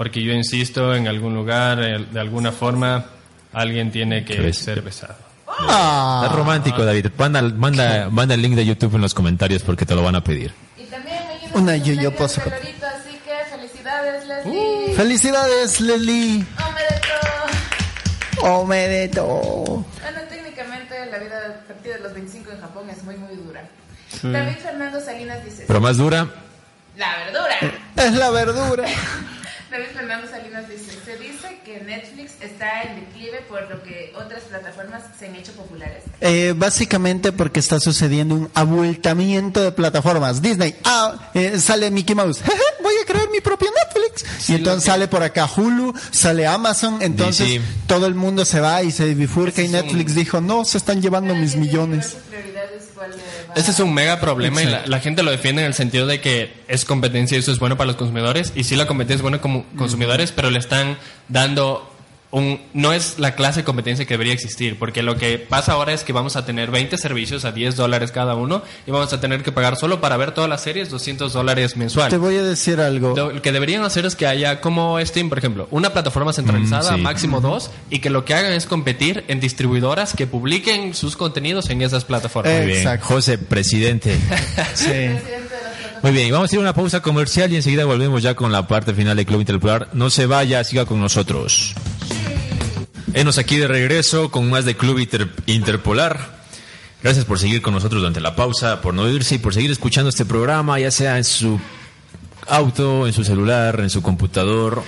porque 0.00 0.22
yo 0.22 0.32
insisto 0.32 0.94
en 0.94 1.08
algún 1.08 1.34
lugar, 1.34 1.78
eh, 1.82 2.06
de 2.10 2.20
alguna 2.20 2.52
forma, 2.52 3.04
alguien 3.52 3.92
tiene 3.92 4.24
que 4.24 4.50
ser 4.54 4.80
besado. 4.80 5.16
Ah. 5.46 6.22
Es 6.24 6.32
romántico, 6.34 6.82
David. 6.86 7.08
Manda, 7.18 7.42
manda, 7.42 8.08
manda 8.08 8.34
el 8.34 8.40
link 8.40 8.54
de 8.54 8.64
YouTube 8.64 8.94
en 8.94 9.02
los 9.02 9.12
comentarios 9.12 9.62
porque 9.62 9.84
te 9.84 9.94
lo 9.94 10.02
van 10.02 10.14
a 10.14 10.24
pedir. 10.24 10.54
Y 10.78 10.84
también 10.84 11.18
me 11.28 11.72
ayuda 11.72 12.08
Una 12.08 12.16
pose. 12.16 12.40
de 12.40 12.48
Lorito, 12.48 12.86
así 12.86 13.18
que 13.26 13.54
felicidades, 13.54 14.26
Leslie. 14.26 14.94
Felicidades, 14.94 15.80
Leslie. 15.82 16.46
Omedeto. 18.40 18.56
Omedeto. 18.56 19.26
Bueno, 20.00 20.20
técnicamente 20.30 20.94
la 21.10 21.18
vida 21.18 21.60
a 21.62 21.68
partir 21.68 21.92
de 21.92 22.00
los 22.00 22.14
25 22.14 22.52
en 22.52 22.60
Japón 22.62 22.88
es 22.88 23.04
muy, 23.04 23.18
muy 23.18 23.36
dura. 23.36 23.68
David 24.22 24.56
Fernando 24.62 24.98
Salinas 24.98 25.44
dice, 25.44 25.64
Pero 25.66 25.78
más 25.78 25.98
dura, 25.98 26.26
la 26.96 27.16
verdura. 27.18 27.76
Es 27.96 28.14
la 28.14 28.30
verdura. 28.30 28.86
David 29.70 29.86
Fernando 29.94 30.28
Salinas 30.28 30.68
dice, 30.68 30.98
se 31.04 31.16
dice 31.16 31.60
que 31.64 31.80
Netflix 31.80 32.32
está 32.40 32.82
en 32.82 33.00
declive 33.00 33.40
por 33.48 33.70
lo 33.70 33.80
que 33.84 34.12
otras 34.16 34.42
plataformas 34.42 35.02
se 35.16 35.26
han 35.26 35.36
hecho 35.36 35.52
populares. 35.52 36.02
Eh, 36.20 36.54
básicamente 36.56 37.30
porque 37.30 37.60
está 37.60 37.78
sucediendo 37.78 38.34
un 38.34 38.50
abultamiento 38.54 39.62
de 39.62 39.70
plataformas. 39.70 40.42
Disney, 40.42 40.74
ah, 40.84 41.30
eh, 41.34 41.60
sale 41.60 41.88
Mickey 41.92 42.16
Mouse, 42.16 42.42
voy 42.82 42.94
a 43.00 43.06
crear 43.06 43.30
mi 43.30 43.40
propio 43.40 43.68
Netflix. 43.70 44.48
y 44.50 44.54
entonces 44.54 44.84
sale 44.84 45.06
por 45.06 45.22
acá 45.22 45.48
Hulu, 45.56 45.94
sale 46.10 46.48
Amazon, 46.48 46.98
entonces 47.00 47.48
DC. 47.48 47.62
todo 47.86 48.06
el 48.06 48.16
mundo 48.16 48.44
se 48.44 48.58
va 48.58 48.82
y 48.82 48.90
se 48.90 49.14
bifurca 49.14 49.62
y 49.62 49.68
Netflix 49.68 50.16
dijo, 50.16 50.40
no, 50.40 50.64
se 50.64 50.78
están 50.78 51.00
llevando 51.00 51.32
mis 51.36 51.54
millones. 51.54 52.06
Sus 52.06 52.14
prioridades, 52.22 52.88
¿cuál 52.92 53.10
le 53.10 53.16
va? 53.18 53.39
Ese 53.56 53.70
es 53.70 53.80
un 53.80 53.92
mega 53.92 54.20
problema 54.20 54.62
y 54.62 54.66
la, 54.66 54.86
la 54.86 55.00
gente 55.00 55.22
lo 55.22 55.30
defiende 55.30 55.62
en 55.62 55.68
el 55.68 55.74
sentido 55.74 56.06
de 56.06 56.20
que 56.20 56.52
es 56.68 56.84
competencia 56.84 57.36
y 57.36 57.40
eso 57.40 57.52
es 57.52 57.58
bueno 57.58 57.76
para 57.76 57.88
los 57.88 57.96
consumidores. 57.96 58.52
Y 58.54 58.64
sí, 58.64 58.76
la 58.76 58.86
competencia 58.86 59.16
es 59.16 59.22
buena 59.22 59.40
como 59.40 59.64
consumidores, 59.76 60.32
pero 60.32 60.50
le 60.50 60.58
están 60.58 60.96
dando 61.28 61.90
un. 62.32 62.60
No 62.74 62.92
es 62.92 63.18
la 63.18 63.34
clase 63.34 63.60
de 63.60 63.64
competencia 63.64 64.04
que 64.04 64.14
debería 64.14 64.32
existir, 64.32 64.78
porque 64.78 65.02
lo 65.02 65.16
que 65.16 65.38
pasa 65.38 65.72
ahora 65.72 65.92
es 65.92 66.04
que 66.04 66.12
vamos 66.12 66.36
a 66.36 66.44
tener 66.44 66.70
20 66.70 66.96
servicios 66.98 67.44
a 67.44 67.52
10 67.52 67.76
dólares 67.76 68.12
cada 68.12 68.34
uno 68.34 68.62
y 68.86 68.90
vamos 68.90 69.12
a 69.12 69.20
tener 69.20 69.42
que 69.42 69.52
pagar 69.52 69.76
solo 69.76 70.00
para 70.00 70.16
ver 70.16 70.32
todas 70.32 70.48
las 70.48 70.62
series 70.62 70.90
200 70.90 71.32
dólares 71.32 71.76
mensual. 71.76 72.08
Te 72.10 72.16
voy 72.16 72.36
a 72.36 72.42
decir 72.42 72.80
algo. 72.80 73.14
Lo 73.16 73.42
que 73.42 73.52
deberían 73.52 73.82
hacer 73.84 74.06
es 74.06 74.14
que 74.16 74.26
haya 74.26 74.60
como 74.60 74.98
Steam, 75.04 75.28
por 75.28 75.38
ejemplo, 75.38 75.66
una 75.70 75.92
plataforma 75.92 76.32
centralizada, 76.32 76.92
Mm, 76.92 76.96
sí. 76.96 77.00
máximo 77.02 77.40
dos, 77.40 77.70
y 77.90 77.98
que 77.98 78.10
lo 78.10 78.24
que 78.24 78.34
hagan 78.34 78.52
es 78.52 78.66
competir 78.66 79.24
en 79.28 79.40
distribuidoras 79.40 80.14
que 80.14 80.26
publiquen 80.26 80.94
sus 80.94 81.16
contenidos 81.16 81.68
en 81.70 81.82
esas 81.82 82.04
plataformas. 82.04 82.52
Muy 82.54 82.66
bien. 82.66 82.78
Exacto. 82.78 83.06
José, 83.06 83.38
presidente. 83.38 84.16
Sí. 84.74 84.88
De. 84.88 85.20
Muy 86.02 86.12
bien, 86.12 86.30
vamos 86.32 86.50
a 86.50 86.54
ir 86.54 86.58
a 86.58 86.62
una 86.62 86.72
pausa 86.72 87.02
comercial 87.02 87.52
y 87.52 87.56
enseguida 87.56 87.84
volvemos 87.84 88.22
ya 88.22 88.34
con 88.34 88.50
la 88.52 88.66
parte 88.66 88.94
final 88.94 89.16
del 89.16 89.26
Club 89.26 89.40
Interpolar. 89.40 89.88
No 89.92 90.08
se 90.08 90.24
vaya, 90.26 90.64
siga 90.64 90.86
con 90.86 90.98
nosotros. 90.98 91.74
Enos 93.12 93.38
aquí 93.38 93.56
de 93.56 93.66
regreso 93.66 94.30
con 94.30 94.48
más 94.50 94.64
de 94.64 94.76
Club 94.76 94.98
Inter- 94.98 95.30
Interpolar. 95.46 96.40
Gracias 97.02 97.24
por 97.24 97.38
seguir 97.38 97.62
con 97.62 97.74
nosotros 97.74 98.00
durante 98.02 98.20
la 98.20 98.36
pausa, 98.36 98.80
por 98.82 98.94
no 98.94 99.08
irse 99.08 99.36
y 99.36 99.38
por 99.38 99.54
seguir 99.54 99.70
escuchando 99.70 100.10
este 100.10 100.24
programa, 100.24 100.78
ya 100.78 100.90
sea 100.90 101.16
en 101.16 101.24
su 101.24 101.58
auto, 102.46 103.06
en 103.06 103.12
su 103.12 103.24
celular, 103.24 103.80
en 103.80 103.90
su 103.90 104.02
computador, 104.02 104.82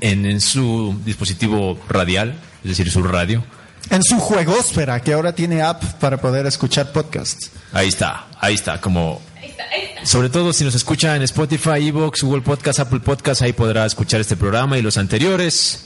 en, 0.00 0.24
en 0.26 0.40
su 0.40 0.98
dispositivo 1.04 1.78
radial, 1.88 2.40
es 2.62 2.70
decir, 2.70 2.90
su 2.90 3.02
radio. 3.02 3.44
En 3.90 4.02
su 4.02 4.18
juegosfera, 4.18 5.00
que 5.00 5.12
ahora 5.12 5.34
tiene 5.34 5.60
app 5.60 5.82
para 6.00 6.16
poder 6.16 6.46
escuchar 6.46 6.90
podcasts. 6.92 7.50
Ahí 7.72 7.88
está, 7.88 8.26
ahí 8.40 8.54
está, 8.54 8.80
como 8.80 9.20
Ahí 9.36 9.50
está, 9.50 9.64
ahí 9.64 9.82
está. 9.90 10.06
Sobre 10.06 10.30
todo 10.30 10.52
si 10.54 10.64
nos 10.64 10.74
escucha 10.74 11.14
en 11.14 11.22
Spotify, 11.22 11.86
Evox, 11.88 12.22
Google 12.22 12.40
Podcast, 12.40 12.80
Apple 12.80 13.00
Podcast, 13.00 13.42
ahí 13.42 13.52
podrá 13.52 13.84
escuchar 13.84 14.20
este 14.22 14.36
programa 14.36 14.78
y 14.78 14.82
los 14.82 14.96
anteriores. 14.96 15.84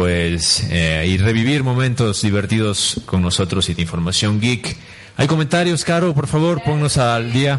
Pues, 0.00 0.66
eh, 0.70 1.06
y 1.08 1.16
revivir 1.16 1.64
momentos 1.64 2.20
divertidos 2.20 3.00
con 3.06 3.22
nosotros 3.22 3.66
y 3.70 3.74
de 3.74 3.80
información 3.80 4.38
geek. 4.38 4.76
¿Hay 5.16 5.26
comentarios, 5.26 5.84
Caro? 5.86 6.12
Por 6.12 6.26
favor, 6.26 6.62
ponnos 6.62 6.98
al 6.98 7.32
día. 7.32 7.58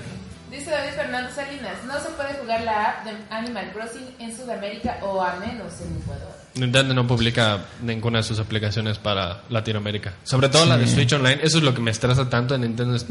Dice 0.52 0.70
David 0.70 0.92
Fernando 0.96 1.32
Salinas, 1.34 1.74
no 1.88 1.94
se 2.00 2.10
puede 2.12 2.36
jugar 2.36 2.62
la 2.62 2.84
app 2.92 3.06
de 3.06 3.14
Animal 3.36 3.72
Crossing 3.74 4.04
en 4.20 4.38
Sudamérica 4.38 5.00
o 5.02 5.20
a 5.24 5.38
menos 5.40 5.74
en 5.82 5.98
Ecuador. 6.00 6.28
Nintendo 6.54 6.94
no 6.94 7.08
publica 7.08 7.66
ninguna 7.82 8.20
de 8.20 8.24
sus 8.24 8.40
aplicaciones 8.40 9.00
para 9.00 9.42
Latinoamérica. 9.50 10.14
Sobre 10.24 10.50
todo 10.50 10.68
la 10.68 10.78
de 10.78 10.86
Switch 10.88 11.12
Online. 11.14 11.40
Eso 11.42 11.58
es 11.58 11.64
lo 11.64 11.74
que 11.74 11.82
me 11.82 11.90
estresa 11.90 12.30
tanto 12.30 12.54
en 12.54 12.62
Nintendo. 12.62 12.96
es- 12.96 13.06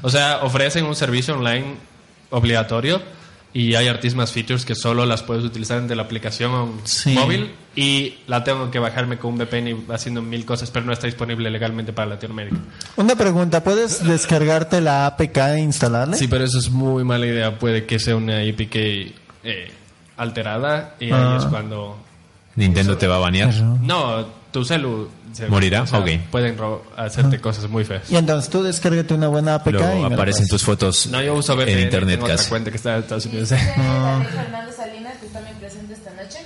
O 0.00 0.08
sea, 0.08 0.38
ofrecen 0.44 0.86
un 0.86 0.96
servicio 0.96 1.34
online 1.34 1.76
obligatorio 2.30 3.02
y 3.52 3.74
hay 3.74 3.88
artísimas 3.88 4.30
features 4.32 4.64
que 4.64 4.74
solo 4.74 5.04
las 5.06 5.22
puedes 5.22 5.44
utilizar 5.44 5.82
de 5.82 5.96
la 5.96 6.02
aplicación 6.02 6.80
Sí. 6.84 7.14
móvil 7.14 7.50
y 7.74 8.14
la 8.28 8.44
tengo 8.44 8.70
que 8.70 8.78
bajarme 8.78 9.18
con 9.18 9.32
un 9.32 9.38
VPN 9.38 9.68
y 9.70 9.76
haciendo 9.92 10.22
mil 10.22 10.44
cosas, 10.44 10.70
pero 10.70 10.86
no 10.86 10.92
está 10.92 11.06
disponible 11.06 11.50
legalmente 11.50 11.92
para 11.92 12.10
Latinoamérica. 12.10 12.56
Una 12.96 13.16
pregunta, 13.16 13.62
¿puedes 13.64 14.04
descargarte 14.06 14.80
la 14.80 15.06
APK 15.06 15.36
e 15.56 15.60
instalarla? 15.60 16.16
Sí, 16.16 16.28
pero 16.28 16.44
eso 16.44 16.58
es 16.58 16.70
muy 16.70 17.02
mala 17.04 17.26
idea. 17.26 17.58
Puede 17.58 17.86
que 17.86 17.98
sea 17.98 18.16
una 18.16 18.42
IPK 18.44 18.74
eh, 19.42 19.70
alterada 20.16 20.94
y 21.00 21.06
ahí 21.06 21.12
Ah. 21.12 21.36
es 21.38 21.44
cuando 21.46 21.98
Nintendo 22.56 22.96
te 22.96 23.06
va 23.06 23.16
a 23.16 23.20
banear. 23.20 23.52
No, 23.82 24.26
tu 24.52 24.64
celu 24.64 25.08
se 25.32 25.46
¿Morirá? 25.48 25.82
Ok. 25.82 26.08
Pueden 26.30 26.56
ro- 26.58 26.84
hacerte 26.96 27.40
cosas 27.40 27.68
muy 27.68 27.84
feas. 27.84 28.10
Y 28.10 28.16
entonces 28.16 28.50
tú 28.50 28.62
descárgate 28.62 29.14
una 29.14 29.28
buena 29.28 29.54
APK 29.56 29.68
y 29.68 29.72
Luego 29.72 30.08
la 30.08 30.14
aparecen 30.14 30.46
tus 30.48 30.62
fotos 30.64 31.06
No, 31.08 31.22
yo 31.22 31.34
uso 31.34 31.54
VPN. 31.56 31.68
en 31.72 31.78
internet 31.80 32.20
casi. 32.26 32.48
cuenta 32.48 32.70
que 32.70 32.76
está 32.76 32.94
en 32.96 33.02
Estados 33.02 33.26
Unidos. 33.26 33.50
Dice 33.50 33.64
David 33.76 34.26
Fernando 34.28 34.72
Salinas, 34.72 35.14
que 35.18 35.26
está 35.26 35.38
también 35.38 35.56
presente 35.58 35.94
esta 35.94 36.10
noche. 36.12 36.38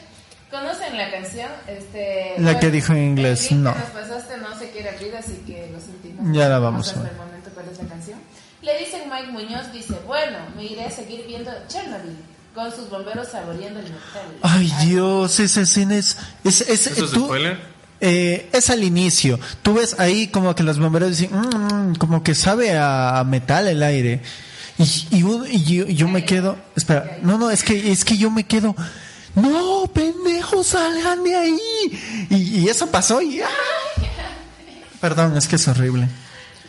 ¿Conocen 0.51 0.97
la 0.97 1.11
canción? 1.11 1.49
Este, 1.67 2.35
La 2.39 2.61
que 2.61 2.71
dijo 2.71 2.93
en 2.93 3.03
inglés, 3.05 3.51
no. 3.51 3.73
que 3.73 3.79
nos 3.81 3.89
pasaste 3.91 4.37
no 4.39 4.57
se 4.59 4.71
quiere 4.71 4.91
abrir, 4.91 5.15
así 5.17 5.43
que 5.47 5.69
lo 5.73 5.81
sentimos. 5.81 6.37
Ya 6.37 6.49
la 6.49 6.59
vamos 6.61 6.87
a 6.87 6.91
hasta 6.91 7.03
ver. 7.03 7.11
el 7.13 7.17
momento 7.19 7.51
cuál 7.55 7.67
es 7.73 7.79
la 7.83 7.89
canción. 7.89 8.19
Le 8.63 8.79
dicen 8.79 9.03
Mike 9.11 9.33
Muñoz, 9.33 9.73
dice, 9.73 9.95
bueno, 10.07 10.39
me 10.57 10.65
iré 10.65 10.85
a 10.85 10.91
seguir 10.91 11.25
viendo 11.27 11.51
Chernobyl 11.69 12.17
con 12.55 12.71
sus 12.73 12.89
bomberos 12.89 13.29
saboreando 13.29 13.81
el 13.81 13.87
metal. 13.87 14.29
Ay, 14.43 14.73
Dios, 14.87 15.41
esa 15.41 15.63
escena 15.63 15.97
es... 15.97 16.17
es, 16.45 16.61
es- 16.61 16.87
¿Eso 16.87 17.05
es 17.07 17.11
tú- 17.11 17.25
spoiler? 17.25 17.59
Eh, 18.01 18.49
es 18.53 18.71
al 18.71 18.83
inicio. 18.85 19.39
Tú 19.63 19.75
ves 19.75 19.97
ahí 19.99 20.29
como 20.29 20.55
que 20.55 20.63
los 20.63 20.79
bomberos 20.79 21.11
dicen, 21.17 21.31
"Mm, 21.37 21.95
como 21.97 22.23
que 22.23 22.35
sabe 22.35 22.77
a, 22.77 23.19
a 23.21 23.25
metal 23.25 23.67
el 23.69 23.83
aire. 23.83 24.21
Y, 24.79 25.07
y 25.19 25.23
uno- 25.23 25.47
y 25.47 25.63
yo, 25.65 25.87
yo 25.87 26.09
me 26.09 26.25
quedo, 26.25 26.57
espera, 26.77 27.19
no, 27.23 27.39
no, 27.39 27.51
es 27.51 27.63
que, 27.63 27.93
es 27.93 28.05
que 28.05 28.17
yo 28.17 28.31
me 28.31 28.45
quedo, 28.45 28.75
no, 29.37 29.89
pendejos, 29.95 30.67
salgan 30.69 31.23
de 31.23 31.37
ahí. 31.37 31.59
Y, 32.31 32.59
y 32.61 32.69
eso 32.69 32.89
pasó 32.89 33.23
y... 33.23 33.41
¡ah! 33.41 33.49
Perdón, 35.01 35.37
es 35.37 35.47
que 35.47 35.57
es 35.57 35.69
horrible. 35.69 36.09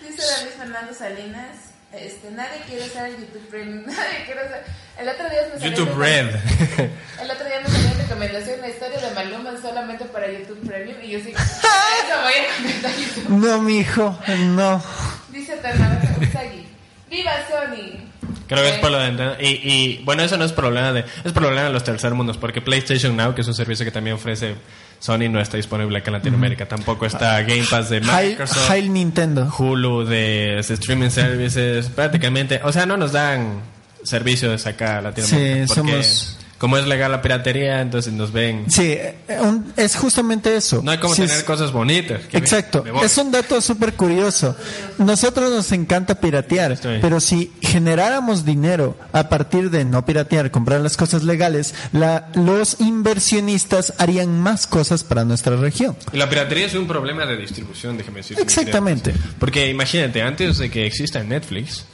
Dice 0.01 0.21
David 0.21 0.51
Fernando 0.57 0.93
Salinas, 0.93 1.47
este, 1.93 2.29
nadie 2.31 2.61
quiere 2.67 2.85
usar 2.85 3.05
el 3.07 3.17
YouTube 3.17 3.47
Premium, 3.49 3.83
nadie 3.87 4.25
quiere 4.25 4.45
usar... 4.45 4.63
El 4.99 5.09
otro 5.09 5.29
día 5.29 5.39
me 5.53 5.59
salió 5.59 5.77
YouTube 5.77 5.97
Red. 5.97 6.27
El 7.21 7.31
otro 7.31 7.45
día 7.45 7.59
me 7.63 7.69
salió 7.69 7.84
recomendación, 8.07 8.61
la 8.61 8.69
historia 8.69 8.99
de 8.99 9.11
Maluma 9.15 9.51
solamente 9.61 10.05
para 10.05 10.31
YouTube 10.31 10.59
Premium 10.67 10.97
y 11.03 11.11
yo 11.11 11.19
sí, 11.19 11.31
eso 11.35 12.21
voy 12.23 12.33
a 12.33 12.55
comentar 12.57 12.91
YouTube. 12.95 13.29
No, 13.29 13.61
mi 13.61 13.79
hijo, 13.79 14.17
no. 14.27 14.83
Dice 15.31 15.55
Usagi, 15.55 16.65
¡Viva 17.09 17.31
Sony! 17.49 18.05
Creo 18.47 18.61
que 18.63 18.69
es 18.69 18.75
por 18.77 18.91
lo 18.91 18.99
de 18.99 19.07
Nintendo. 19.07 19.35
Y, 19.39 19.47
y 19.47 20.01
bueno, 20.05 20.21
eso 20.21 20.37
no 20.37 20.45
es 20.45 20.51
problema 20.51 20.93
de. 20.93 21.03
Es 21.23 21.31
problema 21.31 21.63
de 21.63 21.71
los 21.71 21.83
tercermundos. 21.83 22.37
Porque 22.37 22.61
PlayStation 22.61 23.17
Now, 23.17 23.33
que 23.33 23.41
es 23.41 23.47
un 23.47 23.55
servicio 23.55 23.83
que 23.85 23.91
también 23.91 24.15
ofrece 24.15 24.53
Sony, 24.99 25.29
no 25.29 25.39
está 25.41 25.57
disponible 25.57 25.97
acá 25.97 26.09
en 26.11 26.17
Latinoamérica. 26.17 26.67
Tampoco 26.67 27.07
está 27.07 27.41
Game 27.41 27.65
Pass 27.67 27.89
de 27.89 28.01
Microsoft. 28.01 28.69
Hail 28.69 28.93
Nintendo. 28.93 29.51
Hulu 29.57 30.05
de 30.05 30.59
streaming 30.59 31.09
services, 31.09 31.89
prácticamente, 31.89 32.61
o 32.63 32.71
sea, 32.71 32.85
no 32.85 32.97
nos 32.97 33.11
dan 33.13 33.61
servicios 34.03 34.67
acá 34.67 34.99
a 34.99 35.01
Latinoamérica. 35.01 35.65
Sí, 35.67 35.73
porque 35.75 35.91
somos- 36.03 36.37
como 36.57 36.77
es 36.77 36.87
legal 36.87 37.11
la 37.11 37.21
piratería, 37.21 37.81
entonces 37.81 38.13
nos 38.13 38.31
ven. 38.31 38.65
Sí, 38.69 38.83
eh, 38.93 39.15
un- 39.41 39.73
es 39.75 39.95
justamente 39.95 40.55
eso. 40.55 40.81
No 40.81 40.91
hay 40.91 40.97
como 40.99 41.13
Sí, 41.13 41.21
tener 41.23 41.37
es- 41.37 41.43
cosas 41.43 41.71
bonitas. 41.71 42.21
me- 42.31 42.39
Exacto, 42.39 42.83
me 42.83 43.01
es 43.05 43.17
un 43.17 43.31
dato 43.31 43.59
súper 43.61 43.93
curioso. 43.93 44.55
Nosotros 44.97 45.51
nos 45.51 45.71
encanta 45.73 46.15
piratear, 46.15 46.77
pero 47.01 47.19
si 47.19 47.51
generáramos 47.61 48.45
dinero 48.45 48.97
a 49.11 49.27
partir 49.29 49.69
de 49.69 49.83
no 49.85 50.05
piratear, 50.05 50.49
comprar 50.51 50.79
las 50.81 50.95
cosas 50.97 51.23
legales, 51.23 51.73
la- 51.91 52.29
los 52.35 52.77
inversionistas 52.79 53.93
harían 53.97 54.39
más 54.39 54.67
cosas 54.67 55.03
para 55.03 55.25
nuestra 55.25 55.55
región. 55.57 55.95
La 56.13 56.29
piratería 56.29 56.65
es 56.67 56.75
un 56.75 56.87
problema 56.87 57.25
de 57.25 57.37
distribución, 57.37 57.97
déjeme 57.97 58.17
decir. 58.17 58.39
Exactamente. 58.39 59.13
Porque 59.39 59.69
imagínate, 59.69 60.21
antes 60.21 60.57
de 60.57 60.69
que 60.69 60.85
exista 60.85 61.23
Netflix, 61.23 61.85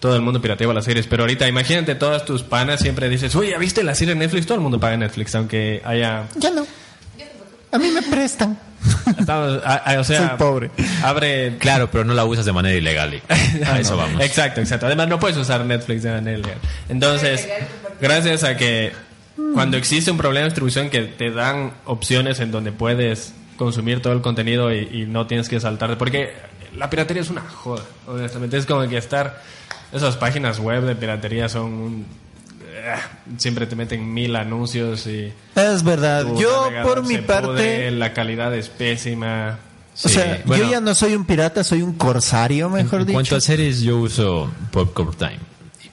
todo 0.00 0.16
el 0.16 0.22
mundo 0.22 0.40
pirateaba 0.42 0.74
las 0.74 0.84
series, 0.86 1.06
pero 1.06 1.22
ahorita 1.22 1.46
imagínate 1.46 1.94
todas 1.94 2.24
tus 2.24 2.42
panas 2.42 2.80
siempre 2.80 3.08
dices, 3.08 3.34
oye, 3.36 3.50
¿ya 3.50 3.58
viste 3.58 3.84
la 3.84 3.94
serie 3.94 4.14
de 4.14 4.20
Netflix? 4.20 4.46
Todo 4.46 4.56
el 4.56 4.62
mundo 4.62 4.80
paga 4.80 4.96
Netflix, 4.96 5.34
aunque 5.34 5.80
haya... 5.84 6.26
Ya 6.36 6.50
no. 6.50 6.66
A 7.72 7.78
mí 7.78 7.88
me 7.90 8.02
prestan. 8.02 8.58
Estamos- 9.18 9.62
a- 9.64 9.76
a- 9.76 10.00
o 10.00 10.04
sea, 10.04 10.30
Soy 10.30 10.38
pobre. 10.38 10.70
Abre 11.04 11.56
Claro, 11.58 11.88
pero 11.90 12.04
no 12.04 12.14
la 12.14 12.24
usas 12.24 12.44
de 12.46 12.52
manera 12.52 12.76
ilegal. 12.76 13.20
A 13.66 13.78
eso 13.78 13.96
vamos. 13.96 14.20
Exacto, 14.22 14.60
exacto. 14.60 14.86
Además, 14.86 15.06
no 15.08 15.20
puedes 15.20 15.36
usar 15.36 15.64
Netflix 15.64 16.02
de 16.02 16.10
manera 16.10 16.38
ilegal. 16.38 16.58
Entonces, 16.88 17.46
gracias 18.00 18.42
a 18.42 18.56
que 18.56 18.92
cuando 19.54 19.76
existe 19.76 20.10
un 20.10 20.16
problema 20.16 20.44
de 20.44 20.48
distribución 20.50 20.90
que 20.90 21.02
te 21.02 21.30
dan 21.30 21.72
opciones 21.84 22.40
en 22.40 22.50
donde 22.50 22.72
puedes 22.72 23.34
consumir 23.56 24.00
todo 24.02 24.14
el 24.14 24.20
contenido 24.22 24.72
y, 24.74 24.88
y 24.90 25.06
no 25.06 25.26
tienes 25.26 25.48
que 25.48 25.60
saltarte, 25.60 25.96
porque 25.96 26.32
la 26.76 26.88
piratería 26.90 27.22
es 27.22 27.30
una 27.30 27.42
joda, 27.42 27.82
honestamente. 28.06 28.56
Es 28.56 28.66
como 28.66 28.88
que 28.88 28.96
estar. 28.96 29.42
Esas 29.92 30.16
páginas 30.16 30.58
web 30.58 30.82
de 30.84 30.94
piratería 30.94 31.48
son 31.48 31.64
un. 31.72 32.06
eh, 32.72 32.94
Siempre 33.38 33.66
te 33.66 33.74
meten 33.76 34.12
mil 34.12 34.34
anuncios 34.36 35.06
y. 35.06 35.32
Es 35.56 35.82
verdad. 35.82 36.26
Yo, 36.36 36.70
por 36.82 37.04
mi 37.06 37.18
parte, 37.18 37.46
pudre, 37.48 37.90
la 37.90 38.12
calidad 38.12 38.54
es 38.54 38.68
pésima. 38.68 39.58
o 40.04 40.08
sea, 40.08 40.40
bueno, 40.44 40.64
yo 40.64 40.70
ya 40.70 40.80
no 40.80 40.94
soy 40.94 41.14
un 41.14 41.24
pirata, 41.24 41.64
soy 41.64 41.82
un 41.82 41.94
corsario, 41.94 42.68
mejor 42.70 43.00
en 43.00 43.06
dicho. 43.08 43.14
cuanto 43.16 43.36
a 43.36 43.40
series, 43.40 43.80
yo 43.82 43.98
uso 43.98 44.50
Popcorn 44.70 45.12
Time. 45.16 45.38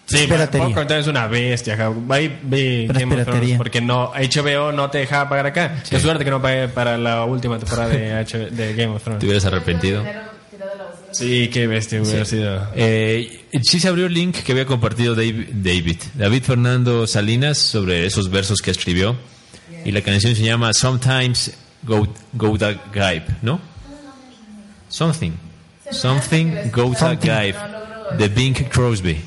Sí, 0.06 0.26
piratería. 0.26 0.68
Popcorn 0.68 0.92
es 0.94 1.08
una 1.08 1.28
bestia. 1.28 1.76
ja. 1.76 1.92
Ahí 2.10 2.40
vi 2.44 2.86
Pero 2.88 3.00
es 3.00 3.06
Game 3.06 3.16
of 3.16 3.22
Thrones 3.24 3.26
piratería. 3.26 3.58
porque 3.58 3.82
no 3.82 4.14
HBO 4.14 4.72
no 4.72 4.90
te 4.90 5.00
dejaba 5.00 5.28
pagar 5.28 5.48
acá. 5.48 5.84
Qué 5.90 6.00
suerte 6.00 6.24
que 6.24 6.30
no 6.32 6.42
pagué 6.42 6.70
para 6.70 6.98
la 6.98 7.26
última 7.26 7.58
temporada 7.60 7.90
de, 7.90 8.14
H- 8.14 8.52
de 8.52 8.74
Game 8.74 8.94
of 8.96 9.00
¿Te 9.00 9.04
Thrones. 9.04 9.24
hubieras 9.26 9.46
arrepentido? 9.46 10.00
Dinero 10.00 10.22
tirado 10.50 10.72
a 10.72 10.76
la 10.76 10.84
basura. 10.86 10.97
Sí, 11.12 11.50
qué 11.52 11.68
bestia 11.68 12.02
hubiera 12.02 12.26
sido. 12.26 12.68
Eh, 12.76 13.46
sí 13.64 13.80
se 13.80 13.88
abrió 13.88 14.08
el 14.08 14.14
link 14.14 14.36
que 14.38 14.52
había 14.52 14.66
compartido 14.66 15.16
David, 15.16 15.48
David, 15.54 15.98
David 16.16 16.44
Fernando 16.44 17.08
Salinas 17.08 17.58
sobre 17.58 18.06
esos 18.06 18.30
versos 18.30 18.60
que 18.62 18.72
escribió. 18.72 19.16
Y 19.86 19.92
la 19.92 20.02
canción 20.02 20.36
se 20.36 20.44
llama 20.44 20.74
Sometimes 20.74 21.54
Go, 21.84 22.08
go 22.34 22.58
the 22.58 22.78
Gaib, 22.94 23.24
¿no? 23.42 23.60
Something. 24.90 25.32
Something 25.92 26.72
Go 26.72 26.94
the. 26.94 27.16
Gaib. 27.16 27.56
De 28.18 28.28
Bing 28.28 28.54
Crosby. 28.70 29.18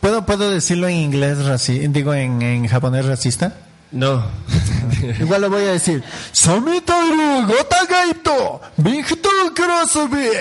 ¿Puedo, 0.00 0.24
¿Puedo 0.24 0.50
decirlo 0.50 0.88
en 0.88 0.96
inglés, 0.96 1.44
raci 1.44 1.88
digo 1.88 2.14
en, 2.14 2.42
en 2.42 2.66
japonés 2.68 3.04
racista? 3.04 3.54
No. 3.90 4.24
Igual 5.20 5.42
lo 5.42 5.50
voy 5.50 5.62
a 5.62 5.72
decir. 5.72 6.02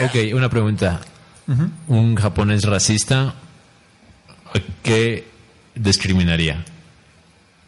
Ok, 0.05 0.35
una 0.35 0.49
pregunta. 0.49 1.01
¿Un 1.87 2.15
japonés 2.15 2.63
racista 2.65 3.33
qué 4.83 5.27
discriminaría? 5.75 6.65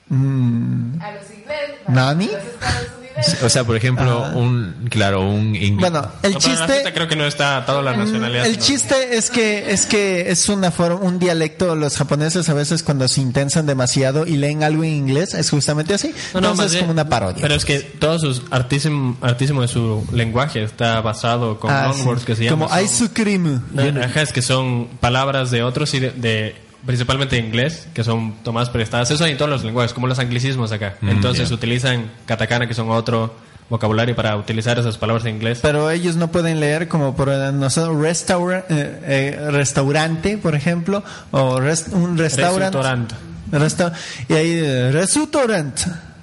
A 0.09 1.11
los 1.11 1.29
ingleses. 1.31 1.87
¿Nani? 1.87 2.25
A 2.27 2.81
los. 2.81 2.98
O 3.43 3.49
sea, 3.49 3.63
por 3.63 3.75
ejemplo, 3.75 4.25
un, 4.35 4.87
claro, 4.89 5.21
un 5.29 5.55
inglés. 5.55 5.91
Bueno, 5.91 6.09
el 6.23 6.33
No, 6.33 6.39
chiste... 6.39 6.83
creo 6.93 7.07
que 7.07 7.15
no 7.15 7.25
está 7.25 7.57
atado 7.57 7.79
a 7.79 7.81
la 7.83 7.95
nacionalidad. 7.95 8.45
El 8.45 8.53
¿no? 8.57 8.59
chiste 8.63 9.17
es 9.17 9.29
que 9.29 9.71
es 9.71 9.85
que 9.85 10.29
es 10.31 10.47
una 10.49 10.71
forma, 10.71 10.95
un 11.01 11.19
dialecto. 11.19 11.75
Los 11.75 11.97
japoneses 11.97 12.47
a 12.49 12.53
veces 12.53 12.83
cuando 12.83 13.07
se 13.07 13.21
intensan 13.21 13.65
demasiado 13.65 14.25
y 14.25 14.37
leen 14.37 14.63
algo 14.63 14.83
en 14.83 14.91
inglés 14.91 15.33
es 15.33 15.49
justamente 15.49 15.93
así. 15.93 16.13
No, 16.33 16.41
no, 16.41 16.49
Entonces 16.51 16.57
más 16.57 16.65
es 16.67 16.71
bien- 16.73 16.83
como 16.85 16.91
una 16.93 17.09
parodia. 17.09 17.41
Pero 17.41 17.55
es 17.55 17.65
que 17.65 17.79
todo 17.79 18.19
su 18.19 18.41
artísimo, 18.51 19.17
artísimo 19.21 19.61
de 19.61 19.67
su 19.67 20.07
lenguaje 20.13 20.63
está 20.63 21.01
basado 21.01 21.59
con 21.59 21.71
Ah, 21.71 21.91
sí. 21.93 22.03
que 22.25 22.35
se 22.35 22.45
llaman. 22.45 22.69
como 22.69 22.81
ice 22.81 23.09
cream. 23.11 23.63
No, 23.73 24.01
ajá, 24.03 24.21
es 24.21 24.31
que 24.31 24.41
son 24.41 24.87
palabras 24.99 25.51
de 25.51 25.63
otros 25.63 25.93
y 25.93 25.99
de, 25.99 26.11
de- 26.11 26.55
principalmente 26.85 27.35
de 27.35 27.41
inglés 27.45 27.87
que 27.93 28.03
son 28.03 28.35
tomadas 28.43 28.69
prestadas. 28.69 29.11
Eso 29.11 29.23
hay 29.23 29.31
en 29.31 29.37
todos 29.37 29.51
los 29.51 29.63
lenguajes, 29.63 29.93
como 29.93 30.07
los 30.07 30.19
anglicismos 30.19 30.71
acá. 30.71 30.95
Mm, 31.01 31.09
Entonces 31.09 31.49
ya. 31.49 31.55
utilizan 31.55 32.11
katakana, 32.25 32.67
que 32.67 32.73
son 32.73 32.89
otro 32.89 33.33
vocabulario 33.69 34.15
para 34.15 34.35
utilizar 34.35 34.79
esas 34.79 34.97
palabras 34.97 35.25
en 35.25 35.35
inglés. 35.35 35.59
Pero 35.61 35.91
ellos 35.91 36.15
no 36.15 36.31
pueden 36.31 36.59
leer 36.59 36.87
como 36.87 37.15
por 37.15 37.27
nosotros 37.53 37.95
restaura- 38.01 38.65
eh, 38.69 38.99
eh, 39.37 39.47
restaurante, 39.51 40.37
por 40.39 40.55
ejemplo, 40.55 41.03
o 41.31 41.59
res- 41.59 41.87
un 41.91 42.17
restaurante. 42.17 42.77
Restaurante. 42.77 43.15
Resta- 43.51 43.93
y 44.27 44.33
ahí 44.33 44.51
eh, 44.63 44.91
restaurant. 44.91 45.79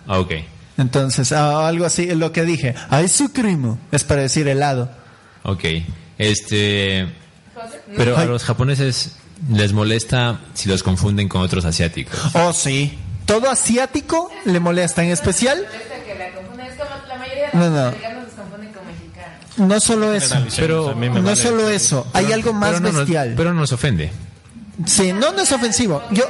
Ah, 0.09 0.19
ok. 0.19 0.33
Entonces, 0.79 1.33
ah, 1.33 1.67
algo 1.69 1.85
así, 1.87 2.13
lo 2.15 2.33
que 2.33 2.43
dije. 2.45 2.75
Ice 3.05 3.29
cream 3.33 3.79
es 3.93 4.05
para 4.05 4.23
decir 4.23 4.47
helado. 4.49 4.91
Ok. 5.45 5.65
Este. 6.19 7.07
Pero 7.97 8.17
a 8.17 8.25
los 8.25 8.43
japoneses 8.45 9.13
les 9.51 9.73
molesta 9.73 10.41
si 10.55 10.69
los 10.69 10.83
confunden 10.83 11.29
con 11.29 11.43
otros 11.43 11.65
asiáticos. 11.65 12.19
Oh, 12.35 12.53
sí. 12.53 12.99
Todo 13.27 13.51
asiático 13.51 14.31
le 14.45 14.61
molesta, 14.61 15.03
en 15.03 15.11
especial 15.11 15.59
Molesta 15.59 15.95
que 16.05 16.15
la 16.15 16.31
confunden. 16.33 16.67
Es 16.67 16.75
como 16.77 16.91
la 17.09 17.17
mayoría 17.17 17.51
de 17.51 17.59
No, 17.59 17.65
los 17.65 17.71
no. 17.73 17.81
americanos 17.89 18.25
los 18.25 18.35
confunden 18.35 18.73
con 18.73 18.87
mexicanos. 18.87 19.41
no 19.59 19.81
solo 19.81 20.15
eso. 20.15 20.37
Pero 20.57 20.95
No 20.95 21.37
solo 21.37 21.69
eso, 21.69 22.07
hay 22.13 22.33
algo 22.33 22.53
más 22.53 22.71
pero 22.71 22.81
no 22.81 22.89
nos- 22.89 22.97
bestial. 23.01 23.35
pero 23.37 23.53
no 23.53 23.61
nos 23.61 23.73
ofende. 23.73 24.13
Sí, 24.85 25.13
no, 25.13 25.33
no 25.33 25.41
es 25.43 25.51
ofensivo. 25.53 26.03
Yo 26.11 26.25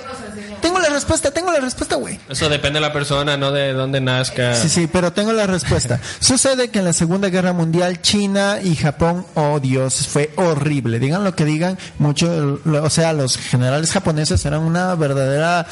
tengo 0.60 0.78
la 0.78 0.88
respuesta, 0.88 1.30
tengo 1.30 1.52
la 1.52 1.60
respuesta, 1.60 1.96
güey. 1.96 2.18
Eso 2.28 2.48
depende 2.48 2.78
de 2.78 2.86
la 2.86 2.92
persona, 2.92 3.36
no 3.36 3.52
de 3.52 3.72
dónde 3.72 4.00
nazca. 4.00 4.54
Sí, 4.54 4.68
sí, 4.68 4.86
pero 4.86 5.12
tengo 5.12 5.32
la 5.32 5.46
respuesta. 5.46 6.00
Sucede 6.20 6.68
que 6.68 6.80
en 6.80 6.84
la 6.84 6.92
Segunda 6.92 7.28
Guerra 7.28 7.52
Mundial 7.52 8.00
China 8.02 8.58
y 8.62 8.76
Japón, 8.76 9.26
oh 9.34 9.60
Dios, 9.60 10.08
fue 10.08 10.30
horrible. 10.36 10.98
Digan 10.98 11.24
lo 11.24 11.34
que 11.34 11.44
digan, 11.44 11.78
mucho, 11.98 12.60
o 12.64 12.90
sea, 12.90 13.12
los 13.12 13.36
generales 13.36 13.92
japoneses 13.92 14.44
eran 14.44 14.60
una 14.60 14.94
verdadera 14.94 15.66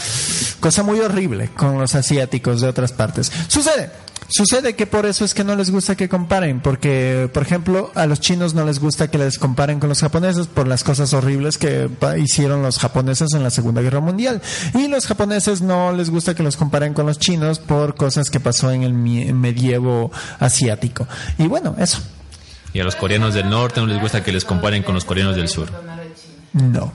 cosa 0.61 0.83
muy 0.83 1.01
horrible 1.01 1.51
con 1.57 1.79
los 1.79 1.95
asiáticos 1.95 2.61
de 2.61 2.69
otras 2.69 2.93
partes. 2.93 3.31
Sucede. 3.49 4.04
Sucede 4.37 4.75
que 4.75 4.87
por 4.87 5.07
eso 5.07 5.25
es 5.25 5.33
que 5.33 5.45
no 5.45 5.55
les 5.55 5.71
gusta 5.71 5.95
que 5.95 6.09
comparen, 6.09 6.59
porque, 6.61 7.31
por 7.33 7.45
ejemplo, 7.45 7.93
a 7.95 8.07
los 8.07 8.19
chinos 8.19 8.53
no 8.53 8.65
les 8.65 8.81
gusta 8.81 9.09
que 9.09 9.17
les 9.17 9.39
comparen 9.39 9.79
con 9.79 9.89
los 9.89 10.01
japoneses 10.01 10.49
por 10.49 10.67
las 10.67 10.83
cosas 10.83 11.13
horribles 11.13 11.57
que 11.57 11.89
hicieron 12.19 12.61
los 12.61 12.81
japoneses 12.81 13.29
en 13.33 13.45
la 13.45 13.51
Segunda 13.51 13.81
Guerra 13.81 14.01
Mundial. 14.01 14.43
Y 14.75 14.89
los 14.89 15.07
japoneses 15.07 15.63
no 15.63 15.93
les 15.93 16.11
gusta 16.11 16.35
que 16.35 16.43
los 16.43 16.57
comparen 16.57 16.95
con 16.95 17.07
los 17.07 17.21
chinos 17.21 17.61
por 17.61 17.95
cosas 17.95 18.29
que 18.29 18.41
pasó 18.41 18.73
en 18.73 18.83
el 18.83 18.93
medievo 18.93 20.11
asiático. 20.41 21.07
Y 21.39 21.47
bueno, 21.47 21.77
eso. 21.79 22.01
Y 22.73 22.81
a 22.81 22.85
los 22.85 22.97
coreanos 22.97 23.35
del 23.35 23.49
norte 23.49 23.81
no 23.81 23.87
les 23.87 24.01
gusta 24.01 24.25
que 24.25 24.33
les 24.33 24.45
comparen 24.45 24.83
con 24.83 24.95
los 24.95 25.05
coreanos 25.05 25.37
del 25.37 25.49
sur. 25.49 25.69
No. 26.55 26.93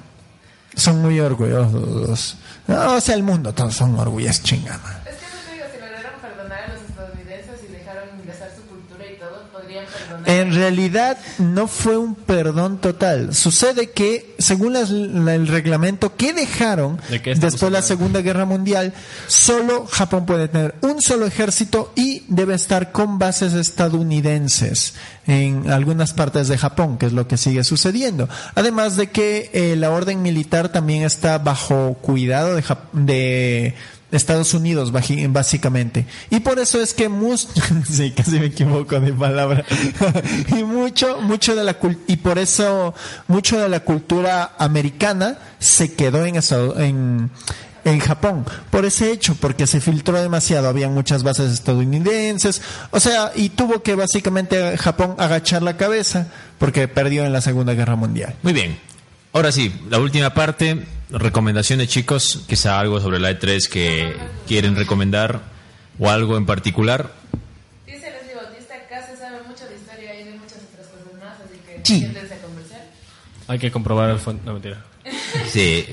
Son 0.75 1.01
muy 1.01 1.21
orgullosos. 1.21 2.35
O 2.67 2.99
sea, 2.99 3.15
el 3.15 3.23
mundo, 3.23 3.53
todos 3.53 3.75
son 3.75 3.97
orgullosos 3.97 4.43
chingada. 4.43 5.03
Es 5.09 5.15
que 5.15 5.25
no 5.25 5.41
te 5.47 5.53
digo, 5.53 5.65
si 5.73 5.79
lograron 5.79 6.19
perdonar 6.21 6.63
a 6.63 6.73
los 6.73 6.81
estadounidenses 6.81 7.59
y 7.67 7.71
dejaron 7.71 8.19
ingresar 8.19 8.51
su 8.55 8.61
cultura 8.63 9.05
y 9.05 9.17
todo, 9.17 9.47
podrían 9.51 9.85
perdonar. 9.85 10.18
En 10.30 10.53
realidad 10.53 11.17
no 11.39 11.67
fue 11.67 11.97
un 11.97 12.13
perdón 12.15 12.77
total. 12.80 13.34
Sucede 13.34 13.89
que, 13.91 14.36
según 14.38 14.73
las- 14.73 14.91
la- 14.91 15.34
el 15.36 15.47
reglamento 15.47 16.15
que 16.15 16.34
dejaron 16.34 16.97
¿De 17.09 17.21
qué 17.21 17.32
estamos 17.32 17.53
después 17.53 17.71
de 17.71 17.80
la? 17.80 17.82
Segunda 17.82 18.21
Guerra 18.21 18.45
Mundial, 18.45 18.93
solo 19.27 19.88
Japón 19.88 20.25
puede 20.25 20.47
tener 20.47 20.75
un 20.82 21.01
solo 21.01 21.25
ejército 21.25 21.91
y 21.95 22.23
debe 22.27 22.53
estar 22.53 22.91
con 22.91 23.17
bases 23.17 23.53
estadounidenses 23.53 24.93
en 25.27 25.69
algunas 25.71 26.13
partes 26.13 26.47
de 26.47 26.57
Japón, 26.57 26.97
que 26.97 27.05
es 27.07 27.13
lo 27.13 27.27
que 27.27 27.38
sigue 27.38 27.63
sucediendo. 27.63 28.30
Además 28.55 28.95
de 28.97 29.07
que 29.09 29.49
eh, 29.53 29.75
la 29.75 29.91
orden 29.91 30.21
militar 30.21 30.69
también 30.69 31.03
está 31.03 31.38
bajo 31.39 31.95
cuidado 32.01 32.55
de, 32.55 32.63
Jap- 32.63 32.91
de 32.93 33.75
Estados 34.12 34.53
Unidos, 34.53 34.91
básicamente. 34.91 36.05
Y 36.30 36.39
por 36.39 36.60
eso 36.60 36.82
es 36.82 36.93
que 36.93 37.10
mus 37.10 37.47
sí, 37.89 38.12
casi 38.12 38.39
me 38.39 38.47
equivoco 38.47 38.99
de 38.99 39.14
palabra. 39.14 39.64
y 40.57 40.64
mucho, 40.64 41.22
mucho 41.22 41.55
de 41.55 41.64
la 41.64 41.78
y 42.07 42.18
por 42.18 42.39
eso 42.39 42.93
mucho 43.28 43.60
de 43.60 43.70
la 43.70 43.82
cultura 43.82 44.53
americana 44.57 45.38
se 45.60 45.93
quedó 45.93 46.26
en 46.26 46.39
en 46.78 47.30
en 47.86 47.99
Japón 47.99 48.45
por 48.70 48.84
ese 48.86 49.12
hecho 49.12 49.36
porque 49.36 49.66
se 49.66 49.80
filtró 49.80 50.22
demasiado 50.22 50.68
había 50.68 50.89
muchas 50.89 51.24
bases 51.24 51.53
estadounidenses 51.53 52.62
o 52.91 52.99
sea 52.99 53.32
y 53.34 53.49
tuvo 53.49 53.82
que 53.82 53.95
básicamente 53.95 54.78
Japón 54.78 55.16
agachar 55.18 55.62
la 55.64 55.78
cabeza 55.78 56.28
porque 56.57 56.89
perdió 56.89 57.24
en 57.24 57.32
la 57.32 57.39
Segunda 57.39 57.74
Guerra 57.74 57.95
Mundial 57.95 58.36
Muy 58.43 58.51
bien. 58.51 58.78
Ahora 59.32 59.51
sí, 59.51 59.74
la 59.89 59.99
última 59.99 60.34
parte. 60.34 60.86
Recomendaciones, 61.10 61.88
chicos. 61.88 62.43
Quizá 62.47 62.80
algo 62.80 62.99
sobre 63.01 63.20
la 63.20 63.32
E3 63.32 63.68
que 63.68 64.16
quieren 64.47 64.76
recomendar 64.76 65.41
o 65.97 66.10
algo 66.10 66.38
en 66.38 66.45
particular. 66.45 67.12
Dice 67.86 68.12
Leslie 68.12 68.36
Bautista, 68.36 68.76
acá 68.76 69.05
se 69.05 69.18
sabe 69.18 69.41
mucho 69.47 69.66
de 69.68 69.76
historia 69.76 70.20
y 70.20 70.24
de 70.26 70.32
muchas 70.32 70.60
otras 70.72 70.88
cosas 70.88 71.20
más, 71.20 71.34
así 71.39 71.60
que 71.66 71.82
Sí. 71.84 71.99
siéntense 71.99 72.34
a 72.36 72.41
conversar. 72.41 72.82
Hay 73.47 73.60
que 73.60 73.72
comprobar 73.72 74.10
el 74.12 74.20
fondo. 74.20 74.41
No, 74.45 74.53
mentira. 74.53 74.86
Sí, 75.47 75.86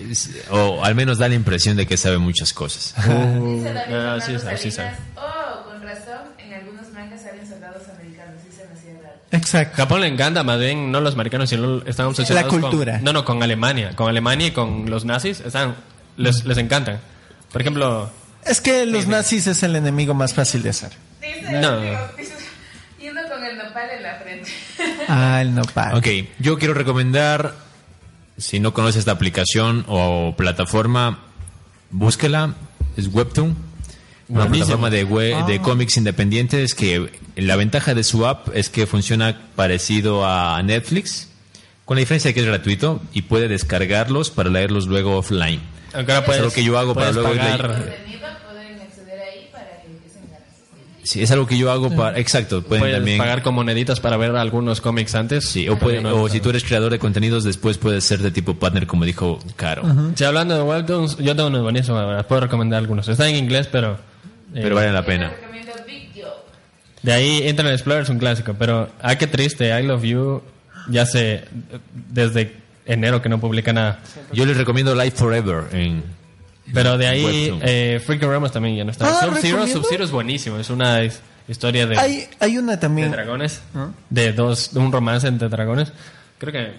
o 0.50 0.82
al 0.84 0.94
menos 0.94 1.18
da 1.18 1.28
la 1.28 1.34
impresión 1.34 1.76
de 1.76 1.86
que 1.86 1.96
sabe 1.96 2.18
muchas 2.18 2.52
cosas. 2.52 2.94
Dice 2.96 3.72
David 3.72 3.94
ah, 3.94 4.18
sí 4.20 4.38
sabe, 4.38 4.56
sí 4.58 4.70
oh, 5.16 5.64
con 5.64 5.82
razón, 5.82 6.28
en 6.38 6.52
algunos 6.54 6.90
mangas 6.92 7.22
salen 7.22 7.46
soldados 7.46 7.82
americanos, 7.88 8.40
sí 8.42 8.54
se 8.54 8.66
me 8.66 8.72
hacía 8.74 8.92
raro. 9.02 9.05
Exacto 9.30 9.76
Japón 9.76 10.00
le 10.00 10.06
encanta, 10.08 10.42
más 10.44 10.58
bien 10.58 10.90
no 10.92 11.00
los 11.00 11.14
americanos, 11.14 11.48
sino 11.50 11.82
están 11.86 12.06
obsesionados 12.06 12.52
La 12.52 12.60
cultura. 12.60 12.92
Con, 12.94 13.04
no, 13.04 13.12
no, 13.12 13.24
con 13.24 13.42
Alemania. 13.42 13.92
Con 13.94 14.08
Alemania 14.08 14.48
y 14.48 14.50
con 14.52 14.88
los 14.90 15.04
nazis 15.04 15.40
están, 15.40 15.74
les, 16.16 16.44
les 16.44 16.58
encantan. 16.58 17.00
Por 17.52 17.60
ejemplo, 17.60 18.10
es 18.44 18.60
que 18.60 18.86
los 18.86 19.06
nazis 19.06 19.46
es 19.46 19.62
el 19.62 19.76
enemigo 19.76 20.14
más 20.14 20.34
fácil 20.34 20.62
de 20.62 20.70
hacer 20.70 20.92
Dice, 21.20 21.60
No. 21.60 21.80
yendo 23.00 23.22
con 23.28 23.44
el 23.44 23.58
nopal 23.58 23.90
en 23.96 24.02
la 24.02 24.14
frente. 24.16 24.50
ah 25.08 25.40
el 25.40 25.54
nopal 25.54 25.94
Ok, 25.96 26.06
yo 26.38 26.58
quiero 26.58 26.74
recomendar, 26.74 27.54
si 28.38 28.60
no 28.60 28.72
conoces 28.72 29.00
esta 29.00 29.12
aplicación 29.12 29.84
o 29.88 30.34
plataforma, 30.36 31.20
búsquela, 31.90 32.54
es 32.96 33.08
Webtoon, 33.08 33.56
una 34.28 34.40
Buenísimo. 34.46 34.78
plataforma 34.78 34.90
de, 34.90 35.04
we- 35.04 35.34
Ah. 35.34 35.44
de 35.46 35.60
cómics 35.60 35.96
independientes 35.96 36.74
que 36.74 37.10
la 37.36 37.56
ventaja 37.56 37.94
de 37.94 38.02
su 38.04 38.26
app 38.26 38.48
es 38.54 38.68
que 38.70 38.86
funciona 38.86 39.38
parecido 39.54 40.26
a 40.26 40.60
Netflix, 40.62 41.28
con 41.84 41.96
la 41.96 42.00
diferencia 42.00 42.30
de 42.30 42.34
que 42.34 42.40
es 42.40 42.46
gratuito 42.46 43.00
y 43.12 43.22
puede 43.22 43.46
descargarlos 43.48 44.30
para 44.30 44.50
leerlos 44.50 44.86
luego 44.88 45.16
offline. 45.16 45.60
aunque 45.94 46.12
ahora 46.12 46.26
puedes, 46.26 46.42
lo 46.42 46.50
que 46.50 46.64
yo 46.64 46.78
hago 46.78 46.94
para 46.94 47.12
luego 47.12 47.32
ganar. 47.34 47.94
Sí, 51.02 51.22
es 51.22 51.30
algo 51.30 51.46
que 51.46 51.56
yo 51.56 51.70
hago 51.70 51.94
para... 51.94 52.18
Exacto, 52.18 52.62
pueden 52.62 52.80
Puedes 52.82 52.96
también... 52.96 53.18
pagar 53.18 53.40
con 53.42 53.54
moneditas 53.54 54.00
para 54.00 54.16
ver 54.16 54.34
algunos 54.34 54.80
cómics 54.80 55.14
antes. 55.14 55.44
Sí, 55.48 55.68
o, 55.68 55.78
puede- 55.78 56.04
o 56.04 56.28
si 56.28 56.40
tú 56.40 56.50
eres 56.50 56.64
creador 56.64 56.90
de 56.90 56.98
contenidos, 56.98 57.44
después 57.44 57.78
puedes 57.78 58.02
ser 58.04 58.18
de 58.22 58.32
tipo 58.32 58.54
partner, 58.56 58.88
como 58.88 59.04
dijo 59.04 59.38
Caro. 59.54 59.84
Si 60.16 60.24
hablando 60.24 60.56
de 60.56 60.62
webtoons, 60.64 61.16
yo 61.18 61.36
tengo 61.36 61.48
unos 61.48 61.62
buenísimos, 61.62 62.00
la 62.00 62.06
verdad, 62.08 62.26
puedo 62.26 62.40
recomendar 62.40 62.78
algunos. 62.80 63.06
Están 63.06 63.28
en 63.28 63.36
inglés, 63.36 63.68
pero... 63.70 63.98
eh, 64.56 64.60
Pero 64.62 64.74
valen 64.74 64.94
la 64.94 65.04
pena. 65.04 65.32
De 67.02 67.12
ahí 67.12 67.46
Internet 67.48 67.74
Explorer 67.74 68.02
es 68.02 68.08
un 68.08 68.18
clásico, 68.18 68.54
pero 68.58 68.88
ah, 69.00 69.14
qué 69.16 69.26
triste, 69.26 69.68
I 69.78 69.84
Love 69.86 70.02
You 70.02 70.42
ya 70.88 71.04
sé 71.06 71.44
desde 72.12 72.56
enero 72.84 73.22
que 73.22 73.28
no 73.28 73.38
publica 73.40 73.72
nada. 73.72 74.00
Yo 74.32 74.44
les 74.44 74.56
recomiendo 74.56 74.94
Life 74.94 75.16
Forever 75.16 75.64
en... 75.72 76.02
Pero 76.74 76.98
de 76.98 77.06
ahí 77.06 77.56
eh, 77.62 78.00
Freaking 78.04 78.28
Ramos 78.28 78.50
también 78.50 78.74
ya 78.76 78.84
no 78.84 78.90
está. 78.90 79.06
Ah, 79.06 79.20
Sub-Zero, 79.24 79.58
¿recomiendo? 79.58 79.72
Sub-Zero 79.82 80.04
es 80.04 80.10
buenísimo, 80.10 80.58
es 80.58 80.68
una 80.68 81.04
his- 81.04 81.20
historia 81.46 81.86
de, 81.86 81.96
Hay, 81.96 82.28
hay 82.40 82.58
una 82.58 82.72
de 82.72 82.78
también. 82.78 83.12
dragones, 83.12 83.60
¿Ah? 83.74 83.90
de 84.10 84.32
dos, 84.32 84.72
de 84.74 84.80
un 84.80 84.90
romance 84.90 85.28
entre 85.28 85.48
dragones. 85.48 85.92
Creo 86.38 86.52
que 86.52 86.72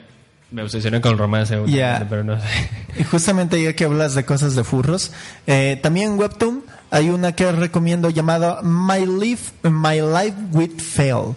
me 0.52 0.62
obsesioné 0.64 1.00
con 1.00 1.14
el 1.14 1.18
romance, 1.18 1.58
Ya. 1.68 2.06
pero 2.10 2.26
no 2.26 2.38
sé. 2.42 2.48
Y 3.00 3.04
justamente 3.06 3.62
ya 3.64 3.74
que 3.74 3.86
hablas 3.86 4.14
de 4.14 4.26
cosas 4.26 4.56
de 4.56 4.66
furros, 4.66 5.12
eh, 5.46 5.80
también 5.82 6.18
Webtoon 6.20 6.64
hay 6.92 7.10
una 7.10 7.34
que 7.34 7.52
recomiendo 7.52 8.10
llamada 8.10 8.62
My 8.64 9.06
Life, 9.06 9.52
My 9.64 10.00
Life 10.02 10.36
with 10.52 10.80
Fail. 10.80 11.36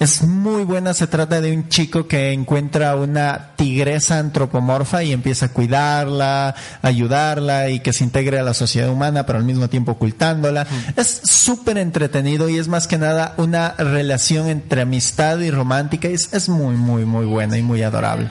Es 0.00 0.22
muy 0.22 0.64
buena, 0.64 0.92
se 0.92 1.06
trata 1.06 1.40
de 1.40 1.56
un 1.56 1.68
chico 1.68 2.06
que 2.08 2.32
encuentra 2.32 2.96
una 2.96 3.52
tigresa 3.56 4.18
antropomorfa 4.18 5.04
y 5.04 5.12
empieza 5.12 5.46
a 5.46 5.48
cuidarla, 5.50 6.54
ayudarla 6.82 7.70
y 7.70 7.80
que 7.80 7.92
se 7.92 8.04
integre 8.04 8.38
a 8.38 8.42
la 8.42 8.54
sociedad 8.54 8.90
humana, 8.90 9.24
pero 9.24 9.38
al 9.38 9.44
mismo 9.44 9.68
tiempo 9.68 9.92
ocultándola. 9.92 10.66
Es 10.96 11.22
súper 11.24 11.78
entretenido 11.78 12.48
y 12.48 12.58
es 12.58 12.68
más 12.68 12.88
que 12.88 12.98
nada 12.98 13.34
una 13.38 13.70
relación 13.78 14.48
entre 14.48 14.82
amistad 14.82 15.38
y 15.38 15.50
romántica. 15.50 16.08
y 16.08 16.14
Es, 16.14 16.34
es 16.34 16.48
muy, 16.48 16.74
muy, 16.74 17.04
muy 17.04 17.24
buena 17.24 17.56
y 17.56 17.62
muy 17.62 17.82
adorable. 17.82 18.28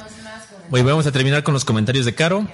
Hoy 0.69 0.81
vamos 0.81 1.07
a 1.07 1.11
terminar 1.11 1.43
con 1.43 1.53
los 1.53 1.65
comentarios 1.65 2.05
de 2.05 2.13
Caro. 2.13 2.45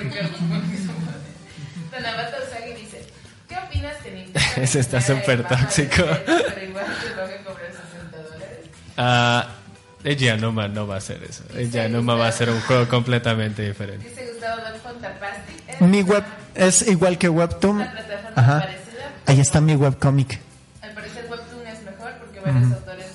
Ricardo. 0.00 0.38
Don 1.90 2.06
Abato 2.06 2.36
Usagi 2.46 2.74
dice, 2.74 3.06
¿qué 3.48 3.56
opinas 3.56 3.96
que 4.02 4.10
Nintendo... 4.10 4.40
Ese 4.62 4.80
está 4.80 5.00
súper 5.00 5.46
tóxico. 5.46 6.04
Pero 6.26 6.64
igual 6.64 6.86
te 7.02 7.14
van 7.14 7.30
a 7.30 7.44
cobrar 7.44 7.70
60 7.72 8.16
dólares. 8.16 8.58
Ah, 8.96 9.48
Yanuma 10.04 10.68
no 10.68 10.86
va 10.86 10.96
a 10.96 10.98
hacer 10.98 11.22
eso. 11.24 11.44
Yanuma 11.70 12.14
va 12.14 12.28
a 12.28 12.32
ser 12.32 12.50
un 12.50 12.60
juego 12.60 12.88
completamente 12.88 13.62
diferente. 13.62 14.08
Dice 14.08 14.30
Gustavo 14.32 14.62
Mi 15.80 16.02
web 16.02 16.24
es 16.54 16.86
igual 16.86 17.18
que 17.18 17.28
Webtoon. 17.28 17.82
Ajá. 18.34 18.60
parecida. 18.60 19.12
Ahí 19.26 19.40
está 19.40 19.60
mi 19.60 19.74
webcomic. 19.74 20.40
Al 20.82 20.92
parecer 20.92 21.26
Webtoon 21.28 21.66
es 21.66 21.82
mejor 21.82 22.12
porque 22.18 22.40
varios 22.40 22.72
autores 22.72 23.06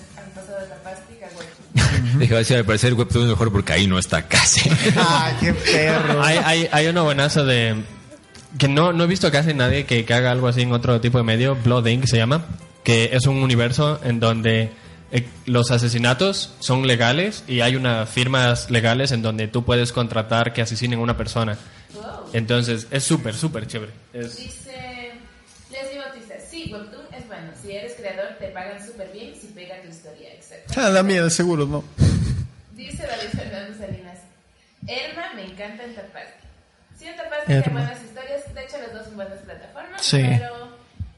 Tapasti 1.74 2.53
a 2.53 2.57
al 2.59 2.65
parecer 2.65 2.93
Webtoon 2.93 3.24
es 3.26 3.30
mejor 3.32 3.51
porque 3.51 3.74
ahí 3.74 3.88
no 3.88 3.97
está 3.97 4.28
casi. 4.28 4.69
¡Ah, 4.97 5.36
qué 5.39 5.53
perro! 5.53 6.21
Hay, 6.21 6.38
hay, 6.43 6.69
hay 6.71 6.88
una 6.88 7.01
buenazo 7.01 7.45
de... 7.45 7.76
Que 8.57 8.67
no, 8.67 8.93
no 8.93 9.05
he 9.05 9.07
visto 9.07 9.32
casi 9.32 9.53
nadie 9.53 9.86
que, 9.86 10.05
que 10.05 10.13
haga 10.13 10.30
algo 10.32 10.47
así 10.47 10.61
en 10.61 10.71
otro 10.74 11.01
tipo 11.01 11.17
de 11.17 11.24
medio. 11.24 11.55
Blood 11.55 11.88
Inc. 11.88 12.05
se 12.05 12.17
llama. 12.17 12.45
Que 12.84 13.09
es 13.13 13.26
un 13.26 13.38
universo 13.38 13.99
en 14.03 14.19
donde 14.19 14.69
eh, 15.11 15.26
los 15.47 15.71
asesinatos 15.71 16.53
son 16.59 16.86
legales 16.86 17.43
y 17.47 17.61
hay 17.61 17.76
unas 17.76 18.07
firmas 18.09 18.69
legales 18.69 19.11
en 19.11 19.24
donde 19.24 19.47
tú 19.47 19.63
puedes 19.65 19.91
contratar 19.91 20.53
que 20.53 20.61
asesinen 20.61 20.99
a 20.99 21.01
una 21.01 21.17
persona. 21.17 21.57
Entonces 22.34 22.88
es 22.91 23.03
súper, 23.03 23.34
súper 23.36 23.65
chévere. 23.67 23.91
Es- 24.13 24.38
Dice 24.38 25.03
sí, 26.64 26.74
Webtoon 26.74 27.05
es 27.18 27.28
bueno. 27.28 27.51
Si 27.61 27.72
eres 27.72 27.93
creador 27.93 28.36
te 28.39 28.47
pagan 28.47 28.86
súper 28.86 29.11
bien 29.11 29.34
si 29.39 29.47
pega 29.47 29.82
tu 29.82 29.89
historia, 29.89 30.30
etc. 30.34 30.78
Ah, 30.78 30.89
da 30.89 31.03
miedo, 31.03 31.30
seguro, 31.30 31.66
¿no? 31.66 31.84
Dice 32.76 33.03
David 33.05 33.30
Fernando 33.38 33.78
Salinas, 33.78 34.20
Erma 34.88 35.34
me 35.36 35.45
encanta 35.45 35.84
en 35.84 35.95
Tapasti. 35.95 36.47
Sí, 36.97 37.05
en 37.07 37.16
Tapasti 37.16 37.53
hay 37.53 37.61
buenas 37.72 38.03
historias. 38.03 38.53
De 38.53 38.64
hecho, 38.64 38.78
las 38.82 38.93
dos 38.93 39.05
son 39.05 39.16
buenas 39.16 39.39
plataformas. 39.39 40.01
Sí. 40.03 40.18
Pero 40.22 40.70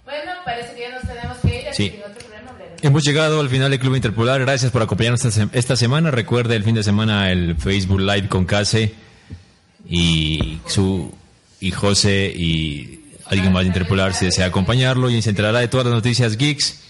bueno, 0.04 0.32
parece 0.44 0.74
que 0.76 0.82
ya 0.82 0.90
nos 0.92 1.02
tenemos 1.04 1.38
que 1.40 1.62
ir, 1.62 1.68
así 1.70 1.84
Sí. 1.84 1.90
que 1.92 1.98
en 1.98 2.04
otro 2.04 2.20
programa 2.20 2.52
hablaremos. 2.52 2.84
Hemos 2.84 3.04
llegado 3.04 3.40
al 3.42 3.50
final 3.50 3.72
del 3.72 3.80
Club 3.80 3.96
Interpolar. 3.96 4.42
Gracias 4.42 4.72
por 4.72 4.82
acompañarnos 4.82 5.26
esta, 5.26 5.48
esta 5.54 5.76
semana. 5.76 6.12
Recuerde 6.12 6.56
el 6.56 6.64
fin 6.64 6.76
de 6.76 6.84
semana 6.84 7.32
el 7.32 7.56
Facebook 7.58 8.00
Live 8.02 8.28
con 8.28 8.46
Case 8.46 8.94
y 9.88 10.60
su 10.68 11.14
y 11.60 11.72
José 11.72 12.32
y 12.36 13.05
alguien 13.28 13.52
más 13.52 13.64
de 13.64 13.68
Interpolar 13.68 14.14
si 14.14 14.26
desea 14.26 14.48
acompañarlo 14.48 15.10
y 15.10 15.22
se 15.22 15.30
enterará 15.30 15.60
de 15.60 15.68
todas 15.68 15.86
las 15.86 15.96
noticias 15.96 16.38
geeks 16.38 16.82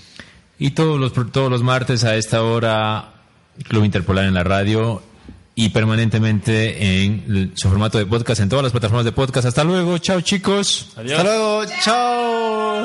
y 0.57 0.71
todos 0.71 0.99
los 0.99 1.13
todos 1.31 1.49
los 1.49 1.63
martes 1.63 2.03
a 2.03 2.15
esta 2.15 2.43
hora 2.43 3.13
Club 3.67 3.85
Interpolar 3.85 4.25
en 4.25 4.33
la 4.33 4.43
radio 4.43 5.01
y 5.55 5.69
permanentemente 5.69 7.03
en 7.03 7.53
su 7.55 7.69
formato 7.69 7.97
de 7.97 8.05
podcast 8.05 8.41
en 8.41 8.49
todas 8.49 8.63
las 8.63 8.71
plataformas 8.71 9.05
de 9.05 9.13
podcast. 9.13 9.47
Hasta 9.47 9.63
luego, 9.63 9.97
chao 9.97 10.21
chicos. 10.21 10.93
Hasta 10.97 11.23
luego, 11.23 11.63
chao. 11.81 12.83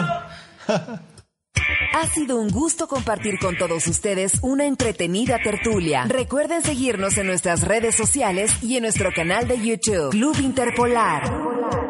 Ha 1.93 2.07
sido 2.07 2.37
un 2.37 2.49
gusto 2.51 2.87
compartir 2.87 3.39
con 3.41 3.57
todos 3.57 3.89
ustedes 3.89 4.39
una 4.43 4.65
entretenida 4.65 5.39
tertulia. 5.43 6.05
Recuerden 6.05 6.63
seguirnos 6.63 7.19
en 7.19 7.27
nuestras 7.27 7.63
redes 7.63 7.97
sociales 7.97 8.63
y 8.63 8.77
en 8.77 8.85
nuestro 8.85 9.11
canal 9.13 9.49
de 9.49 9.61
YouTube, 9.61 10.11
Club 10.11 10.39
Interpolar. 10.41 11.90